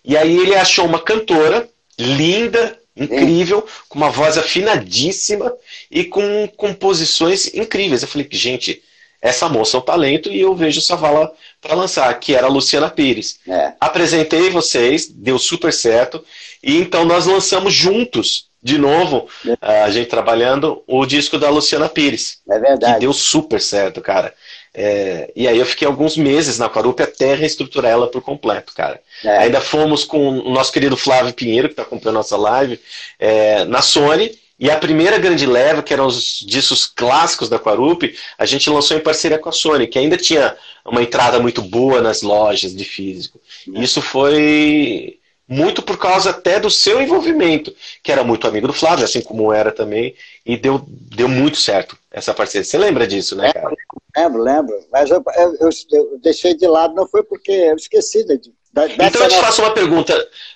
E 0.04 0.16
aí 0.16 0.36
ele 0.36 0.54
achou 0.54 0.84
uma 0.84 0.98
cantora 0.98 1.68
linda, 1.98 2.78
incrível, 2.96 3.66
com 3.88 3.98
uma 3.98 4.10
voz 4.10 4.36
afinadíssima 4.36 5.54
e 5.90 6.04
com 6.04 6.48
composições 6.56 7.52
incríveis. 7.54 8.02
Eu 8.02 8.08
falei, 8.08 8.28
gente, 8.30 8.82
essa 9.22 9.48
moça 9.48 9.76
é 9.76 9.80
um 9.80 9.82
talento 9.82 10.30
e 10.30 10.40
eu 10.40 10.54
vejo 10.54 10.80
Savala 10.80 11.32
para 11.60 11.76
lançar, 11.76 12.12
que 12.18 12.34
era 12.34 12.48
a 12.48 12.50
Luciana 12.50 12.90
Pires. 12.90 13.38
É. 13.48 13.72
Apresentei 13.80 14.50
vocês, 14.50 15.06
deu 15.08 15.38
super 15.38 15.72
certo, 15.72 16.22
e 16.60 16.76
então 16.76 17.04
nós 17.04 17.24
lançamos 17.24 17.72
juntos 17.72 18.50
de 18.62 18.78
novo, 18.78 19.28
a 19.60 19.90
gente 19.90 20.08
trabalhando 20.08 20.84
o 20.86 21.04
disco 21.04 21.36
da 21.36 21.50
Luciana 21.50 21.88
Pires. 21.88 22.38
É 22.48 22.58
verdade. 22.60 22.94
Que 22.94 23.00
deu 23.00 23.12
super 23.12 23.60
certo, 23.60 24.00
cara. 24.00 24.32
É, 24.74 25.30
e 25.34 25.48
aí 25.48 25.58
eu 25.58 25.66
fiquei 25.66 25.86
alguns 25.86 26.16
meses 26.16 26.58
na 26.58 26.70
Quarup 26.70 27.02
até 27.02 27.34
reestruturar 27.34 27.90
ela 27.90 28.06
por 28.06 28.22
completo, 28.22 28.72
cara. 28.72 29.00
É. 29.24 29.38
Ainda 29.38 29.60
fomos 29.60 30.04
com 30.04 30.28
o 30.28 30.50
nosso 30.50 30.72
querido 30.72 30.96
Flávio 30.96 31.34
Pinheiro, 31.34 31.68
que 31.68 31.72
está 31.72 31.84
comprando 31.84 32.14
nossa 32.14 32.36
live, 32.36 32.80
é, 33.18 33.64
na 33.64 33.82
Sony. 33.82 34.30
E 34.62 34.70
a 34.70 34.78
primeira 34.78 35.18
grande 35.18 35.44
leva, 35.44 35.82
que 35.82 35.92
eram 35.92 36.06
os 36.06 36.38
discos 36.38 36.86
clássicos 36.86 37.48
da 37.48 37.58
Quarup, 37.58 38.16
a 38.38 38.46
gente 38.46 38.70
lançou 38.70 38.96
em 38.96 39.00
parceria 39.00 39.36
com 39.36 39.48
a 39.48 39.52
Sony, 39.52 39.88
que 39.88 39.98
ainda 39.98 40.16
tinha 40.16 40.56
uma 40.86 41.02
entrada 41.02 41.40
muito 41.40 41.60
boa 41.60 42.00
nas 42.00 42.22
lojas 42.22 42.72
de 42.72 42.84
físico. 42.84 43.40
É. 43.74 43.80
Isso 43.80 44.00
foi 44.00 45.18
muito 45.48 45.82
por 45.82 45.98
causa 45.98 46.30
até 46.30 46.60
do 46.60 46.70
seu 46.70 47.02
envolvimento, 47.02 47.74
que 48.04 48.12
era 48.12 48.22
muito 48.22 48.46
amigo 48.46 48.68
do 48.68 48.72
Flávio, 48.72 49.04
assim 49.04 49.20
como 49.20 49.52
era 49.52 49.72
também, 49.72 50.14
e 50.46 50.56
deu, 50.56 50.80
deu 50.86 51.28
muito 51.28 51.56
certo 51.56 51.98
essa 52.08 52.32
parceria. 52.32 52.64
Você 52.64 52.78
lembra 52.78 53.04
disso, 53.04 53.34
né, 53.34 53.52
cara? 53.52 53.74
Lembro, 54.16 54.42
lembro. 54.44 54.86
Mas 54.92 55.10
eu, 55.10 55.20
eu, 55.38 55.56
eu, 55.58 55.70
eu 55.90 56.18
deixei 56.22 56.54
de 56.54 56.68
lado, 56.68 56.94
não 56.94 57.08
foi 57.08 57.24
porque 57.24 57.50
eu 57.50 57.74
esqueci 57.74 58.24
de. 58.24 58.40
Da, 58.72 58.86
então 58.86 59.22
eu 59.22 59.28
te 59.28 59.36
faço 59.36 59.62
uma 59.62 59.72
pergunta. 59.72 60.14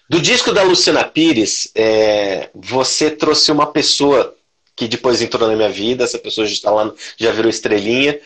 Do 0.09 0.21
disco 0.21 0.53
da 0.53 0.63
Luciana 0.63 1.05
Pires, 1.05 1.71
é, 1.75 2.49
você 2.55 3.11
trouxe 3.11 3.53
uma 3.53 3.67
pessoa 3.67 4.35
que 4.75 4.89
depois 4.89 5.21
entrou 5.21 5.49
na 5.49 5.57
minha 5.57 5.69
vida, 5.69 6.05
essa 6.05 6.19
pessoa 6.19 6.47
já 6.47 6.53
está 6.53 6.71
lá, 6.71 6.93
já 7.17 7.31
virou 7.33 7.51
estrelinha, 7.51 8.19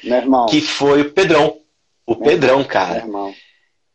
que 0.48 0.60
foi 0.60 1.02
o 1.02 1.10
Pedrão. 1.12 1.58
O 2.06 2.14
Meu 2.14 2.22
Pedrão, 2.24 2.60
irmão. 2.60 2.64
cara. 2.64 3.06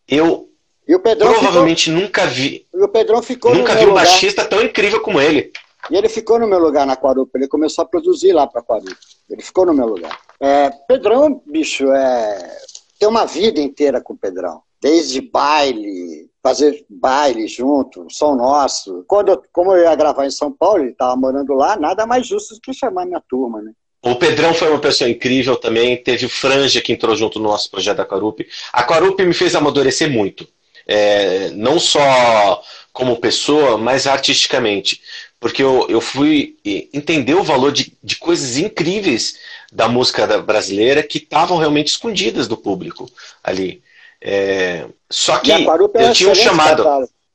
Eu 0.07 0.49
e 0.87 0.95
o 0.95 0.99
Pedrão 0.99 1.33
Provavelmente 1.33 1.85
ficou... 1.85 2.01
nunca 2.01 2.25
vi. 2.27 2.67
E 2.73 2.83
o 2.83 2.87
Pedrão 2.87 3.21
ficou 3.21 3.55
Nunca 3.55 3.73
vi 3.73 3.85
um 3.85 3.89
lugar. 3.89 4.05
baixista 4.05 4.45
tão 4.45 4.61
incrível 4.61 5.01
como 5.01 5.19
ele. 5.19 5.51
E 5.89 5.95
ele 5.95 6.07
ficou 6.09 6.39
no 6.39 6.47
meu 6.47 6.59
lugar 6.59 6.85
na 6.85 6.93
Aquarupa. 6.93 7.37
Ele 7.37 7.47
começou 7.47 7.83
a 7.83 7.87
produzir 7.87 8.33
lá 8.33 8.45
para 8.45 8.61
Aquarupa. 8.61 8.95
Ele 9.29 9.41
ficou 9.41 9.65
no 9.65 9.73
meu 9.73 9.87
lugar. 9.87 10.17
É, 10.39 10.69
Pedrão, 10.87 11.41
bicho, 11.45 11.91
é... 11.91 12.57
tem 12.99 13.09
uma 13.09 13.25
vida 13.25 13.59
inteira 13.59 13.99
com 13.99 14.13
o 14.13 14.17
Pedrão. 14.17 14.61
Desde 14.85 15.19
baile, 15.19 16.29
fazer 16.43 16.85
baile 16.87 17.47
junto, 17.47 18.05
som 18.07 18.35
nosso. 18.35 19.03
Quando 19.07 19.29
eu, 19.29 19.43
como 19.51 19.71
eu 19.71 19.83
ia 19.83 19.95
gravar 19.95 20.27
em 20.27 20.31
São 20.31 20.51
Paulo, 20.51 20.83
ele 20.83 20.91
estava 20.91 21.15
morando 21.15 21.55
lá, 21.55 21.75
nada 21.75 22.05
mais 22.05 22.27
justo 22.27 22.53
do 22.53 22.61
que 22.61 22.71
chamar 22.71 23.07
minha 23.07 23.21
turma, 23.27 23.63
né? 23.63 23.71
O 24.03 24.15
Pedrão 24.15 24.53
foi 24.53 24.69
uma 24.69 24.79
pessoa 24.79 25.09
incrível 25.09 25.55
também. 25.55 25.97
Teve 25.97 26.27
o 26.27 26.29
Franja 26.29 26.81
que 26.81 26.93
entrou 26.93 27.15
junto 27.15 27.39
no 27.39 27.49
nosso 27.49 27.71
projeto 27.71 27.97
da 27.97 28.03
Aquarup. 28.03 28.45
A 28.71 28.81
Aquarup 28.81 29.19
me 29.25 29.33
fez 29.33 29.55
amadurecer 29.55 30.07
muito 30.07 30.47
é, 30.87 31.49
não 31.51 31.79
só 31.79 32.61
como 32.93 33.17
pessoa, 33.17 33.77
mas 33.77 34.07
artisticamente. 34.07 35.01
Porque 35.39 35.61
eu, 35.61 35.85
eu 35.89 35.99
fui 35.99 36.55
entender 36.93 37.33
o 37.33 37.43
valor 37.43 37.71
de, 37.71 37.93
de 38.03 38.15
coisas 38.17 38.57
incríveis 38.57 39.37
da 39.71 39.87
música 39.87 40.25
brasileira 40.41 41.03
que 41.03 41.17
estavam 41.17 41.57
realmente 41.57 41.87
escondidas 41.87 42.47
do 42.47 42.55
público 42.55 43.09
ali. 43.43 43.81
É, 44.21 44.85
só 45.09 45.37
que 45.39 45.51
é 45.51 45.65
eu 45.65 46.13
tinha 46.13 46.31
um 46.31 46.35
chamado. 46.35 46.83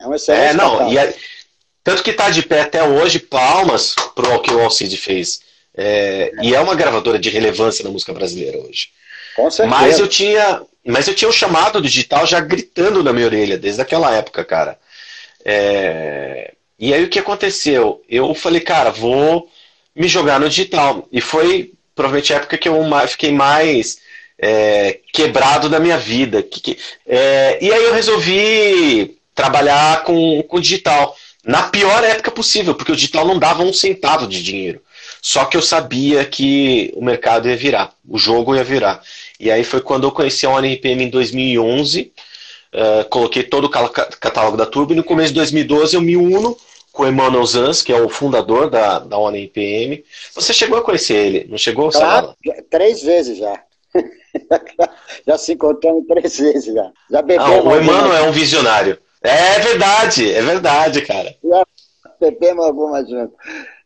É 0.01 0.07
um 0.07 0.15
é, 0.29 0.55
não, 0.55 0.91
e 0.91 0.99
a, 0.99 1.13
tanto 1.83 2.03
que 2.03 2.11
está 2.11 2.31
de 2.31 2.43
pé 2.43 2.63
até 2.63 2.83
hoje, 2.83 3.19
palmas 3.19 3.95
para 4.15 4.35
o 4.35 4.41
que 4.41 4.53
o 4.53 4.61
Alcide 4.61 4.97
fez. 4.97 5.41
É, 5.75 6.33
e 6.43 6.55
é 6.55 6.61
uma 6.61 6.75
gravadora 6.75 7.19
de 7.19 7.31
relevância 7.31 7.85
na 7.85 7.91
música 7.91 8.13
brasileira 8.13 8.59
hoje. 8.59 8.89
Com 9.37 9.51
certeza. 9.51 9.81
Mas 9.81 9.99
eu 9.99 10.09
tinha, 10.09 10.63
mas 10.85 11.09
eu 11.09 11.15
tinha 11.15 11.29
o 11.29 11.33
chamado 11.33 11.81
digital 11.81 12.27
já 12.27 12.41
gritando 12.41 13.03
na 13.03 13.13
minha 13.13 13.27
orelha, 13.27 13.57
desde 13.57 13.81
aquela 13.81 14.15
época, 14.15 14.45
cara. 14.45 14.79
É... 15.45 16.53
E 16.79 16.93
aí 16.93 17.05
o 17.05 17.09
que 17.09 17.19
aconteceu? 17.19 18.03
Eu 18.09 18.35
falei, 18.35 18.61
cara, 18.61 18.91
vou 18.91 19.49
me 19.95 20.09
jogar 20.09 20.41
no 20.41 20.49
digital. 20.49 21.07
E 21.13 21.21
foi 21.21 21.73
provavelmente 21.95 22.33
a 22.33 22.37
época 22.37 22.59
que 22.59 22.69
eu 22.69 22.83
fiquei 23.07 23.33
mais 23.33 23.99
é, 24.41 25.01
quebrado 25.13 25.69
da 25.69 25.79
minha 25.79 25.99
vida. 25.99 26.45
É, 27.07 27.59
e 27.61 27.73
aí 27.73 27.85
eu 27.85 27.93
resolvi 27.93 29.19
trabalhar 29.35 30.03
com, 30.05 30.43
com 30.43 30.61
digital. 30.61 31.15
Na 31.45 31.65
pior 31.65 32.05
época 32.05 32.31
possível, 32.31 32.75
porque 32.75 32.93
o 32.93 32.97
digital 32.97 33.27
não 33.27 33.39
dava 33.39 33.63
um 33.63 33.73
centavo 33.73 34.27
de 34.27 34.43
dinheiro. 34.43 34.83
Só 35.23 35.45
que 35.45 35.57
eu 35.57 35.63
sabia 35.63 36.25
que 36.25 36.93
o 36.95 37.05
mercado 37.05 37.49
ia 37.49 37.57
virar, 37.57 37.93
o 38.09 38.19
jogo 38.19 38.55
ia 38.55 38.65
virar. 38.65 39.03
E 39.39 39.51
aí 39.51 39.65
foi 39.65 39.81
quando 39.81 40.05
eu 40.05 40.13
conheci 40.13 40.47
a 40.47 40.51
ONRPM 40.51 41.05
em 41.05 41.11
2011, 41.11 42.13
uh, 42.75 43.09
coloquei 43.09 43.43
todo 43.43 43.65
o 43.65 43.69
catálogo 43.69 44.57
da 44.57 44.67
Turbo, 44.67 44.93
e 44.93 44.97
no 44.97 45.05
começo 45.05 45.29
de 45.29 45.35
2012 45.41 45.95
eu 45.95 46.01
me 46.01 46.17
uno 46.17 46.57
com 46.93 47.03
o 47.03 47.09
Emmanuel 47.09 47.45
Zans, 47.45 47.83
que 47.83 47.93
é 47.93 48.01
o 48.01 48.09
fundador 48.09 48.71
da, 48.71 48.99
da 48.99 49.19
ONRPM. 49.19 50.03
Você 50.35 50.53
chegou 50.53 50.79
a 50.79 50.83
conhecer 50.83 51.15
ele, 51.15 51.47
não 51.49 51.59
chegou? 51.59 51.91
Claro, 51.91 52.35
três 52.71 53.03
vezes 53.03 53.39
já. 53.39 53.63
já 55.27 55.39
se 55.39 55.53
encontramos 55.53 56.07
três 56.07 56.39
vezes 56.39 56.75
já. 56.75 56.91
Já 57.11 57.23
bebemos. 57.23 57.51
Não, 57.51 57.67
o 57.67 57.77
Emmanuel 57.77 58.17
é 58.17 58.23
um 58.23 58.33
visionário. 58.33 58.99
É 59.23 59.59
verdade, 59.59 60.33
é 60.33 60.43
verdade, 60.43 61.03
cara. 61.03 61.35
Já 61.45 61.65
bebemos 62.21 62.65
algumas 62.65 63.09
juntas. 63.09 63.37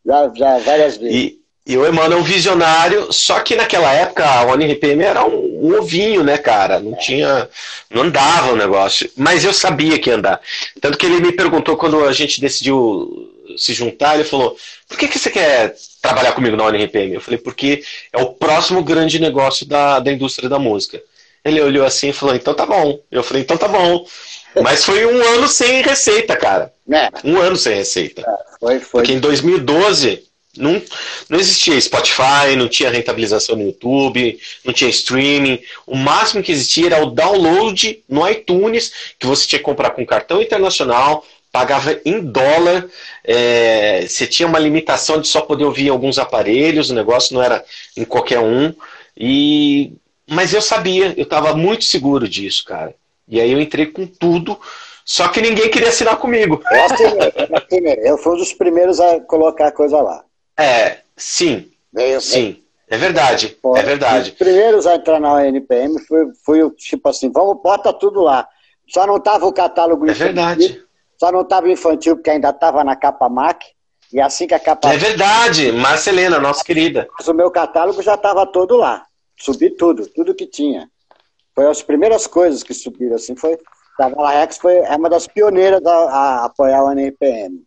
Já, 0.04 0.32
já 0.34 0.58
várias 0.58 0.96
vezes. 0.96 1.14
E, 1.14 1.40
e 1.66 1.76
o 1.78 1.86
Emmanuel 1.86 2.18
é 2.18 2.20
um 2.20 2.24
visionário, 2.24 3.12
só 3.12 3.40
que 3.40 3.56
naquela 3.56 3.92
época 3.92 4.24
a 4.24 4.44
ONRPM 4.44 5.02
era 5.02 5.24
um, 5.24 5.66
um, 5.66 5.78
ovinho, 5.78 6.22
né, 6.22 6.36
cara? 6.36 6.78
Não 6.78 6.94
tinha. 6.96 7.48
Não 7.90 8.02
andava 8.02 8.52
o 8.52 8.56
negócio. 8.56 9.10
Mas 9.16 9.44
eu 9.44 9.52
sabia 9.52 9.98
que 9.98 10.10
ia 10.10 10.16
andar. 10.16 10.40
Tanto 10.80 10.98
que 10.98 11.06
ele 11.06 11.20
me 11.20 11.32
perguntou 11.32 11.76
quando 11.76 12.04
a 12.04 12.12
gente 12.12 12.40
decidiu 12.40 13.33
se 13.56 13.72
juntar, 13.72 14.14
ele 14.14 14.24
falou: 14.24 14.56
por 14.88 14.98
que, 14.98 15.08
que 15.08 15.18
você 15.18 15.30
quer 15.30 15.74
trabalhar 16.00 16.32
comigo 16.32 16.56
na 16.56 16.64
ONRPM? 16.64 17.14
Eu 17.14 17.20
falei, 17.20 17.38
porque 17.38 17.82
é 18.12 18.18
o 18.18 18.34
próximo 18.34 18.82
grande 18.82 19.18
negócio 19.18 19.66
da, 19.66 19.98
da 19.98 20.12
indústria 20.12 20.48
da 20.48 20.58
música. 20.58 21.00
Ele 21.44 21.60
olhou 21.60 21.84
assim 21.84 22.08
e 22.08 22.12
falou, 22.12 22.34
então 22.34 22.54
tá 22.54 22.64
bom. 22.64 22.98
Eu 23.10 23.22
falei, 23.22 23.42
então 23.42 23.56
tá 23.56 23.68
bom. 23.68 24.06
Mas 24.62 24.84
foi 24.84 25.04
um 25.04 25.22
ano 25.34 25.48
sem 25.48 25.82
receita, 25.82 26.36
cara. 26.36 26.72
É. 26.90 27.10
Um 27.24 27.38
ano 27.38 27.56
sem 27.56 27.74
receita. 27.74 28.22
É, 28.22 28.58
foi, 28.58 28.80
foi. 28.80 29.02
Porque 29.02 29.12
em 29.12 29.20
2012 29.20 30.24
não, 30.56 30.80
não 31.28 31.38
existia 31.38 31.80
Spotify, 31.80 32.54
não 32.56 32.68
tinha 32.68 32.90
rentabilização 32.90 33.56
no 33.56 33.64
YouTube, 33.64 34.38
não 34.64 34.72
tinha 34.72 34.88
streaming. 34.90 35.60
O 35.86 35.96
máximo 35.96 36.42
que 36.42 36.52
existia 36.52 36.86
era 36.86 37.02
o 37.02 37.10
download 37.10 38.02
no 38.08 38.28
iTunes, 38.28 38.92
que 39.18 39.26
você 39.26 39.46
tinha 39.46 39.58
que 39.58 39.64
comprar 39.64 39.90
com 39.90 40.06
cartão 40.06 40.40
internacional, 40.40 41.26
pagava 41.54 42.00
em 42.04 42.18
dólar, 42.18 42.84
é, 43.22 44.04
você 44.08 44.26
tinha 44.26 44.48
uma 44.48 44.58
limitação 44.58 45.20
de 45.20 45.28
só 45.28 45.40
poder 45.40 45.64
ouvir 45.64 45.86
em 45.86 45.90
alguns 45.90 46.18
aparelhos, 46.18 46.90
o 46.90 46.94
negócio 46.94 47.32
não 47.32 47.40
era 47.40 47.64
em 47.96 48.04
qualquer 48.04 48.40
um. 48.40 48.74
E 49.16 49.92
mas 50.28 50.52
eu 50.52 50.60
sabia, 50.60 51.14
eu 51.16 51.22
estava 51.22 51.54
muito 51.54 51.84
seguro 51.84 52.28
disso, 52.28 52.64
cara. 52.64 52.92
E 53.28 53.40
aí 53.40 53.52
eu 53.52 53.60
entrei 53.60 53.86
com 53.86 54.04
tudo, 54.04 54.58
só 55.04 55.28
que 55.28 55.40
ninguém 55.40 55.70
queria 55.70 55.90
assinar 55.90 56.16
comigo. 56.16 56.60
Eu, 57.70 57.84
eu 58.04 58.18
fui 58.18 58.34
um 58.34 58.38
dos 58.38 58.52
primeiros 58.52 58.98
a 58.98 59.20
colocar 59.20 59.68
a 59.68 59.72
coisa 59.72 60.00
lá. 60.02 60.24
É, 60.58 60.98
sim. 61.16 61.70
Veio, 61.92 62.20
sim. 62.20 62.64
É 62.88 62.96
verdade, 62.96 63.56
é 63.76 63.82
verdade. 63.82 64.30
Os 64.30 64.36
primeiros 64.36 64.88
a 64.88 64.96
entrar 64.96 65.20
na 65.20 65.46
NPM 65.46 66.00
foi, 66.04 66.32
foi 66.44 66.68
tipo 66.72 67.08
assim, 67.08 67.30
vamos, 67.30 67.62
bota 67.62 67.92
tudo 67.92 68.22
lá. 68.22 68.48
Só 68.88 69.06
não 69.06 69.20
tava 69.20 69.46
o 69.46 69.52
catálogo. 69.52 70.10
É 70.10 70.12
verdade. 70.12 70.84
Só 71.18 71.30
não 71.32 71.44
tava 71.44 71.70
infantil, 71.70 72.16
porque 72.16 72.30
ainda 72.30 72.52
tava 72.52 72.82
na 72.84 72.96
capa 72.96 73.28
MAC. 73.28 73.64
E 74.12 74.20
assim 74.20 74.46
que 74.46 74.54
a 74.54 74.60
capa. 74.60 74.92
É 74.92 74.96
verdade, 74.96 75.72
Marcelena, 75.72 76.38
nossa 76.38 76.62
querida. 76.62 77.08
Mas 77.18 77.26
o 77.26 77.34
meu 77.34 77.50
catálogo 77.50 78.00
já 78.02 78.16
tava 78.16 78.46
todo 78.46 78.76
lá. 78.76 79.04
Subi 79.36 79.70
tudo, 79.70 80.06
tudo 80.06 80.34
que 80.34 80.46
tinha. 80.46 80.88
Foi 81.54 81.66
as 81.68 81.82
primeiras 81.82 82.26
coisas 82.26 82.62
que 82.62 82.74
subiram, 82.74 83.16
assim, 83.16 83.34
foi. 83.36 83.58
A 83.98 84.08
Vala 84.08 84.30
Rex 84.30 84.58
foi 84.58 84.76
é 84.76 84.96
uma 84.96 85.08
das 85.08 85.26
pioneiras 85.26 85.84
a, 85.86 85.92
a 85.92 86.44
apoiar 86.46 86.82
o 86.82 86.92
NPM. 86.92 87.62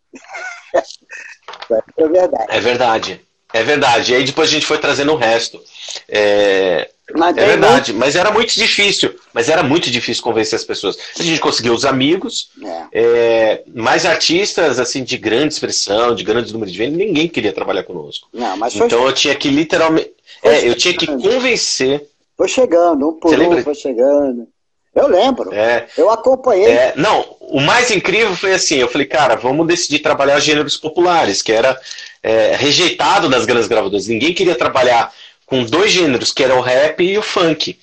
É 1.97 2.07
verdade. 2.07 2.45
É 2.49 2.59
verdade. 2.59 3.27
É 3.53 3.63
verdade. 3.63 4.11
E 4.11 4.15
aí 4.15 4.23
depois 4.25 4.49
a 4.49 4.51
gente 4.51 4.65
foi 4.65 4.77
trazendo 4.77 5.13
o 5.13 5.17
resto. 5.17 5.61
É, 6.07 6.89
é 7.09 7.45
verdade, 7.45 7.93
muito... 7.93 8.05
mas 8.05 8.15
era 8.15 8.31
muito 8.31 8.53
difícil. 8.53 9.15
Mas 9.33 9.47
era 9.47 9.63
muito 9.63 9.89
difícil 9.89 10.21
convencer 10.21 10.57
as 10.57 10.65
pessoas. 10.65 10.97
A 11.17 11.23
gente 11.23 11.39
conseguiu 11.39 11.73
os 11.73 11.85
amigos, 11.85 12.49
é. 12.61 12.85
É, 12.91 13.63
mais 13.73 14.05
artistas 14.05 14.79
assim 14.79 15.03
de 15.03 15.17
grande 15.17 15.53
expressão, 15.53 16.13
de 16.13 16.23
grande 16.23 16.51
número 16.51 16.69
de 16.69 16.77
vendas, 16.77 16.97
ninguém 16.97 17.27
queria 17.27 17.53
trabalhar 17.53 17.83
conosco. 17.83 18.27
Não, 18.33 18.57
mas 18.57 18.75
então 18.75 19.05
eu 19.05 19.13
tinha 19.13 19.35
que 19.35 19.49
literalmente. 19.49 20.11
É, 20.43 20.67
eu 20.67 20.75
tinha 20.75 20.93
que 20.95 21.07
convencer. 21.07 22.09
Foi 22.35 22.47
chegando, 22.47 23.09
um 23.09 23.13
por 23.13 23.29
Você 23.29 23.35
um 23.35 23.39
lembra? 23.39 23.63
foi 23.63 23.75
chegando. 23.75 24.47
Eu 24.93 25.07
lembro. 25.07 25.53
É, 25.53 25.87
eu 25.95 26.09
acompanhei. 26.09 26.71
É, 26.71 26.93
não, 26.95 27.23
o 27.39 27.61
mais 27.61 27.91
incrível 27.91 28.35
foi 28.35 28.53
assim, 28.53 28.77
eu 28.77 28.87
falei, 28.87 29.05
cara, 29.05 29.35
vamos 29.35 29.67
decidir 29.67 29.99
trabalhar 29.99 30.39
gêneros 30.39 30.75
populares, 30.75 31.43
que 31.43 31.51
era 31.51 31.79
é, 32.23 32.55
rejeitado 32.55 33.29
nas 33.29 33.45
grandes 33.45 33.67
gravadoras. 33.67 34.07
Ninguém 34.07 34.33
queria 34.33 34.55
trabalhar 34.55 35.13
com 35.47 35.63
dois 35.63 35.91
gêneros, 35.91 36.31
que 36.31 36.43
era 36.43 36.55
o 36.55 36.61
rap 36.61 37.01
e 37.01 37.17
o 37.17 37.23
funk. 37.23 37.79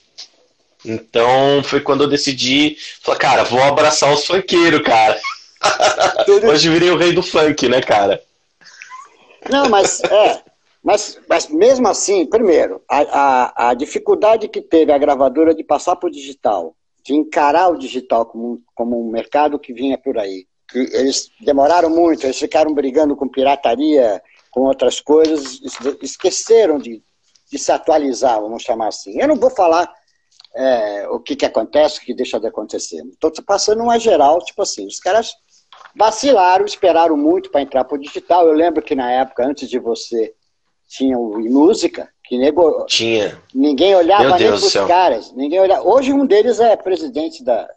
Então 0.85 1.63
foi 1.65 1.81
quando 1.81 2.05
eu 2.05 2.09
decidi, 2.09 2.77
falei, 3.01 3.19
cara, 3.19 3.43
vou 3.43 3.63
abraçar 3.63 4.13
os 4.13 4.25
funkeiros, 4.25 4.83
cara. 4.83 5.19
Hoje 6.47 6.69
virei 6.69 6.91
o 6.91 6.97
rei 6.97 7.13
do 7.13 7.23
funk, 7.23 7.69
né, 7.69 7.81
cara? 7.81 8.23
Não, 9.51 9.69
mas 9.69 10.03
é. 10.05 10.43
Mas, 10.83 11.19
mas 11.27 11.49
mesmo 11.49 11.89
assim, 11.89 12.27
primeiro, 12.27 12.83
a, 12.87 13.01
a, 13.01 13.71
a 13.71 13.75
dificuldade 13.75 14.49
que 14.49 14.61
teve 14.61 14.93
a 14.93 14.99
gravadora 14.99 15.55
de 15.55 15.65
passar 15.65 15.97
para 15.97 16.09
o 16.09 16.13
digital, 16.13 16.77
de 17.03 17.15
encarar 17.15 17.71
o 17.71 17.79
digital 17.79 18.27
como, 18.27 18.61
como 18.75 19.01
um 19.01 19.11
mercado 19.11 19.59
que 19.59 19.73
vinha 19.73 19.97
por 19.97 20.19
aí. 20.19 20.47
Que 20.69 20.81
eles 20.93 21.31
demoraram 21.41 21.89
muito, 21.89 22.27
eles 22.27 22.39
ficaram 22.39 22.75
brigando 22.75 23.17
com 23.17 23.27
pirataria, 23.27 24.23
com 24.51 24.63
outras 24.63 25.01
coisas, 25.01 25.59
esqueceram 26.03 26.79
de, 26.79 27.03
de 27.55 27.59
se 27.61 27.71
atualizar, 27.71 28.41
vamos 28.41 28.65
chamar 28.65 28.89
assim. 28.89 29.21
Eu 29.21 29.29
não 29.29 29.37
vou 29.37 29.49
falar 29.49 29.89
é, 30.57 31.07
o 31.09 31.21
que, 31.21 31.37
que 31.37 31.47
acontece, 31.47 32.01
o 32.01 32.03
que 32.03 32.13
deixa 32.13 32.41
de 32.41 32.49
acontecer. 32.49 33.01
Estou 33.05 33.31
passando 33.47 33.81
uma 33.81 33.97
geral, 33.97 34.41
tipo 34.45 34.61
assim, 34.61 34.85
os 34.89 34.99
caras 34.99 35.33
vacilaram, 35.95 36.65
esperaram 36.65 37.17
muito 37.17 37.51
para 37.51 37.63
entrar 37.63 37.85
para 37.85 37.95
o 37.95 38.01
digital. 38.01 38.49
Eu 38.49 38.55
lembro 38.55 38.83
que 38.83 38.97
na 38.97 39.09
época, 39.09 39.47
antes 39.47 39.71
de 39.71 39.79
você, 39.79 40.35
tinha 40.89 41.17
o 41.17 41.39
música, 41.49 42.09
que 42.25 42.37
nego... 42.37 42.85
tinha. 42.87 43.41
ninguém 43.55 43.95
olhava 43.95 44.37
nem 44.37 44.49
para 44.49 44.57
os 44.57 44.73
caras. 44.73 45.33
Ninguém 45.33 45.61
olhava. 45.61 45.89
Hoje 45.89 46.13
um 46.13 46.27
deles 46.27 46.59
é 46.59 46.77
presidente 46.77 47.45
da, 47.45 47.69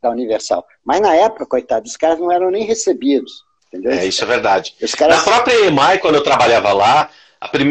da 0.00 0.10
Universal. 0.10 0.64
Mas 0.84 1.00
na 1.00 1.16
época, 1.16 1.46
coitado, 1.46 1.84
os 1.84 1.96
caras 1.96 2.20
não 2.20 2.30
eram 2.30 2.48
nem 2.48 2.62
recebidos. 2.62 3.44
Entendeu? 3.66 3.90
É, 3.90 4.06
isso 4.06 4.22
é 4.22 4.26
verdade. 4.26 4.76
Caras... 4.96 5.16
Na 5.16 5.22
própria 5.24 5.66
EMAI, 5.66 5.98
quando 5.98 6.14
eu 6.14 6.22
trabalhava 6.22 6.72
lá, 6.72 7.10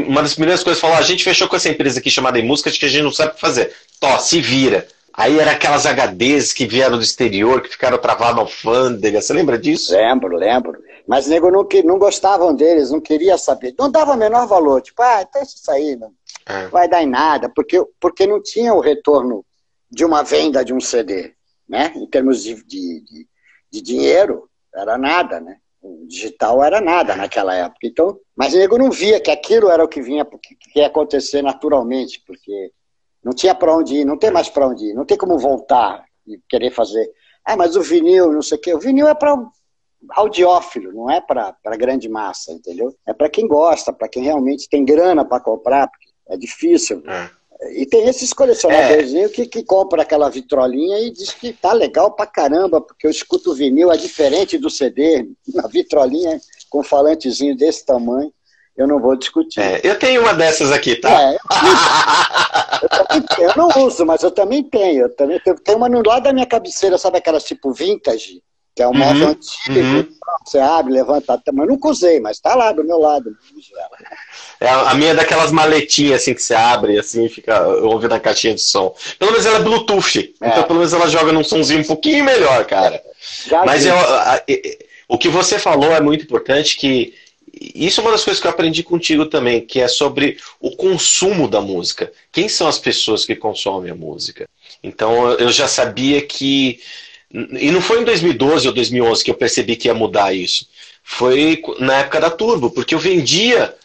uma 0.08 0.22
das 0.22 0.34
primeiras 0.34 0.64
coisas 0.64 0.80
falou: 0.80 0.96
a 0.96 1.02
gente 1.02 1.24
fechou 1.24 1.48
com 1.48 1.56
essa 1.56 1.70
empresa 1.70 2.00
aqui 2.00 2.10
chamada 2.10 2.42
Música, 2.42 2.72
que 2.72 2.86
a 2.86 2.90
gente 2.90 3.04
não 3.04 3.12
sabe 3.12 3.32
o 3.32 3.36
que 3.36 3.42
fazer. 3.42 3.74
Tó, 4.00 4.18
se 4.20 4.42
vira. 4.42 4.88
Aí 5.18 5.40
era 5.40 5.52
aquelas 5.52 5.86
HDs 5.86 6.52
que 6.52 6.66
vieram 6.66 6.98
do 6.98 7.04
exterior, 7.04 7.62
que 7.62 7.70
ficaram 7.70 7.98
travadas 7.98 8.36
na 8.36 8.42
alfândega. 8.42 9.22
Você 9.22 9.32
lembra 9.32 9.58
disso? 9.58 9.94
Lembro, 9.94 10.36
lembro. 10.36 10.78
Mas 11.08 11.28
nego 11.28 11.50
não, 11.50 11.66
não 11.86 11.98
gostavam 11.98 12.54
deles, 12.54 12.92
não 12.92 13.00
queria 13.00 13.38
saber. 13.38 13.74
Não 13.80 13.90
dava 13.90 14.12
o 14.14 14.18
menor 14.18 14.46
valor. 14.46 14.82
Tipo, 14.82 15.02
ah, 15.02 15.22
então 15.22 15.42
isso 15.42 15.72
aí 15.72 15.96
não 15.96 16.12
é. 16.46 16.68
vai 16.68 16.90
dar 16.90 17.02
em 17.02 17.08
nada. 17.08 17.50
Porque, 17.50 17.82
porque 18.00 18.28
não 18.28 18.42
tinha 18.42 18.74
o 18.74 18.82
retorno 18.82 19.46
de 19.90 20.04
uma 20.04 20.22
venda 20.22 20.66
de 20.66 20.74
um 20.74 20.82
CD, 20.82 21.34
né? 21.68 21.94
Em 21.96 22.08
termos 22.08 22.44
de, 22.44 22.56
de, 22.66 23.02
de, 23.02 23.28
de 23.72 23.82
dinheiro, 23.82 24.50
era 24.74 24.98
nada, 24.98 25.40
né? 25.40 25.58
Digital 26.08 26.64
era 26.64 26.82
nada 26.82 27.16
naquela 27.16 27.56
época. 27.56 27.80
Então, 27.84 28.20
mas 28.36 28.54
o 28.54 28.58
nego 28.58 28.78
não 28.78 28.92
via 28.92 29.20
que 29.20 29.32
aquilo 29.32 29.70
era 29.70 29.84
o 29.84 29.88
que 29.88 30.02
vinha, 30.02 30.26
que 30.26 30.80
ia 30.80 30.88
acontecer 30.88 31.42
naturalmente, 31.42 32.24
porque 32.26 32.72
não 33.24 33.34
tinha 33.34 33.56
para 33.56 33.76
onde 33.76 33.96
ir, 33.98 34.06
não 34.06 34.18
tem 34.18 34.32
mais 34.32 34.50
para 34.50 34.68
onde 34.68 34.86
ir, 34.86 34.94
não 34.94 35.06
tem 35.06 35.18
como 35.18 35.38
voltar 35.38 36.06
e 36.28 36.40
querer 36.50 36.72
fazer. 36.72 37.10
Ah, 37.44 37.56
mas 37.56 37.76
o 37.76 37.82
vinil, 37.82 38.32
não 38.32 38.42
sei 38.42 38.58
o 38.58 38.62
quê. 38.62 38.74
O 38.74 38.80
vinil 38.80 39.08
é 39.08 39.14
para 39.14 39.36
audiófilo, 40.12 40.92
não 40.94 41.10
é 41.10 41.20
para 41.22 41.56
grande 41.78 42.08
massa, 42.10 42.52
entendeu? 42.52 42.96
É 43.08 43.14
para 43.14 43.30
quem 43.30 43.48
gosta, 43.48 43.92
para 43.92 44.08
quem 44.08 44.24
realmente 44.24 44.70
tem 44.70 44.86
grana 44.86 45.26
para 45.26 45.44
comprar, 45.44 45.88
porque 45.88 46.08
é 46.28 46.38
difícil. 46.38 47.04
É. 47.08 47.30
E 47.72 47.86
tem 47.86 48.08
esses 48.08 48.34
colecionadorzinhos 48.34 49.32
é. 49.32 49.34
que, 49.34 49.48
que 49.48 49.64
compram 49.64 50.02
aquela 50.02 50.30
vitrolinha 50.30 51.00
e 51.00 51.12
diz 51.12 51.32
que 51.32 51.54
tá 51.54 51.74
legal 51.74 52.12
pra 52.12 52.26
caramba, 52.26 52.82
porque 52.82 53.08
eu 53.08 53.12
escuto 53.12 53.52
o 53.52 53.56
vinil, 53.56 53.92
é 53.92 53.98
diferente 53.98 54.58
do 54.58 54.70
CD, 54.70 55.30
uma 55.54 55.68
vitrolinha 55.70 56.40
com 56.70 56.82
um 56.82 56.84
falantezinho 56.84 57.56
desse 57.56 57.86
tamanho 57.86 58.32
eu 58.78 58.88
não 58.88 59.00
vou 59.00 59.16
discutir. 59.16 59.62
É, 59.62 59.80
eu 59.84 59.98
tenho 59.98 60.22
uma 60.22 60.34
dessas 60.34 60.72
aqui, 60.72 60.98
tá? 60.98 61.10
É, 61.10 61.36
eu, 61.36 61.40
eu, 63.40 63.50
eu, 63.50 63.56
não 63.56 63.70
uso, 63.86 64.06
mas 64.06 64.22
eu 64.22 64.32
também 64.32 64.64
tenho. 64.64 65.04
Eu 65.04 65.16
também 65.16 65.40
tenho, 65.40 65.58
tem 65.58 65.76
uma 65.76 65.88
no 65.88 66.04
lado 66.06 66.24
da 66.24 66.34
minha 66.34 66.46
cabeceira, 66.46 66.98
sabe 66.98 67.18
aquelas 67.18 67.44
tipo 67.44 67.72
vintage? 67.72 68.44
Que 68.76 68.84
é 68.84 68.88
um 68.88 68.92
uhum, 68.92 68.98
móvel 68.98 69.30
antigo, 69.30 69.80
uhum. 69.80 70.08
você 70.46 70.60
abre, 70.60 70.92
levanta, 70.92 71.42
mas 71.54 71.66
eu 71.66 71.72
nunca 71.72 71.88
usei, 71.88 72.20
mas 72.20 72.40
tá 72.40 72.56
lá 72.56 72.74
do 72.74 72.84
meu 72.84 73.00
lado. 73.00 73.34
É, 74.60 74.68
a 74.68 74.94
minha 74.96 75.12
é 75.12 75.16
daquelas 75.16 75.52
maletinhas 75.52 76.22
assim 76.22 76.34
que 76.34 76.42
você 76.42 76.54
abre 76.54 77.00
assim 77.00 77.30
fica 77.30 77.66
ouvindo 77.68 78.14
a 78.14 78.20
caixinha 78.20 78.54
de 78.54 78.62
som. 78.62 78.94
Pelo 79.18 79.32
menos 79.32 79.46
ela 79.46 79.60
é 79.60 79.64
Bluetooth, 79.64 80.36
é. 80.42 80.48
então 80.50 80.64
pelo 80.64 80.80
menos 80.80 80.94
ela 80.94 81.08
joga 81.08 81.32
num 81.32 81.44
somzinho 81.44 81.82
um 81.82 81.86
pouquinho 81.86 82.26
melhor, 82.26 82.66
cara. 82.66 83.02
Já 83.48 83.66
mas 83.66 83.86
eu, 83.86 83.96
a, 83.96 84.36
a, 84.36 84.42
o 85.08 85.18
que 85.18 85.30
você 85.30 85.58
falou 85.58 85.92
é 85.92 86.02
muito 86.02 86.26
importante 86.26 86.78
que 86.78 87.14
isso 87.74 88.02
é 88.02 88.04
uma 88.04 88.12
das 88.12 88.24
coisas 88.24 88.42
que 88.42 88.48
eu 88.48 88.52
aprendi 88.52 88.84
contigo 88.84 89.26
também, 89.26 89.62
que 89.62 89.80
é 89.80 89.88
sobre 89.88 90.38
o 90.60 90.76
consumo 90.76 91.48
da 91.48 91.62
música. 91.62 92.12
Quem 92.32 92.50
são 92.50 92.68
as 92.68 92.78
pessoas 92.78 93.26
que 93.26 93.36
consomem 93.36 93.92
a 93.92 93.96
música? 93.96 94.48
Então 94.84 95.32
eu 95.32 95.50
já 95.52 95.68
sabia 95.68 96.22
que. 96.22 96.80
E 97.60 97.70
não 97.70 97.82
foi 97.82 98.02
em 98.02 98.06
2012 98.06 98.68
ou 98.68 98.74
2011 98.74 99.24
que 99.24 99.32
eu 99.32 99.36
percebi 99.36 99.76
que 99.76 99.90
ia 99.90 99.94
mudar 99.94 100.34
isso. 100.34 100.68
Foi 101.04 101.62
na 101.80 101.98
época 101.98 102.22
da 102.22 102.30
Turbo, 102.30 102.72
porque 102.72 102.96
eu 102.96 103.00
vendia 103.00 103.76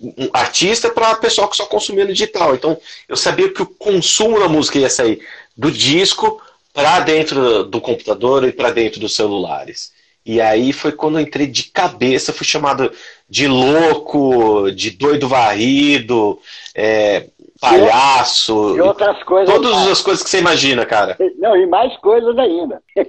um 0.00 0.28
artista 0.32 0.90
para 0.90 1.14
pessoal 1.16 1.48
que 1.48 1.56
só 1.56 1.66
consumia 1.66 2.04
no 2.04 2.12
digital. 2.12 2.54
Então 2.54 2.78
eu 3.08 3.16
sabia 3.16 3.52
que 3.52 3.62
o 3.62 3.66
consumo 3.66 4.40
da 4.40 4.48
música 4.48 4.78
ia 4.78 4.90
sair 4.90 5.20
do 5.56 5.70
disco 5.70 6.42
para 6.74 7.00
dentro 7.00 7.64
do 7.64 7.80
computador 7.80 8.44
e 8.44 8.52
para 8.52 8.70
dentro 8.70 9.00
dos 9.00 9.14
celulares. 9.14 9.92
E 10.26 10.40
aí 10.40 10.72
foi 10.72 10.92
quando 10.92 11.18
eu 11.18 11.22
entrei 11.22 11.46
de 11.46 11.64
cabeça, 11.64 12.32
fui 12.32 12.46
chamado 12.46 12.92
de 13.28 13.46
louco, 13.46 14.70
de 14.70 14.90
doido 14.90 15.26
varrido, 15.26 16.38
é, 16.74 17.26
palhaço. 17.60 18.76
E 18.76 18.80
outras 18.80 19.22
coisas. 19.22 19.54
Todas 19.54 19.72
mais. 19.72 19.90
as 19.90 20.00
coisas 20.00 20.22
que 20.22 20.30
você 20.30 20.38
imagina, 20.38 20.86
cara. 20.86 21.16
Não, 21.38 21.56
e 21.56 21.66
mais 21.66 21.96
coisas 21.98 22.36
ainda. 22.38 22.82
É. 22.96 23.06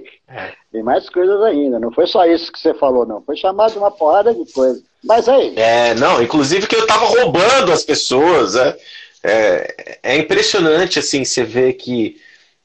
E 0.72 0.84
mais 0.84 1.08
coisas 1.10 1.42
ainda. 1.42 1.80
Não 1.80 1.90
foi 1.90 2.06
só 2.06 2.24
isso 2.24 2.52
que 2.52 2.60
você 2.60 2.72
falou, 2.72 3.04
não. 3.04 3.20
Foi 3.22 3.36
chamado 3.36 3.72
de 3.72 3.78
uma 3.78 3.90
porrada 3.90 4.32
de 4.32 4.52
coisas. 4.52 4.80
Mas 5.02 5.28
aí. 5.28 5.52
É, 5.56 5.96
não, 5.96 6.22
inclusive 6.22 6.68
que 6.68 6.76
eu 6.76 6.86
tava 6.86 7.06
roubando 7.06 7.72
as 7.72 7.82
pessoas. 7.82 8.54
É, 8.54 8.78
é, 9.24 9.98
é 10.00 10.16
impressionante, 10.16 11.00
assim, 11.00 11.24
você 11.24 11.42
ver 11.42 11.72
que 11.72 12.20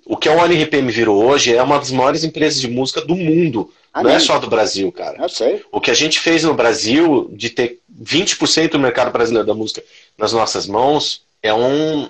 o 0.06 0.16
que 0.16 0.30
a 0.30 0.34
ONRPM 0.34 0.92
virou 0.92 1.26
hoje 1.26 1.56
é 1.56 1.64
uma 1.64 1.80
das 1.80 1.90
maiores 1.90 2.24
empresas 2.24 2.62
de 2.62 2.68
música 2.68 3.02
do 3.02 3.16
mundo. 3.16 3.72
Não 3.96 4.10
é 4.10 4.20
só 4.20 4.38
do 4.38 4.48
Brasil, 4.48 4.92
cara. 4.92 5.18
Eu 5.22 5.30
sei. 5.30 5.64
O 5.72 5.82
que 5.82 5.90
a 5.90 5.94
gente 5.94 6.20
fez 6.20 6.44
no 6.44 6.54
Brasil, 6.54 7.30
de 7.32 7.50
ter 7.50 7.80
20% 8.04 8.72
do 8.72 8.80
mercado 8.80 9.12
brasileiro 9.12 9.48
da 9.48 9.54
música 9.54 9.82
nas 10.18 10.34
nossas 10.34 10.68
mãos, 10.68 11.25
é 11.46 11.54
um, 11.54 12.10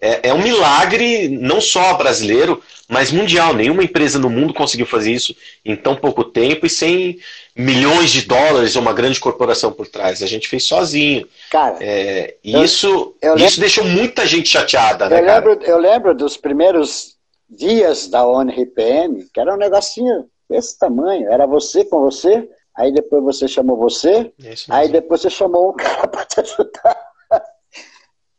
é, 0.00 0.28
é, 0.28 0.34
um 0.34 0.42
milagre 0.42 1.28
não 1.28 1.60
só 1.60 1.94
brasileiro, 1.94 2.60
mas 2.88 3.12
mundial. 3.12 3.54
Nenhuma 3.54 3.84
empresa 3.84 4.18
no 4.18 4.28
mundo 4.28 4.52
conseguiu 4.52 4.86
fazer 4.86 5.12
isso 5.12 5.34
em 5.64 5.76
tão 5.76 5.94
pouco 5.94 6.24
tempo 6.24 6.66
e 6.66 6.70
sem 6.70 7.18
milhões 7.54 8.10
de 8.10 8.22
dólares 8.22 8.74
ou 8.74 8.82
uma 8.82 8.92
grande 8.92 9.20
corporação 9.20 9.72
por 9.72 9.86
trás. 9.86 10.22
A 10.22 10.26
gente 10.26 10.48
fez 10.48 10.64
sozinho. 10.64 11.28
Cara, 11.50 11.76
é, 11.80 12.34
eu, 12.44 12.64
isso, 12.64 13.14
eu 13.22 13.36
isso 13.36 13.60
deixou 13.60 13.84
muita 13.84 14.26
gente 14.26 14.48
chateada, 14.48 15.08
né, 15.08 15.20
eu 15.20 15.24
lembro, 15.24 15.60
eu 15.62 15.78
lembro 15.78 16.14
dos 16.14 16.36
primeiros 16.36 17.16
dias 17.48 18.08
da 18.08 18.26
ONRPM, 18.26 19.28
que 19.32 19.38
era 19.38 19.54
um 19.54 19.58
negocinho 19.58 20.26
desse 20.50 20.76
tamanho. 20.76 21.30
Era 21.30 21.46
você 21.46 21.84
com 21.84 22.00
você, 22.00 22.48
aí 22.76 22.92
depois 22.92 23.22
você 23.22 23.46
chamou 23.46 23.76
você, 23.76 24.32
aí 24.68 24.88
depois 24.88 25.20
você 25.20 25.30
chamou 25.30 25.70
um 25.70 25.74
cara 25.78 26.08
para 26.08 26.24
te 26.24 26.40
ajudar. 26.40 27.11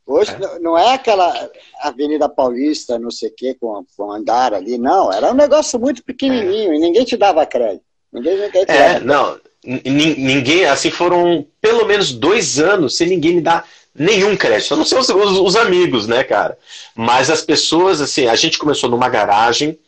Hoje 0.05 0.31
é. 0.31 0.59
não 0.59 0.77
é 0.77 0.93
aquela 0.93 1.49
Avenida 1.81 2.27
Paulista, 2.27 2.99
não 2.99 3.09
sei 3.09 3.29
o 3.29 3.33
quê, 3.35 3.55
com, 3.59 3.85
com 3.95 4.11
andar 4.11 4.53
ali, 4.53 4.77
não. 4.77 5.11
Era 5.11 5.31
um 5.31 5.35
negócio 5.35 5.79
muito 5.79 6.03
pequenininho 6.03 6.73
é. 6.73 6.75
e 6.75 6.79
ninguém 6.79 7.05
te 7.05 7.15
dava 7.15 7.45
crédito. 7.45 7.83
Ninguém, 8.11 8.37
ninguém 8.37 8.65
é, 8.67 8.99
não. 8.99 9.39
Ninguém, 9.63 10.65
assim, 10.65 10.91
foram 10.91 11.45
pelo 11.61 11.85
menos 11.85 12.11
dois 12.11 12.59
anos 12.59 12.97
sem 12.97 13.07
ninguém 13.07 13.35
me 13.35 13.41
dar 13.41 13.65
nenhum 13.95 14.35
crédito. 14.35 14.71
Eu 14.71 14.77
não 14.77 14.85
sei 14.85 14.97
os, 14.97 15.07
os, 15.09 15.39
os 15.39 15.55
amigos, 15.55 16.05
né, 16.05 16.23
cara? 16.23 16.57
Mas 16.93 17.29
as 17.29 17.41
pessoas, 17.41 18.01
assim, 18.01 18.27
a 18.27 18.35
gente 18.35 18.59
começou 18.59 18.89
numa 18.89 19.07
garagem, 19.09 19.79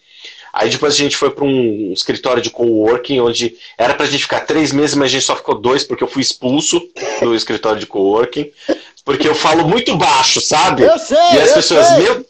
Aí 0.55 0.69
depois 0.69 0.93
a 0.93 0.97
gente 0.97 1.17
foi 1.17 1.29
para 1.31 1.43
um 1.43 1.91
escritório 1.91 2.41
de 2.41 2.49
coworking, 2.49 3.19
onde 3.19 3.57
era 3.77 3.93
para 3.93 4.05
a 4.05 4.09
gente 4.09 4.21
ficar 4.21 4.39
três 4.39 4.71
meses, 4.71 4.95
mas 4.95 5.07
a 5.07 5.11
gente 5.11 5.25
só 5.25 5.35
ficou 5.35 5.55
dois, 5.55 5.83
porque 5.83 6.01
eu 6.01 6.07
fui 6.07 6.21
expulso 6.21 6.81
do 7.19 7.35
escritório 7.35 7.77
de 7.77 7.85
coworking. 7.85 8.49
Porque 9.05 9.27
eu 9.27 9.35
falo 9.35 9.67
muito 9.67 9.95
baixo, 9.95 10.41
sabe? 10.41 10.81
Eu 10.81 10.97
sei! 10.97 11.17
E 11.33 11.39
as 11.39 11.53
pessoas, 11.53 11.87
sei. 11.87 11.99
meu. 11.99 12.25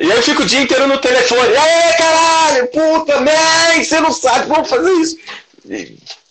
E 0.00 0.10
eu 0.10 0.22
fico 0.22 0.42
o 0.42 0.46
dia 0.46 0.60
inteiro 0.60 0.88
no 0.88 0.98
telefone. 0.98 1.56
Aê, 1.56 1.92
caralho! 1.94 2.66
Puta, 2.66 3.20
man, 3.20 3.82
você 3.82 4.00
não 4.00 4.12
sabe 4.12 4.48
como 4.48 4.64
fazer 4.64 4.92
isso. 4.94 5.16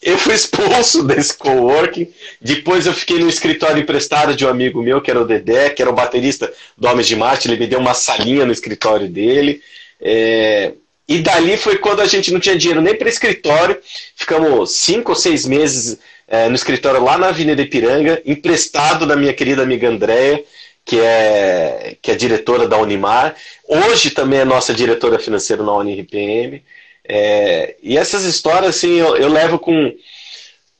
Eu 0.01 0.17
fui 0.17 0.35
expulso 0.35 1.03
desse 1.07 1.33
coworking. 1.35 2.11
Depois 2.41 2.85
eu 2.85 2.93
fiquei 2.93 3.19
no 3.19 3.29
escritório 3.29 3.81
emprestado 3.81 4.35
de 4.35 4.45
um 4.45 4.49
amigo 4.49 4.81
meu, 4.81 5.01
que 5.01 5.09
era 5.09 5.21
o 5.21 5.25
Dedé, 5.25 5.69
que 5.69 5.81
era 5.81 5.91
o 5.91 5.95
baterista 5.95 6.51
do 6.77 6.87
Homens 6.87 7.07
de 7.07 7.15
Marte. 7.15 7.47
Ele 7.47 7.57
me 7.57 7.67
deu 7.67 7.79
uma 7.79 7.93
salinha 7.93 8.45
no 8.45 8.51
escritório 8.51 9.07
dele. 9.07 9.61
É... 9.99 10.73
E 11.07 11.19
dali 11.19 11.55
foi 11.55 11.77
quando 11.77 12.01
a 12.01 12.05
gente 12.05 12.31
não 12.31 12.39
tinha 12.39 12.57
dinheiro 12.57 12.81
nem 12.81 12.95
para 12.95 13.07
escritório. 13.07 13.79
Ficamos 14.15 14.71
cinco 14.71 15.11
ou 15.11 15.15
seis 15.15 15.45
meses 15.45 15.97
é, 16.27 16.49
no 16.49 16.55
escritório 16.55 17.01
lá 17.01 17.17
na 17.17 17.29
Avenida 17.29 17.61
Ipiranga, 17.61 18.21
emprestado 18.25 19.05
da 19.05 19.15
minha 19.15 19.33
querida 19.33 19.63
amiga 19.63 19.87
Andréia, 19.87 20.43
que 20.83 20.99
é, 20.99 21.95
que 22.01 22.11
é 22.11 22.15
diretora 22.15 22.67
da 22.67 22.77
Unimar. 22.77 23.35
Hoje 23.67 24.11
também 24.11 24.39
é 24.39 24.45
nossa 24.45 24.73
diretora 24.73 25.17
financeira 25.17 25.63
na 25.63 25.73
UniRPM. 25.73 26.61
É, 27.07 27.75
e 27.81 27.97
essas 27.97 28.25
histórias, 28.25 28.75
assim, 28.75 28.97
eu, 28.97 29.15
eu 29.15 29.29
levo 29.29 29.57
com, 29.57 29.93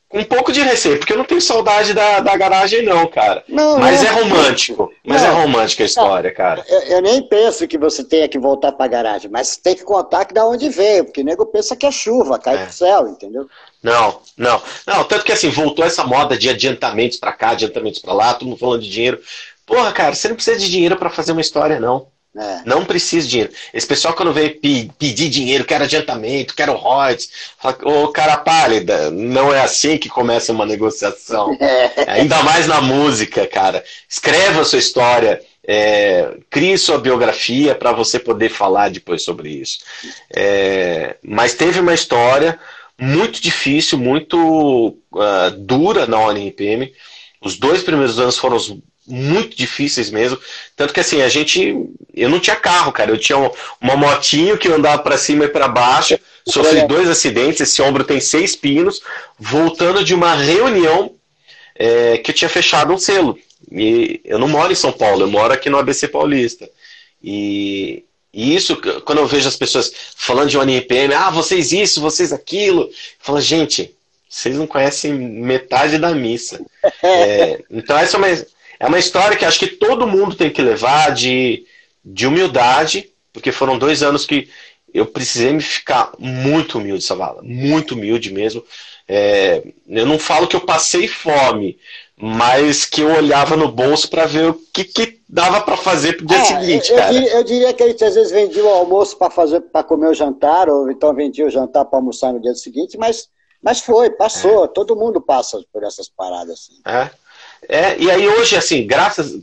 com 0.10 0.20
um 0.20 0.24
pouco 0.24 0.53
de 0.53 0.62
receio, 0.62 0.97
porque 0.97 1.12
eu 1.12 1.18
não 1.18 1.26
tenho 1.26 1.41
saudade 1.41 1.93
da, 1.93 2.22
da 2.22 2.38
garagem, 2.38 2.82
não, 2.84 3.05
cara. 3.08 3.43
Não, 3.47 3.78
mas 3.78 4.01
não, 4.01 4.10
é 4.10 4.12
romântico. 4.14 4.93
Mas 5.05 5.22
é 5.22 5.28
não, 5.28 5.38
é 5.38 5.41
romântica 5.41 5.84
a 5.84 5.86
história, 5.86 6.34
cara. 6.34 6.64
Eu, 6.68 6.80
eu, 6.84 7.01
nem 7.01 7.22
penso 7.22 7.68
que 7.68 7.78
você 7.78 8.03
tenha 8.03 8.28
que 8.28 8.39
voltar 8.39 8.72
pra 8.72 8.88
garagem, 8.88 9.30
mas 9.30 9.58
tem 9.58 9.76
que 9.76 9.84
contar 9.84 10.24
que 10.24 10.34
da 10.34 10.45
onde 10.45 10.70
veio, 10.70 11.05
porque 11.05 11.22
o 11.22 11.26
nego 11.26 11.45
pensa 11.45 11.76
que 11.76 11.86
é 11.86 11.91
chuva, 11.91 12.39
cai 12.39 12.55
é. 12.55 12.66
do 12.66 12.72
céu, 12.72 13.08
entendeu? 13.10 13.47
Não, 13.84 14.22
não. 14.38 14.62
Não, 14.86 15.03
tanto 15.03 15.26
que 15.26 15.32
assim, 15.34 15.49
voltou 15.49 15.84
essa 15.84 16.05
moda 16.05 16.38
de 16.38 16.49
adiantamentos 16.49 17.18
pra 17.18 17.34
cá, 17.34 17.49
adiantamentos 17.49 17.99
pra 17.99 18.14
lá, 18.14 18.34
todo 18.34 18.47
mundo 18.47 18.60
falando 18.60 18.82
de 18.82 18.89
dinheiro. 18.89 19.20
Porra, 19.66 19.91
cara, 19.91 20.16
você 20.16 20.30
não 20.30 20.36
precisa 20.36 20.58
de 20.58 20.72
dinheiro 20.72 20.95
para 20.95 21.10
fazer 21.10 21.34
uma 21.34 21.41
história, 21.41 21.80
não. 21.80 22.08
É. 22.36 22.62
Não 22.66 22.86
precisa 22.86 23.26
de 23.26 23.32
dinheiro. 23.32 23.54
Esse 23.74 23.88
pessoal, 23.88 24.14
quando 24.14 24.34
vem 24.34 24.50
pedir 24.50 25.30
dinheiro, 25.30 25.66
quer 25.66 25.82
adiantamento, 25.82 26.56
quer 26.56 26.70
royalties, 26.70 27.30
fala, 27.58 27.78
ô 27.84 28.10
cara 28.10 28.38
pálida, 28.38 29.10
não 29.10 29.52
é 29.54 29.62
assim 29.62 29.98
que 29.98 30.08
começa 30.08 30.52
uma 30.52 30.66
negociação. 30.66 31.58
É. 31.68 32.12
Ainda 32.12 32.42
mais 32.44 32.68
na 32.68 32.82
música, 32.82 33.46
cara. 33.48 33.84
Escreva 34.08 34.62
a 34.62 34.66
sua 34.66 34.80
história, 34.80 35.42
é, 35.68 36.38
crie 36.50 36.78
sua 36.78 36.98
biografia 36.98 37.76
para 37.76 37.92
você 37.92 38.20
poder 38.20 38.50
falar 38.50 38.90
depois 38.90 39.24
sobre 39.24 39.50
isso. 39.50 39.80
É, 40.34 41.18
mas 41.24 41.56
teve 41.56 41.80
uma 41.80 41.94
história 41.94 42.58
muito 43.00 43.42
difícil, 43.42 43.98
muito 43.98 44.98
uh, 45.14 45.52
dura 45.58 46.08
na 46.08 46.20
ONRPM. 46.20 46.92
Os 47.42 47.58
dois 47.58 47.84
primeiros 47.84 48.20
anos 48.20 48.38
foram 48.38 48.56
os 48.56 48.76
muito 49.08 49.55
difíceis 49.55 50.10
mesmo. 50.10 50.38
Tanto 50.76 50.93
que 50.93 50.99
assim, 50.99 51.22
a 51.22 51.30
gente. 51.30 51.76
Eu 52.14 52.30
não 52.30 52.39
tinha 52.39 52.55
carro, 52.55 52.91
cara. 52.91 53.12
Eu 53.12 53.18
tinha 53.18 53.38
uma 53.80 53.95
motinho 53.95 54.58
que 54.58 54.68
eu 54.68 54.76
andava 54.76 55.01
para 55.01 55.18
cima 55.18 55.45
e 55.45 55.49
para 55.49 55.68
baixo. 55.68 56.20
Sofri 56.47 56.86
dois 56.88 57.10
acidentes. 57.10 57.62
Esse 57.62 57.82
ombro 57.82 58.03
tem 58.03 58.20
seis 58.20 58.55
pinos. 58.55 59.01
Voltando 59.39 60.03
de 60.03 60.14
uma 60.14 60.34
reunião 60.36 61.16
é, 61.76 62.18
que 62.18 62.32
eu 62.32 62.36
tinha 62.36 62.49
fechado 62.49 62.93
um 62.93 62.97
selo. 62.97 63.38
E 63.72 64.22
eu 64.26 64.39
não 64.39 64.47
moro 64.47 64.72
em 64.72 64.76
São 64.76 64.91
Paulo, 64.91 65.22
eu 65.22 65.30
moro 65.30 65.53
aqui 65.53 65.70
no 65.70 65.78
ABC 65.78 66.08
Paulista. 66.08 66.70
E, 67.24 68.03
e 68.34 68.55
isso, 68.55 68.80
quando 69.03 69.20
eu 69.20 69.28
vejo 69.28 69.47
as 69.47 69.55
pessoas 69.55 69.91
falando 70.16 70.49
de 70.49 70.58
ONRPM, 70.58 71.14
ah, 71.14 71.30
vocês 71.30 71.72
isso, 71.72 72.01
vocês 72.01 72.32
aquilo. 72.32 72.89
Fala, 73.20 73.41
gente, 73.41 73.95
vocês 74.30 74.55
não 74.55 74.68
conhecem 74.68 75.14
metade 75.14 75.97
da 75.97 76.14
missa. 76.14 76.60
É, 77.03 77.62
então, 77.70 77.97
essa 77.97 78.16
é 78.16 78.18
uma 78.18 78.30
é 78.80 78.86
uma 78.88 79.00
história 79.00 79.38
que 79.38 79.46
acho 79.46 79.60
que 79.60 79.68
todo 79.68 80.08
mundo 80.08 80.36
tem 80.36 80.50
que 80.50 80.62
levar 80.62 81.14
de, 81.14 81.66
de 82.04 82.28
humildade, 82.28 83.10
porque 83.34 83.52
foram 83.52 83.78
dois 83.78 84.04
anos 84.04 84.26
que 84.26 84.50
eu 84.94 85.06
precisei 85.06 85.54
me 85.54 85.62
ficar 85.62 86.12
muito 86.18 86.78
humilde, 86.78 87.04
Savala. 87.04 87.42
Muito 87.44 87.94
humilde 87.94 88.32
mesmo. 88.32 88.64
É, 89.08 89.64
eu 89.88 90.06
não 90.06 90.20
falo 90.20 90.48
que 90.48 90.56
eu 90.56 90.62
passei 90.62 91.08
fome, 91.08 91.78
mas 92.20 92.84
que 92.84 93.02
eu 93.02 93.16
olhava 93.16 93.56
no 93.56 93.72
bolso 93.72 94.10
para 94.10 94.26
ver 94.26 94.50
o 94.50 94.54
que, 94.74 94.84
que 94.84 95.22
dava 95.30 95.62
para 95.62 95.78
fazer 95.78 96.18
pro 96.18 96.26
dia 96.26 96.38
é, 96.38 96.46
seguinte, 96.46 96.90
eu, 96.90 96.98
cara. 96.98 97.14
Diria, 97.14 97.32
eu 97.34 97.44
diria 97.44 97.74
que 97.74 97.84
a 97.84 97.88
gente 97.88 98.04
às 98.04 98.16
vezes 98.16 98.32
vendia 98.32 98.64
o 98.64 98.70
almoço 98.70 99.18
para 99.18 99.30
fazer 99.30 99.62
para 99.62 99.84
comer 99.84 100.08
o 100.08 100.14
jantar, 100.14 100.70
ou 100.70 100.90
então 100.90 101.14
vendia 101.14 101.46
o 101.46 101.50
jantar 101.50 101.86
para 101.86 102.00
almoçar 102.00 102.34
no 102.34 102.42
dia 102.42 102.56
seguinte, 102.56 102.98
mas, 102.98 103.30
mas 103.62 103.80
foi, 103.82 104.10
passou. 104.10 104.66
É. 104.66 104.68
Todo 104.68 104.96
mundo 104.96 105.22
passa 105.22 105.64
por 105.72 105.84
essas 105.84 106.10
paradas. 106.10 106.54
Assim. 106.54 106.82
É. 106.86 107.10
É, 107.68 107.97
e 107.97 108.10
aí 108.10 108.28
hoje, 108.28 108.55
assim, 108.55 108.86
graças 108.86 109.36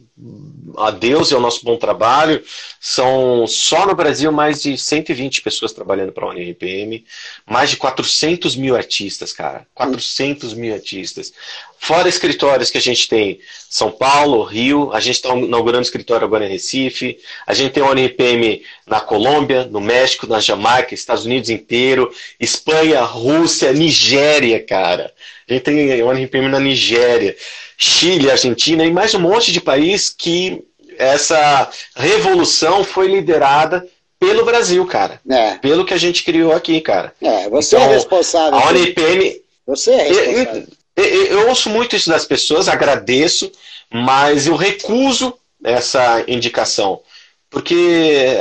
a 0.77 0.91
Deus 0.91 1.31
e 1.31 1.35
ao 1.35 1.41
nosso 1.41 1.65
bom 1.65 1.77
trabalho, 1.77 2.43
são 2.81 3.47
só 3.47 3.87
no 3.87 3.95
Brasil 3.95 4.31
mais 4.33 4.63
de 4.63 4.77
120 4.77 5.43
pessoas 5.43 5.73
trabalhando 5.73 6.13
para 6.13 6.25
a 6.25 6.31
UNRPM, 6.31 7.05
mais 7.47 7.71
de 7.71 7.77
400 7.77 8.57
mil 8.57 8.77
artistas, 8.77 9.33
cara. 9.33 9.67
400 9.75 10.55
mil 10.55 10.75
artistas. 10.75 11.33
Fora 11.79 12.09
escritórios 12.09 12.71
que 12.71 12.79
a 12.79 12.81
gente 12.81 13.09
tem 13.09 13.41
São 13.69 13.91
Paulo, 13.91 14.43
Rio, 14.43 14.91
a 14.93 15.01
gente 15.01 15.17
está 15.17 15.35
inaugurando 15.35 15.83
escritório 15.83 16.25
agora 16.25 16.47
em 16.47 16.51
Recife, 16.51 17.19
a 17.47 17.53
gente 17.53 17.73
tem 17.73 17.83
a 17.83 18.61
na 18.87 19.01
Colômbia, 19.01 19.67
no 19.67 19.81
México, 19.81 20.27
na 20.27 20.41
Jamaica, 20.41 20.95
Estados 20.95 21.27
Unidos 21.27 21.51
inteiro, 21.51 22.11
Espanha, 22.41 23.03
Rússia, 23.03 23.73
Nigéria, 23.73 24.65
cara. 24.65 25.13
A 25.49 25.53
gente 25.53 25.63
tem 25.63 26.01
a 26.01 26.07
UNRPM 26.07 26.49
na 26.49 26.61
Nigéria. 26.61 27.37
Chile, 27.77 28.31
Argentina 28.31 28.85
e 28.85 28.93
mais 28.93 29.15
um 29.15 29.21
monte 29.21 29.53
de 29.53 29.61
país 29.61 30.09
que 30.09 30.63
essa 30.97 31.69
revolução 31.97 32.85
foi 32.85 33.09
liderada 33.09 33.87
pelo 34.19 34.45
Brasil, 34.45 34.87
cara. 34.87 35.21
É. 35.29 35.57
Pelo 35.57 35.85
que 35.85 35.93
a 35.93 35.99
gente 35.99 36.23
criou 36.23 36.53
aqui, 36.53 36.81
cara. 36.81 37.13
É, 37.21 37.49
você 37.49 37.77
é 37.77 37.79
então, 37.79 37.91
é 37.91 37.95
responsável. 37.95 38.59
A 38.59 38.69
ONIPM. 38.69 39.41
Você 39.67 39.91
é 39.91 40.03
responsável. 40.03 40.67
Eu, 40.97 41.05
eu, 41.05 41.27
eu, 41.27 41.49
ouço 41.49 41.69
muito 41.69 41.97
isso 41.97 42.09
das 42.09 42.25
pessoas, 42.25 42.69
agradeço, 42.69 43.51
mas 43.93 44.47
eu 44.47 44.55
recuso 44.55 45.35
essa 45.63 46.25
indicação. 46.29 47.01
Porque 47.51 48.37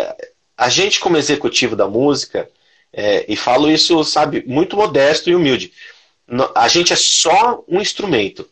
a 0.58 0.70
gente, 0.70 0.99
como 0.99 1.18
executivo 1.18 1.76
da 1.76 1.88
música, 1.88 2.47
é, 2.93 3.26
e 3.28 3.36
falo 3.36 3.72
isso, 3.72 4.04
sabe, 4.04 4.43
muito 4.45 4.78
modesto 4.78 5.30
e 5.30 5.36
humilde, 5.36 5.72
a 6.55 6.67
gente 6.67 6.93
é 6.93 6.95
só 6.95 7.63
um 7.67 7.82
instrumento. 7.82 8.47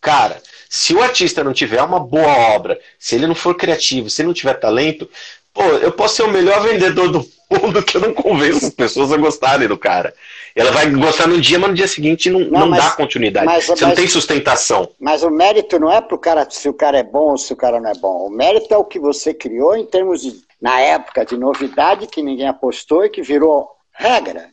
Cara, 0.00 0.42
se 0.68 0.94
o 0.94 1.02
artista 1.02 1.42
não 1.42 1.52
tiver 1.52 1.82
uma 1.82 1.98
boa 1.98 2.54
obra, 2.54 2.78
se 2.98 3.14
ele 3.14 3.26
não 3.26 3.34
for 3.34 3.54
criativo, 3.54 4.10
se 4.10 4.20
ele 4.20 4.28
não 4.28 4.34
tiver 4.34 4.54
talento, 4.54 5.08
pô, 5.52 5.62
eu 5.62 5.92
posso 5.92 6.16
ser 6.16 6.22
o 6.24 6.30
melhor 6.30 6.62
vendedor 6.62 7.08
do 7.08 7.26
mundo 7.50 7.82
que 7.82 7.96
eu 7.96 8.00
não 8.00 8.12
convenço 8.12 8.66
as 8.66 8.74
pessoas 8.74 9.12
a 9.12 9.16
gostarem 9.16 9.68
do 9.68 9.78
cara. 9.78 10.14
Ela 10.54 10.70
vai 10.72 10.90
gostar 10.90 11.26
num 11.26 11.40
dia, 11.40 11.58
mas 11.58 11.70
no 11.70 11.76
dia 11.76 11.88
seguinte 11.88 12.28
não, 12.28 12.40
não, 12.40 12.60
não 12.60 12.68
mas, 12.68 12.84
dá 12.84 12.90
continuidade. 12.90 13.46
Mas, 13.46 13.64
Você 13.64 13.72
mas, 13.72 13.80
não 13.80 13.94
tem 13.94 14.08
sustentação. 14.08 14.90
Mas 15.00 15.22
o 15.22 15.30
mérito 15.30 15.78
não 15.78 15.90
é 15.90 16.00
pro 16.00 16.18
cara 16.18 16.46
se 16.50 16.68
o 16.68 16.74
cara 16.74 16.98
é 16.98 17.02
bom 17.02 17.30
ou 17.30 17.38
se 17.38 17.52
o 17.52 17.56
cara 17.56 17.80
não 17.80 17.90
é 17.90 17.94
bom. 17.94 18.26
O 18.26 18.30
mérito 18.30 18.72
é 18.72 18.76
o 18.76 18.84
que 18.84 18.98
você 18.98 19.32
criou 19.32 19.76
em 19.76 19.86
termos 19.86 20.22
de, 20.22 20.34
na 20.60 20.80
época, 20.80 21.24
de 21.24 21.36
novidade 21.36 22.06
que 22.06 22.22
ninguém 22.22 22.48
apostou 22.48 23.04
e 23.04 23.10
que 23.10 23.22
virou 23.22 23.68
regra. 23.92 24.50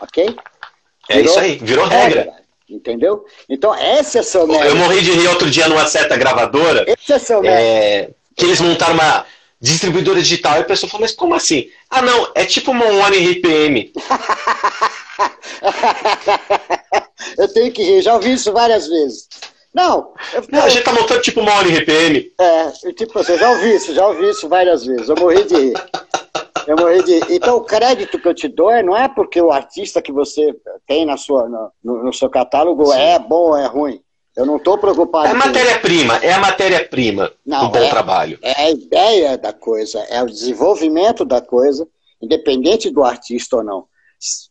Ok? 0.00 0.36
Virou 1.08 1.22
é 1.22 1.26
isso 1.26 1.38
aí, 1.38 1.58
virou 1.62 1.86
regra. 1.86 2.20
regra. 2.20 2.38
Entendeu? 2.68 3.24
Então, 3.48 3.74
esse 3.74 4.18
é 4.18 4.22
seu 4.22 4.46
mérito. 4.46 4.66
Eu 4.66 4.76
morri 4.76 5.00
de 5.00 5.12
rir 5.12 5.26
outro 5.28 5.50
dia 5.50 5.66
numa 5.68 5.86
certa 5.86 6.18
gravadora. 6.18 6.84
Esse 6.86 7.14
é 7.14 7.18
seu 7.18 7.40
mérito. 7.40 7.62
É, 7.62 8.10
que 8.36 8.44
eles 8.44 8.60
montaram 8.60 8.92
uma 8.92 9.24
distribuidora 9.58 10.20
digital. 10.20 10.58
E 10.58 10.60
a 10.60 10.64
pessoa 10.64 10.90
falou, 10.90 11.02
mas 11.02 11.14
como 11.14 11.34
assim? 11.34 11.70
Ah, 11.88 12.02
não, 12.02 12.30
é 12.34 12.44
tipo 12.44 12.70
uma 12.70 12.84
One 12.84 13.16
RPM. 13.32 13.90
eu 17.38 17.48
tenho 17.54 17.72
que 17.72 17.82
rir, 17.82 18.02
já 18.02 18.14
ouvi 18.14 18.34
isso 18.34 18.52
várias 18.52 18.86
vezes. 18.86 19.26
Não, 19.72 20.12
eu, 20.34 20.44
não, 20.50 20.62
a 20.62 20.68
gente 20.68 20.84
tá 20.84 20.92
montando 20.92 21.22
tipo 21.22 21.40
uma 21.40 21.58
One 21.60 21.74
RPM. 21.74 22.30
É, 22.38 22.92
tipo, 22.92 23.14
você 23.14 23.38
já 23.38 23.50
ouvi 23.50 23.74
isso, 23.76 23.94
já 23.94 24.06
ouvi 24.06 24.28
isso 24.28 24.46
várias 24.48 24.84
vezes. 24.84 25.08
Eu 25.08 25.16
morri 25.16 25.44
de 25.44 25.54
rir. 25.54 25.74
Eu 26.68 26.76
morri 26.76 27.02
de... 27.02 27.34
Então, 27.34 27.56
o 27.56 27.64
crédito 27.64 28.18
que 28.18 28.28
eu 28.28 28.34
te 28.34 28.46
dou 28.46 28.70
não 28.82 28.94
é 28.94 29.08
porque 29.08 29.40
o 29.40 29.50
artista 29.50 30.02
que 30.02 30.12
você 30.12 30.54
tem 30.86 31.06
na 31.06 31.16
sua, 31.16 31.48
no, 31.82 32.04
no 32.04 32.12
seu 32.12 32.28
catálogo 32.28 32.92
Sim. 32.92 32.98
é 33.00 33.18
bom 33.18 33.48
ou 33.48 33.56
é 33.56 33.64
ruim. 33.64 34.02
Eu 34.36 34.44
não 34.44 34.58
estou 34.58 34.76
preocupado. 34.76 35.28
É 35.28 35.30
a 35.30 35.34
matéria-prima, 35.34 36.16
é 36.18 36.30
a 36.30 36.38
matéria-prima 36.38 37.32
do 37.46 37.68
bom 37.70 37.78
é, 37.78 37.88
trabalho. 37.88 38.38
É 38.42 38.64
a 38.64 38.70
ideia 38.70 39.38
da 39.38 39.50
coisa, 39.50 39.98
é 40.10 40.22
o 40.22 40.26
desenvolvimento 40.26 41.24
da 41.24 41.40
coisa, 41.40 41.88
independente 42.20 42.90
do 42.90 43.02
artista 43.02 43.56
ou 43.56 43.64
não. 43.64 43.86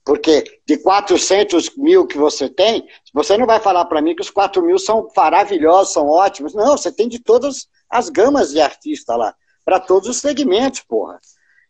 Porque 0.03 0.43
de 0.65 0.77
400 0.77 1.77
mil 1.77 2.07
que 2.07 2.17
você 2.17 2.49
tem, 2.49 2.87
você 3.13 3.37
não 3.37 3.45
vai 3.45 3.59
falar 3.59 3.85
para 3.85 4.01
mim 4.01 4.15
que 4.15 4.23
os 4.23 4.31
4 4.31 4.63
mil 4.63 4.79
são 4.79 5.07
maravilhosos, 5.15 5.93
são 5.93 6.07
ótimos. 6.07 6.55
Não, 6.55 6.75
você 6.75 6.91
tem 6.91 7.07
de 7.07 7.19
todas 7.19 7.67
as 7.87 8.09
gamas 8.09 8.49
de 8.49 8.59
artista 8.59 9.15
lá, 9.15 9.35
para 9.63 9.79
todos 9.79 10.09
os 10.09 10.17
segmentos, 10.17 10.81
porra. 10.81 11.19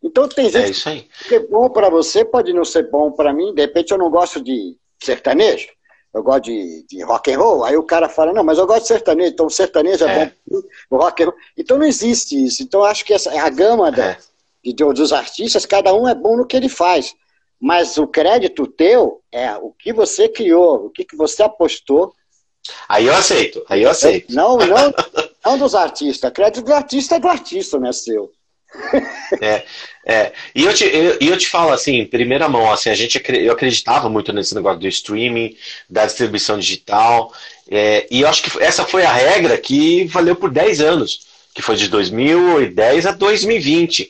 Então 0.01 0.27
tem 0.27 0.49
gente 0.49 0.65
é 0.65 0.69
isso 0.69 0.89
aí. 0.89 1.07
que 1.27 1.35
é 1.35 1.39
bom 1.39 1.69
para 1.69 1.89
você, 1.89 2.23
pode 2.23 2.53
não 2.53 2.63
ser 2.63 2.89
bom 2.89 3.11
para 3.11 3.33
mim. 3.33 3.53
De 3.53 3.61
repente 3.61 3.91
eu 3.91 3.97
não 3.97 4.09
gosto 4.09 4.41
de 4.41 4.77
sertanejo, 5.01 5.69
eu 6.13 6.23
gosto 6.23 6.43
de, 6.45 6.85
de 6.87 7.03
rock 7.03 7.31
and 7.31 7.39
roll. 7.39 7.63
Aí 7.63 7.75
o 7.75 7.83
cara 7.83 8.07
fala, 8.07 8.33
não, 8.33 8.43
mas 8.43 8.57
eu 8.57 8.67
gosto 8.67 8.83
de 8.83 8.87
sertanejo, 8.87 9.31
então 9.31 9.45
o 9.47 9.51
sertanejo 9.51 10.05
é, 10.05 10.21
é. 10.21 10.33
bom 10.45 10.61
o 10.89 10.97
rock 10.97 11.23
and 11.23 11.25
roll. 11.27 11.35
Então 11.57 11.77
não 11.77 11.85
existe 11.85 12.45
isso. 12.45 12.63
Então 12.63 12.81
eu 12.81 12.85
acho 12.85 13.03
que 13.03 13.13
essa, 13.13 13.31
a 13.39 13.49
gama 13.49 13.91
da, 13.91 14.11
é. 14.11 14.17
de, 14.63 14.73
dos 14.73 15.11
artistas, 15.11 15.65
cada 15.65 15.93
um 15.93 16.07
é 16.07 16.15
bom 16.15 16.37
no 16.37 16.45
que 16.45 16.55
ele 16.55 16.69
faz. 16.69 17.15
Mas 17.59 17.97
o 17.97 18.07
crédito 18.07 18.67
teu 18.67 19.21
é 19.31 19.55
o 19.57 19.71
que 19.71 19.91
você 19.91 20.29
criou, 20.29 20.85
o 20.85 20.89
que, 20.91 21.03
que 21.03 21.15
você 21.15 21.41
apostou. 21.41 22.13
Aí 22.87 23.07
eu 23.07 23.15
aceito, 23.15 23.65
aí 23.67 23.81
eu 23.81 23.89
aceito. 23.89 24.33
Não, 24.33 24.57
não, 24.57 24.93
não 25.43 25.57
dos 25.57 25.73
artistas. 25.73 26.31
Crédito 26.31 26.63
do 26.63 26.73
artista 26.73 27.15
é 27.15 27.19
do 27.19 27.27
artista, 27.27 27.79
não 27.79 27.89
é 27.89 27.93
seu. 27.93 28.31
É, 29.41 29.63
é. 30.05 30.31
E 30.55 30.63
eu 30.63 30.73
te, 30.73 30.85
eu, 30.85 31.17
eu 31.19 31.37
te 31.37 31.47
falo 31.47 31.71
assim, 31.73 31.97
em 31.97 32.05
primeira 32.05 32.47
mão, 32.47 32.71
assim, 32.71 32.89
a 32.89 32.95
gente, 32.95 33.21
eu 33.29 33.51
acreditava 33.51 34.09
muito 34.09 34.31
nesse 34.31 34.55
negócio 34.55 34.79
do 34.79 34.87
streaming, 34.87 35.55
da 35.89 36.05
distribuição 36.05 36.57
digital, 36.57 37.33
é, 37.69 38.07
e 38.09 38.21
eu 38.21 38.27
acho 38.27 38.43
que 38.43 38.63
essa 38.63 38.85
foi 38.85 39.03
a 39.03 39.11
regra 39.11 39.57
que 39.57 40.05
valeu 40.05 40.35
por 40.35 40.49
10 40.49 40.81
anos, 40.81 41.27
que 41.53 41.61
foi 41.61 41.75
de 41.75 41.89
2010 41.89 43.05
a 43.05 43.11
2020. 43.11 44.09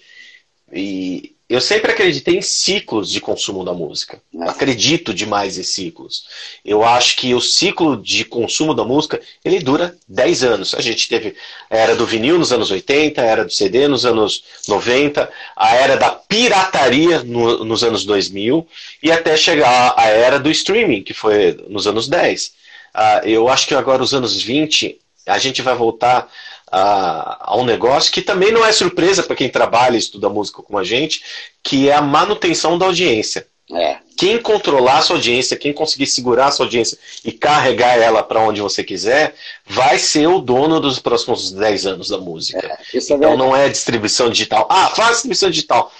E, 0.73 1.35
eu 1.49 1.61
sempre 1.61 1.91
acreditei 1.91 2.35
em 2.35 2.41
ciclos 2.41 3.09
de 3.09 3.21
consumo 3.21 3.63
da 3.63 3.73
música. 3.73 4.21
É. 4.35 4.49
Acredito 4.49 5.13
demais 5.13 5.57
em 5.57 5.63
ciclos. 5.63 6.25
Eu 6.63 6.83
acho 6.83 7.15
que 7.15 7.33
o 7.33 7.39
ciclo 7.39 7.95
de 7.95 8.25
consumo 8.25 8.73
da 8.73 8.83
música, 8.83 9.21
ele 9.45 9.59
dura 9.59 9.95
10 10.09 10.43
anos. 10.43 10.75
A 10.75 10.81
gente 10.81 11.07
teve 11.07 11.35
a 11.69 11.77
era 11.77 11.95
do 11.95 12.05
vinil 12.05 12.37
nos 12.37 12.51
anos 12.51 12.69
80, 12.69 13.21
a 13.21 13.25
era 13.25 13.45
do 13.45 13.51
CD 13.51 13.87
nos 13.87 14.05
anos 14.05 14.43
90, 14.67 15.31
a 15.55 15.75
era 15.75 15.95
da 15.95 16.09
pirataria 16.09 17.23
no, 17.23 17.63
nos 17.63 17.81
anos 17.81 18.03
2000 18.03 18.67
e 19.01 19.09
até 19.09 19.37
chegar 19.37 19.93
a 19.95 20.07
era 20.07 20.37
do 20.37 20.51
streaming, 20.51 21.01
que 21.01 21.13
foi 21.13 21.57
nos 21.69 21.87
anos 21.87 22.09
10. 22.09 22.45
Uh, 22.45 22.51
ah, 22.93 23.21
eu 23.23 23.47
acho 23.47 23.67
que 23.67 23.75
agora 23.75 24.03
os 24.03 24.13
anos 24.13 24.41
20 24.41 24.99
a 25.25 25.37
gente 25.37 25.61
vai 25.61 25.75
voltar 25.75 26.29
a, 26.71 27.51
a 27.51 27.57
um 27.57 27.65
negócio 27.65 28.11
que 28.11 28.21
também 28.21 28.51
não 28.51 28.65
é 28.65 28.71
surpresa 28.71 29.23
para 29.23 29.35
quem 29.35 29.49
trabalha 29.49 29.95
e 29.95 29.99
estuda 29.99 30.29
música 30.29 30.61
como 30.61 30.77
a 30.77 30.83
gente, 30.83 31.23
que 31.63 31.89
é 31.89 31.93
a 31.93 32.01
manutenção 32.01 32.77
da 32.77 32.85
audiência. 32.85 33.47
É. 33.73 33.97
Quem 34.15 34.41
controlar 34.41 34.99
a 34.99 35.01
sua 35.01 35.17
audiência, 35.17 35.57
quem 35.57 35.73
conseguir 35.73 36.07
segurar 36.07 36.47
a 36.47 36.51
sua 36.51 36.65
audiência 36.65 36.97
e 37.23 37.31
carregar 37.31 37.97
ela 37.97 38.23
para 38.23 38.39
onde 38.39 38.61
você 38.61 38.83
quiser, 38.83 39.35
vai 39.65 39.99
ser 39.99 40.27
o 40.27 40.39
dono 40.39 40.79
dos 40.79 40.99
próximos 40.99 41.51
10 41.51 41.85
anos 41.85 42.09
da 42.09 42.17
música. 42.17 42.65
É, 42.65 42.97
é 42.97 42.99
então 42.99 43.37
não 43.37 43.55
é 43.55 43.67
distribuição 43.67 44.29
digital. 44.29 44.65
Ah, 44.69 44.87
faz 44.89 45.11
distribuição 45.11 45.49
digital. 45.49 45.91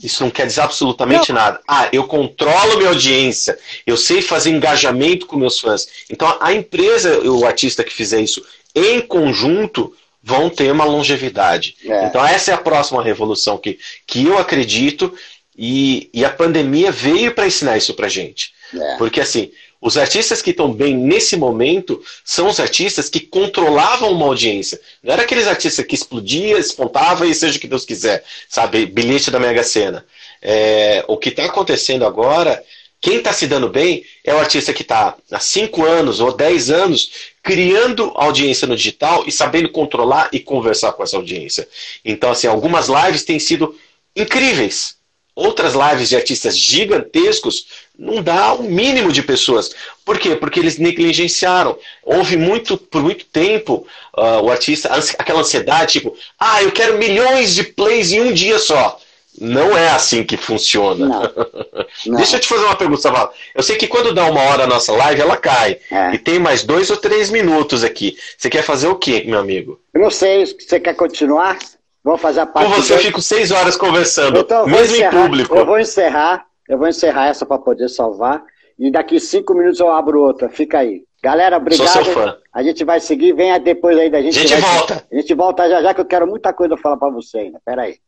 Isso 0.00 0.22
não 0.22 0.30
quer 0.30 0.46
dizer 0.46 0.60
absolutamente 0.60 1.32
não. 1.32 1.40
nada. 1.40 1.60
Ah, 1.66 1.88
eu 1.92 2.06
controlo 2.06 2.76
minha 2.76 2.90
audiência, 2.90 3.58
eu 3.84 3.96
sei 3.96 4.22
fazer 4.22 4.50
engajamento 4.50 5.26
com 5.26 5.36
meus 5.36 5.58
fãs. 5.58 5.88
Então 6.08 6.36
a 6.40 6.52
empresa, 6.52 7.18
o 7.28 7.44
artista 7.44 7.82
que 7.82 7.92
fizer 7.92 8.20
isso 8.20 8.44
em 8.74 9.00
conjunto, 9.00 9.92
vão 10.28 10.50
ter 10.50 10.70
uma 10.70 10.84
longevidade. 10.84 11.74
É. 11.82 12.04
Então 12.04 12.24
essa 12.24 12.50
é 12.50 12.54
a 12.54 12.58
próxima 12.58 13.02
revolução 13.02 13.56
que, 13.56 13.78
que 14.06 14.26
eu 14.26 14.36
acredito 14.36 15.10
e, 15.56 16.10
e 16.12 16.22
a 16.22 16.28
pandemia 16.28 16.92
veio 16.92 17.32
para 17.32 17.46
ensinar 17.46 17.78
isso 17.78 17.94
para 17.94 18.08
gente. 18.08 18.52
É. 18.74 18.96
Porque 18.98 19.22
assim, 19.22 19.50
os 19.80 19.96
artistas 19.96 20.42
que 20.42 20.50
estão 20.50 20.70
bem 20.70 20.94
nesse 20.94 21.34
momento 21.34 22.02
são 22.22 22.46
os 22.48 22.60
artistas 22.60 23.08
que 23.08 23.20
controlavam 23.20 24.12
uma 24.12 24.26
audiência. 24.26 24.78
Não 25.02 25.14
era 25.14 25.22
aqueles 25.22 25.46
artistas 25.46 25.86
que 25.86 25.94
explodia, 25.94 26.58
espontava 26.58 27.26
e 27.26 27.34
seja 27.34 27.56
o 27.56 27.60
que 27.60 27.66
Deus 27.66 27.86
quiser, 27.86 28.22
sabe? 28.50 28.84
Bilhete 28.84 29.30
da 29.30 29.40
Mega 29.40 29.62
Sena. 29.62 30.04
É, 30.42 31.04
o 31.08 31.16
que 31.16 31.30
está 31.30 31.46
acontecendo 31.46 32.04
agora 32.04 32.62
quem 33.00 33.18
está 33.18 33.32
se 33.32 33.46
dando 33.46 33.68
bem 33.68 34.04
é 34.24 34.34
o 34.34 34.38
artista 34.38 34.72
que 34.72 34.82
está 34.82 35.14
há 35.30 35.40
5 35.40 35.84
anos 35.84 36.20
ou 36.20 36.32
10 36.32 36.70
anos 36.70 37.10
criando 37.42 38.12
audiência 38.16 38.66
no 38.66 38.76
digital 38.76 39.24
e 39.26 39.32
sabendo 39.32 39.70
controlar 39.70 40.28
e 40.32 40.40
conversar 40.40 40.92
com 40.92 41.02
essa 41.02 41.16
audiência. 41.16 41.68
Então, 42.04 42.30
assim, 42.30 42.46
algumas 42.46 42.88
lives 42.88 43.24
têm 43.24 43.38
sido 43.38 43.74
incríveis. 44.16 44.96
Outras 45.34 45.72
lives 45.72 46.08
de 46.08 46.16
artistas 46.16 46.58
gigantescos 46.58 47.66
não 47.96 48.20
dá 48.20 48.52
o 48.54 48.62
um 48.62 48.68
mínimo 48.68 49.12
de 49.12 49.22
pessoas. 49.22 49.70
Por 50.04 50.18
quê? 50.18 50.34
Porque 50.34 50.58
eles 50.58 50.78
negligenciaram. 50.78 51.78
Houve 52.02 52.36
muito, 52.36 52.76
por 52.76 53.02
muito 53.04 53.24
tempo, 53.26 53.86
uh, 54.16 54.42
o 54.42 54.50
artista, 54.50 54.90
aquela 55.16 55.40
ansiedade, 55.40 55.92
tipo, 55.92 56.16
ah, 56.36 56.60
eu 56.64 56.72
quero 56.72 56.98
milhões 56.98 57.54
de 57.54 57.62
plays 57.62 58.10
em 58.10 58.20
um 58.20 58.32
dia 58.32 58.58
só. 58.58 58.98
Não 59.40 59.76
é 59.76 59.90
assim 59.90 60.24
que 60.24 60.36
funciona. 60.36 61.06
Não. 61.06 61.22
Não. 62.06 62.16
Deixa 62.16 62.36
eu 62.36 62.40
te 62.40 62.48
fazer 62.48 62.64
uma 62.64 62.76
pergunta, 62.76 63.00
Saval. 63.00 63.32
Eu 63.54 63.62
sei 63.62 63.76
que 63.76 63.86
quando 63.86 64.14
dá 64.14 64.24
uma 64.26 64.40
hora 64.42 64.64
a 64.64 64.66
nossa 64.66 64.92
live, 64.92 65.20
ela 65.20 65.36
cai. 65.36 65.78
É. 65.90 66.14
E 66.14 66.18
tem 66.18 66.38
mais 66.38 66.62
dois 66.62 66.90
ou 66.90 66.96
três 66.96 67.30
minutos 67.30 67.82
aqui. 67.84 68.16
Você 68.36 68.50
quer 68.50 68.62
fazer 68.62 68.88
o 68.88 68.96
quê, 68.96 69.24
meu 69.26 69.38
amigo? 69.38 69.80
Eu 69.94 70.00
não 70.00 70.10
sei. 70.10 70.44
Você 70.46 70.78
quer 70.80 70.94
continuar? 70.94 71.58
Vamos 72.02 72.20
fazer 72.20 72.40
a 72.40 72.46
parte. 72.46 72.72
Com 72.72 72.80
você 72.80 72.94
eu 72.94 72.98
fico 72.98 73.20
seis 73.20 73.50
horas 73.50 73.76
conversando, 73.76 74.40
então, 74.40 74.66
mesmo 74.66 74.96
encerrar, 74.96 75.16
em 75.16 75.22
público. 75.22 75.56
Eu 75.56 75.66
vou 75.66 75.78
encerrar. 75.78 76.46
Eu 76.68 76.78
vou 76.78 76.88
encerrar 76.88 77.26
essa 77.28 77.44
para 77.44 77.58
poder 77.58 77.88
salvar. 77.88 78.42
E 78.78 78.90
daqui 78.90 79.18
cinco 79.18 79.54
minutos 79.54 79.80
eu 79.80 79.90
abro 79.92 80.20
outra. 80.20 80.48
Fica 80.48 80.78
aí. 80.78 81.02
Galera, 81.22 81.56
obrigado. 81.56 81.88
Sou 81.88 82.04
seu 82.04 82.14
fã. 82.14 82.36
A 82.52 82.62
gente 82.62 82.84
vai 82.84 83.00
seguir. 83.00 83.32
Venha 83.32 83.58
depois 83.58 83.98
aí 83.98 84.08
da 84.08 84.22
gente. 84.22 84.38
A 84.38 84.40
gente 84.40 84.60
volta. 84.60 85.06
A 85.10 85.14
gente 85.16 85.34
volta 85.34 85.68
já 85.68 85.82
já 85.82 85.92
que 85.92 86.00
eu 86.00 86.04
quero 86.04 86.26
muita 86.26 86.52
coisa 86.52 86.76
falar 86.76 86.96
para 86.96 87.10
você 87.10 87.38
ainda. 87.38 87.60
Pera 87.64 87.82
aí. 87.82 87.98